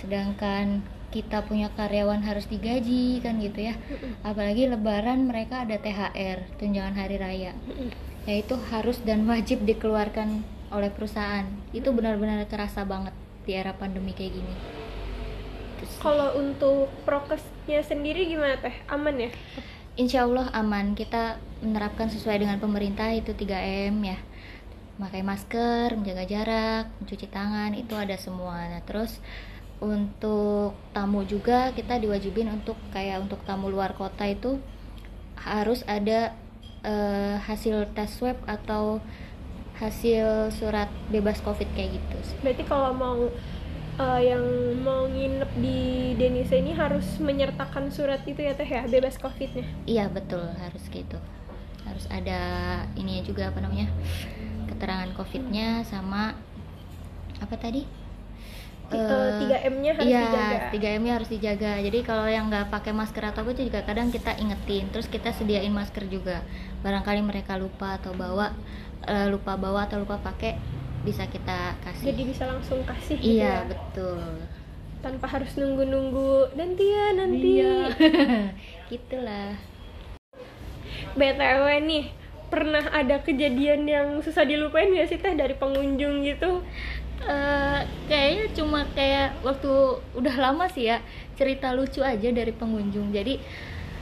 Sedangkan 0.00 0.82
kita 1.12 1.44
punya 1.44 1.68
karyawan 1.76 2.24
harus 2.24 2.48
digaji 2.48 3.20
kan 3.20 3.36
gitu 3.38 3.68
ya. 3.68 3.76
Apalagi 4.24 4.66
lebaran 4.66 5.28
mereka 5.28 5.68
ada 5.68 5.76
THR 5.76 6.56
tunjangan 6.56 6.96
hari 6.96 7.20
raya. 7.20 7.52
Yaitu 8.24 8.56
harus 8.72 8.98
dan 9.04 9.28
wajib 9.28 9.68
dikeluarkan 9.68 10.40
oleh 10.72 10.88
perusahaan. 10.88 11.44
Itu 11.76 11.92
benar-benar 11.92 12.48
terasa 12.48 12.88
banget 12.88 13.12
di 13.44 13.52
era 13.52 13.76
pandemi 13.76 14.16
kayak 14.16 14.32
gini. 14.40 14.54
Kalau 16.00 16.38
untuk 16.38 16.88
prokesnya 17.04 17.82
sendiri 17.84 18.26
gimana 18.26 18.56
teh? 18.56 18.72
Aman 18.88 19.18
ya? 19.18 19.30
Insya 20.00 20.24
Allah 20.24 20.48
aman. 20.56 20.96
Kita 20.96 21.36
menerapkan 21.60 22.08
sesuai 22.08 22.40
dengan 22.40 22.56
pemerintah 22.62 23.12
itu 23.12 23.36
3M 23.36 24.00
ya. 24.02 24.18
Pakai 25.02 25.26
masker, 25.26 25.98
menjaga 25.98 26.24
jarak, 26.24 26.84
mencuci 27.02 27.26
tangan 27.26 27.74
itu 27.74 27.98
ada 27.98 28.14
semua. 28.14 28.70
Nah, 28.70 28.82
terus 28.86 29.18
untuk 29.82 30.78
tamu 30.94 31.26
juga 31.26 31.74
kita 31.74 31.98
diwajibin 31.98 32.46
untuk 32.54 32.78
kayak 32.94 33.26
untuk 33.26 33.42
tamu 33.42 33.66
luar 33.66 33.98
kota 33.98 34.22
itu 34.30 34.62
harus 35.34 35.82
ada 35.90 36.38
eh, 36.86 37.34
hasil 37.42 37.90
tes 37.90 38.06
swab 38.14 38.38
atau 38.46 39.02
hasil 39.82 40.54
surat 40.54 40.86
bebas 41.10 41.42
covid 41.42 41.66
kayak 41.74 41.98
gitu. 41.98 42.18
Berarti 42.46 42.62
kalau 42.62 42.94
mau 42.94 43.26
eh, 43.98 44.20
yang 44.22 44.44
mau 44.86 45.10
nginep 45.10 45.50
di 45.58 46.14
Denisa 46.14 46.54
ini 46.54 46.70
harus 46.78 47.18
menyertakan 47.18 47.90
surat 47.90 48.22
itu 48.22 48.38
ya 48.38 48.54
teh 48.54 48.66
ya 48.70 48.86
bebas 48.86 49.18
covidnya. 49.18 49.66
Iya 49.82 50.06
betul 50.06 50.46
harus 50.62 50.86
gitu. 50.86 51.18
Harus 51.82 52.06
ada 52.06 52.40
ini 52.94 53.26
juga 53.26 53.50
apa 53.50 53.58
namanya 53.58 53.90
keterangan 54.70 55.10
covidnya 55.18 55.82
sama 55.82 56.38
apa 57.42 57.58
tadi? 57.58 58.01
Eh, 58.96 59.40
3M-nya 59.48 59.90
harus 59.96 60.06
iya, 60.06 60.22
dijaga. 60.28 60.56
3M-nya 60.72 61.12
harus 61.16 61.30
dijaga. 61.32 61.72
Jadi 61.80 61.98
kalau 62.04 62.26
yang 62.28 62.46
nggak 62.52 62.68
pakai 62.68 62.92
masker 62.92 63.24
atau 63.32 63.42
apa 63.42 63.50
itu 63.56 63.72
juga 63.72 63.80
kadang 63.84 64.12
kita 64.12 64.36
ingetin. 64.36 64.88
Terus 64.92 65.08
kita 65.08 65.32
sediain 65.32 65.72
masker 65.72 66.04
juga. 66.06 66.44
Barangkali 66.84 67.20
mereka 67.24 67.56
lupa 67.56 67.96
atau 67.96 68.12
bawa 68.12 68.52
eh, 69.08 69.26
lupa 69.30 69.56
bawa 69.56 69.88
atau 69.88 70.02
lupa 70.02 70.20
pakai 70.20 70.58
bisa 71.02 71.26
kita 71.26 71.74
kasih. 71.82 72.14
Jadi 72.14 72.22
bisa 72.30 72.44
langsung 72.46 72.80
kasih 72.86 73.18
gitu 73.18 73.42
iya 73.42 73.66
ya. 73.66 73.70
betul. 73.70 74.22
Tanpa 75.02 75.26
harus 75.26 75.50
nunggu-nunggu 75.58 76.54
nanti 76.54 76.84
ya 76.86 77.06
nanti. 77.18 77.50
Iya. 77.58 77.76
Gitulah. 78.90 79.58
BTW 81.12 81.66
nih, 81.84 82.04
pernah 82.48 82.84
ada 82.92 83.20
kejadian 83.20 83.84
yang 83.88 84.06
susah 84.22 84.46
dilupain 84.46 84.92
gak 84.94 85.08
sih 85.10 85.18
teh 85.18 85.34
dari 85.34 85.58
pengunjung 85.58 86.22
gitu? 86.24 86.62
Eh, 87.22 87.80
kayaknya 88.10 88.46
cuma 88.58 88.82
kayak 88.98 89.38
waktu 89.46 89.70
udah 90.18 90.34
lama 90.42 90.66
sih 90.66 90.90
ya 90.90 90.98
cerita 91.38 91.70
lucu 91.70 92.02
aja 92.02 92.28
dari 92.34 92.50
pengunjung. 92.50 93.14
Jadi 93.14 93.38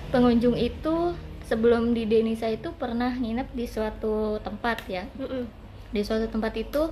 pengunjung 0.08 0.56
itu 0.56 1.12
sebelum 1.44 1.92
di 1.92 2.08
Denisa 2.08 2.48
itu 2.48 2.72
pernah 2.74 3.12
nginep 3.12 3.52
di 3.52 3.66
suatu 3.68 4.40
tempat 4.40 4.86
ya. 4.88 5.04
Mm-mm. 5.20 5.44
Di 5.92 6.00
suatu 6.00 6.30
tempat 6.30 6.56
itu 6.56 6.90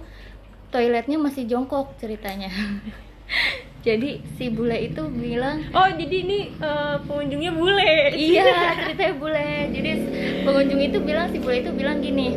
toiletnya 0.68 1.16
masih 1.16 1.48
jongkok 1.48 1.96
ceritanya. 1.96 2.52
Jadi 3.86 4.20
si 4.36 4.50
bule 4.50 4.74
itu 4.90 5.06
bilang 5.06 5.62
Oh 5.70 5.86
jadi 5.86 6.16
ini 6.26 6.50
eh, 6.50 6.96
pengunjungnya 7.06 7.52
bule. 7.54 8.10
iya 8.10 8.74
ceritanya 8.84 9.14
bule 9.16 9.50
jadi 9.70 9.90
pengunjung 10.42 10.80
itu 10.82 10.98
bilang 10.98 11.30
si 11.30 11.38
bule 11.38 11.62
itu 11.62 11.70
bilang 11.72 12.02
gini 12.02 12.34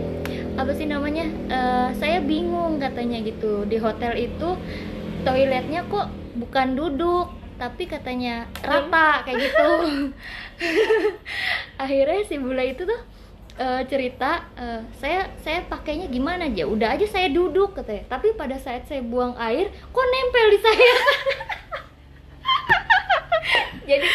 apa 0.60 0.72
sih 0.76 0.88
namanya 0.88 1.26
"Eh, 1.48 1.90
saya 2.00 2.20
bingung 2.24 2.80
katanya 2.82 3.20
gitu. 3.24 3.64
Di 3.68 3.78
hotel 3.80 4.18
itu 4.18 4.50
toiletnya 5.24 5.86
kok 5.88 6.10
bukan 6.36 6.74
duduk 6.74 7.28
tapi 7.62 7.86
katanya 7.86 8.50
rata 8.66 9.22
kayak 9.22 9.38
gitu. 9.38 9.70
Akhirnya 11.84 12.26
si 12.26 12.42
bule 12.42 12.74
itu 12.74 12.90
tuh 12.90 13.02
eh, 13.62 13.82
cerita 13.86 14.50
eh, 14.58 14.82
saya 14.98 15.30
saya 15.46 15.62
pakainya 15.70 16.10
gimana 16.10 16.50
aja? 16.50 16.66
Udah 16.66 16.98
aja 16.98 17.06
saya 17.06 17.30
duduk 17.30 17.78
katanya. 17.78 18.10
Tapi 18.10 18.34
pada 18.34 18.58
saat 18.58 18.90
saya 18.90 19.06
buang 19.06 19.38
air 19.38 19.70
kok 19.70 20.08
nempel 20.10 20.48
di 20.58 20.60
saya? 20.60 20.94
Jadi 23.90 24.08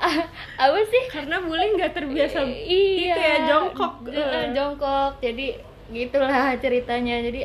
ah, 0.00 0.24
apa 0.56 0.78
sih? 0.88 1.02
Karena 1.12 1.36
bule 1.44 1.76
nggak 1.76 1.92
terbiasa 1.92 2.48
iya. 2.48 3.12
gitu 3.12 3.20
ya 3.20 3.36
jongkok. 3.44 3.92
Eh, 4.08 4.46
jongkok. 4.56 5.12
Jadi 5.20 5.75
gitulah 5.88 6.30
ceritanya 6.56 7.20
jadi 7.20 7.40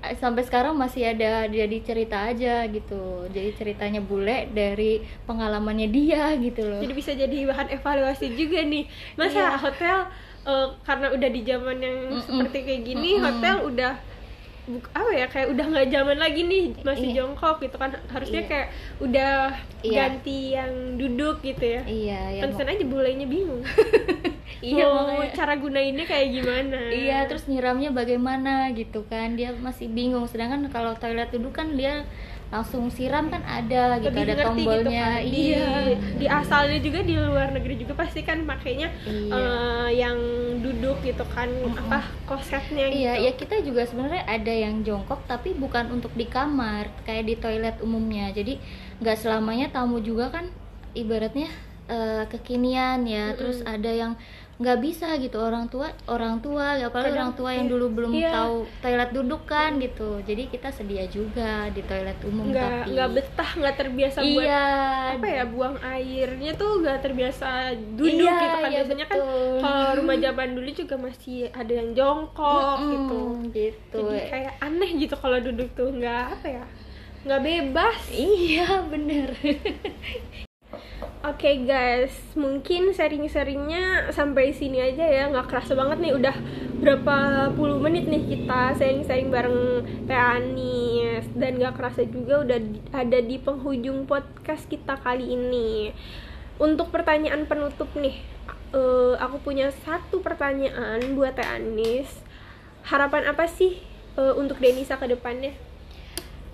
eh, 0.00 0.14
sampai 0.14 0.42
sekarang 0.42 0.72
masih 0.74 1.04
ada 1.06 1.44
jadi 1.46 1.76
cerita 1.80 2.24
aja 2.24 2.64
gitu 2.66 3.02
jadi 3.28 3.50
ceritanya 3.52 4.00
bule 4.00 4.48
dari 4.50 4.98
pengalamannya 5.24 5.88
dia 5.88 6.32
gitu 6.36 6.60
loh 6.62 6.80
Jadi 6.80 6.92
bisa 6.92 7.12
jadi 7.12 7.36
bahan 7.44 7.68
evaluasi 7.70 8.32
juga 8.32 8.60
nih. 8.60 8.84
Masa 9.14 9.40
Iya. 9.46 9.56
hotel 9.58 9.98
eh, 10.44 10.68
karena 10.82 11.06
udah 11.10 11.28
di 11.28 11.40
zaman 11.42 11.76
yang 11.78 11.98
Mm-mm. 12.10 12.20
seperti 12.22 12.58
kayak 12.62 12.82
gini, 12.84 13.10
Mm-mm. 13.14 13.24
hotel 13.26 13.56
udah 13.64 13.92
apa 14.90 15.12
ya 15.12 15.28
kayak 15.28 15.52
udah 15.52 15.64
nggak 15.66 15.88
zaman 15.88 16.16
lagi 16.16 16.40
nih 16.42 16.64
masih 16.80 17.12
Iya. 17.12 17.16
jongkok 17.20 17.60
gitu 17.60 17.76
kan 17.76 17.92
harusnya 18.08 18.40
Iya. 18.40 18.48
kayak 18.48 18.68
udah 18.98 19.32
Iya. 19.80 19.96
ganti 19.98 20.38
yang 20.52 20.72
duduk 20.96 21.40
gitu 21.40 21.64
ya. 21.70 21.82
iya 21.84 22.20
ya 22.32 22.40
Pantesan 22.40 22.72
aja 22.72 22.84
bulenya 22.84 23.26
bingung. 23.26 23.60
iya 24.64 24.84
Mau 24.86 25.04
makanya 25.04 25.30
cara 25.34 25.54
gunainnya 25.54 26.04
kayak 26.04 26.28
gimana? 26.32 26.78
iya 26.88 27.18
terus 27.24 27.44
nyiramnya 27.44 27.90
bagaimana 27.90 28.72
gitu 28.72 29.04
kan 29.04 29.34
dia 29.34 29.52
masih 29.54 29.86
bingung 29.88 30.24
sedangkan 30.24 30.64
kalau 30.68 30.92
toilet 30.94 31.28
duduk 31.28 31.52
kan 31.52 31.74
dia 31.74 32.08
langsung 32.48 32.86
siram 32.86 33.26
kan 33.28 33.42
ada 33.42 33.98
gitu 33.98 34.14
lebih 34.14 34.22
ada 34.22 34.34
ngerti 34.36 34.46
tombolnya 34.46 34.84
gitu 34.86 34.94
kan. 34.94 35.22
di, 35.26 35.40
iya 35.42 35.66
di 36.14 36.26
asalnya 36.30 36.78
juga 36.78 36.98
di 37.02 37.14
luar 37.16 37.48
negeri 37.50 37.74
juga 37.76 37.92
pasti 37.96 38.20
kan 38.22 38.44
pakainya 38.44 38.88
Iya. 39.02 39.32
eh, 39.34 39.88
yang 39.96 40.18
duduk 40.62 41.02
gitu 41.02 41.24
kan 41.26 41.50
apa 41.74 41.98
kosetnya 42.24 42.86
gitu. 42.86 43.00
Iya, 43.00 43.12
ya 43.20 43.32
kita 43.34 43.58
juga 43.58 43.82
sebenarnya 43.82 44.22
ada 44.24 44.54
yang 44.54 44.80
jongkok 44.80 45.26
tapi 45.26 45.50
bukan 45.52 45.90
untuk 45.90 46.14
di 46.14 46.24
kamar, 46.24 46.88
kayak 47.02 47.24
di 47.26 47.34
toilet 47.34 47.76
umumnya. 47.80 48.30
Jadi 48.30 48.56
nggak 48.96 49.18
selamanya 49.18 49.68
tamu 49.68 49.98
juga 49.98 50.30
kan 50.30 50.46
ibaratnya 50.92 51.50
eh, 51.86 52.24
kekinian 52.28 53.02
ya. 53.04 53.34
Terus 53.34 53.66
ada 53.66 53.90
yang 53.90 54.12
nggak 54.54 54.78
bisa 54.78 55.08
gitu. 55.16 55.36
Orang 55.36 55.66
tua 55.66 55.90
orang 56.06 56.38
tua 56.38 56.78
apalagi 56.78 57.10
Kadang- 57.10 57.16
orang 57.16 57.32
tua 57.34 57.50
yang 57.50 57.66
dulu 57.66 57.86
belum 57.90 58.12
iya. 58.12 58.30
tahu 58.30 58.56
toilet 58.78 59.10
duduk 59.10 59.42
kan 59.44 59.70
gitu. 59.76 60.22
Jadi 60.22 60.42
kita 60.46 60.68
sedia 60.68 61.04
juga 61.06 61.66
di 61.68 61.82
toilet 61.82 62.18
umum 62.22 62.48
nggak 62.48 62.62
tapi 62.84 62.90
nggak 62.92 63.10
betah 63.12 63.50
nggak 63.54 63.74
terbiasa 63.76 64.18
buat 64.20 64.44
iya. 64.44 64.66
apa 65.14 65.26
ya 65.26 65.44
buang 65.44 65.76
airnya 65.80 66.52
tuh 66.54 66.70
nggak 66.78 66.98
terbiasa 67.00 67.48
duduk 67.94 68.24
Iya, 68.24 68.34
gitu 68.36 68.46
kan. 68.54 68.60
iya, 68.62 68.70
biasanya 68.74 69.06
kan 69.06 69.18
betul. 69.18 69.56
kalau 69.58 69.88
rumah 69.96 70.16
zaman 70.18 70.48
dulu 70.52 70.70
juga 70.70 70.94
masih 70.96 71.38
ada 71.50 71.72
yang 71.72 71.90
jongkok 71.92 72.78
gitu. 72.84 73.20
Mm-mm, 73.24 73.50
gitu. 73.50 73.98
Jadi 74.04 74.20
kayak 74.28 74.52
aneh 74.60 74.90
gitu 74.96 75.14
kalau 75.14 75.38
duduk 75.38 75.68
tuh 75.72 75.90
nggak 75.90 76.24
apa 76.30 76.46
ya 76.52 76.64
nggak 77.24 77.40
bebas. 77.40 78.00
Iya 78.12 78.84
bener 78.86 79.32
Oke 81.24 81.64
guys, 81.64 82.12
mungkin 82.36 82.92
sharing-sharingnya 82.92 84.12
sampai 84.12 84.52
sini 84.52 84.76
aja 84.76 85.08
ya. 85.08 85.24
Nggak 85.32 85.48
kerasa 85.48 85.72
banget 85.72 86.04
nih, 86.04 86.12
udah 86.20 86.36
berapa 86.84 87.16
puluh 87.56 87.80
menit 87.80 88.04
nih 88.04 88.28
kita 88.28 88.76
sharing-sharing 88.76 89.32
bareng 89.32 89.88
Teh 90.04 90.20
Anis. 90.20 91.24
Dan 91.32 91.56
nggak 91.56 91.80
kerasa 91.80 92.04
juga 92.04 92.44
udah 92.44 92.60
ada 92.92 93.18
di 93.24 93.40
penghujung 93.40 94.04
podcast 94.04 94.68
kita 94.68 95.00
kali 95.00 95.32
ini. 95.32 95.96
Untuk 96.60 96.92
pertanyaan 96.92 97.48
penutup 97.48 97.88
nih 97.96 98.20
eh, 98.76 99.14
Aku 99.16 99.40
punya 99.40 99.72
satu 99.72 100.20
pertanyaan 100.20 101.00
buat 101.16 101.40
Teh 101.40 101.48
Anis. 101.48 102.20
Harapan 102.84 103.32
apa 103.32 103.48
sih 103.48 103.80
eh, 104.20 104.34
untuk 104.36 104.60
Denisa 104.60 105.00
ke 105.00 105.08
depannya? 105.08 105.56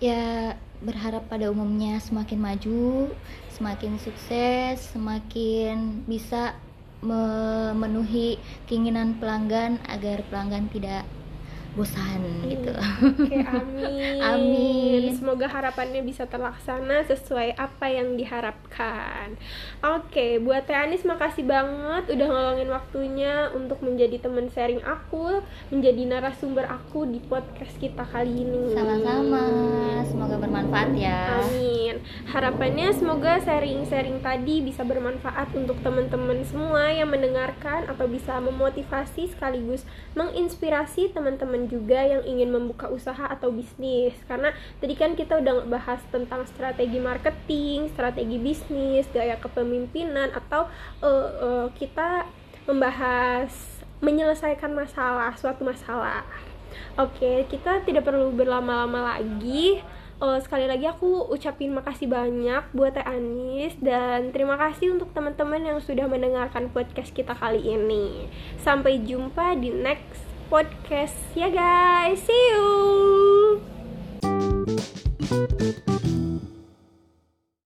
ya 0.01 0.57
berharap 0.81 1.29
pada 1.29 1.53
umumnya 1.53 2.01
semakin 2.01 2.41
maju, 2.41 3.13
semakin 3.61 4.01
sukses, 4.01 4.97
semakin 4.97 6.01
bisa 6.09 6.57
memenuhi 7.05 8.41
keinginan 8.65 9.21
pelanggan 9.21 9.77
agar 9.85 10.25
pelanggan 10.33 10.73
tidak 10.73 11.05
bosan 11.79 12.19
gitu. 12.51 12.75
Oke, 12.75 13.39
amin. 13.59 14.19
Amin. 14.19 15.03
Semoga 15.15 15.47
harapannya 15.47 16.03
bisa 16.03 16.27
terlaksana 16.27 17.07
sesuai 17.07 17.55
apa 17.55 17.87
yang 17.87 18.19
diharapkan. 18.19 19.39
Oke, 19.81 20.43
buat 20.43 20.67
Teh 20.67 20.75
Anis 20.75 21.07
makasih 21.07 21.47
banget 21.47 22.11
udah 22.11 22.27
ngeluangin 22.27 22.71
waktunya 22.75 23.35
untuk 23.55 23.79
menjadi 23.87 24.19
teman 24.19 24.51
sharing 24.51 24.83
aku, 24.83 25.43
menjadi 25.71 26.03
narasumber 26.11 26.67
aku 26.67 27.07
di 27.07 27.23
podcast 27.23 27.79
kita 27.79 28.03
kali 28.03 28.43
ini. 28.43 28.75
Sama-sama, 28.75 29.45
semoga 30.11 30.37
bermanfaat 30.43 30.91
ya. 30.99 31.39
Amin. 31.39 32.03
Harapannya 32.27 32.91
semoga 32.95 33.39
sharing-sharing 33.39 34.19
tadi 34.23 34.63
bisa 34.63 34.83
bermanfaat 34.83 35.55
untuk 35.55 35.79
teman-teman 35.87 36.43
semua 36.43 36.91
yang 36.91 37.11
mendengarkan 37.11 37.87
atau 37.87 38.07
bisa 38.11 38.43
memotivasi 38.43 39.31
sekaligus 39.31 39.87
menginspirasi 40.19 41.15
teman-teman 41.15 41.60
juga 41.67 42.01
yang 42.01 42.23
ingin 42.25 42.55
membuka 42.55 42.87
usaha 42.89 43.27
atau 43.27 43.51
bisnis. 43.51 44.15
Karena 44.25 44.55
tadi 44.79 44.95
kan 44.95 45.19
kita 45.19 45.43
udah 45.43 45.67
bahas 45.67 46.01
tentang 46.09 46.47
strategi 46.47 47.03
marketing, 47.03 47.91
strategi 47.93 48.39
bisnis, 48.39 49.11
gaya 49.11 49.37
kepemimpinan 49.37 50.33
atau 50.33 50.71
eh, 51.03 51.31
eh, 51.43 51.67
kita 51.77 52.25
membahas 52.71 53.51
menyelesaikan 54.01 54.73
masalah, 54.73 55.37
suatu 55.37 55.67
masalah. 55.67 56.25
Oke, 56.97 57.45
kita 57.51 57.85
tidak 57.85 58.07
perlu 58.07 58.33
berlama-lama 58.33 59.17
lagi. 59.17 59.83
Uh, 60.21 60.37
sekali 60.37 60.69
lagi 60.69 60.85
aku 60.85 61.33
ucapin 61.33 61.73
makasih 61.73 62.05
banyak 62.05 62.61
buat 62.77 62.93
Teh 62.93 63.01
Anis 63.09 63.73
dan 63.81 64.29
terima 64.37 64.61
kasih 64.61 64.93
untuk 64.93 65.09
teman-teman 65.17 65.65
yang 65.65 65.81
sudah 65.81 66.05
mendengarkan 66.13 66.69
podcast 66.69 67.17
kita 67.17 67.33
kali 67.33 67.65
ini. 67.65 68.29
Sampai 68.61 69.01
jumpa 69.01 69.57
di 69.57 69.73
next 69.73 70.30
podcast 70.51 71.15
ya 71.39 71.47
guys. 71.47 72.19
See 72.27 72.35
you. 72.51 73.63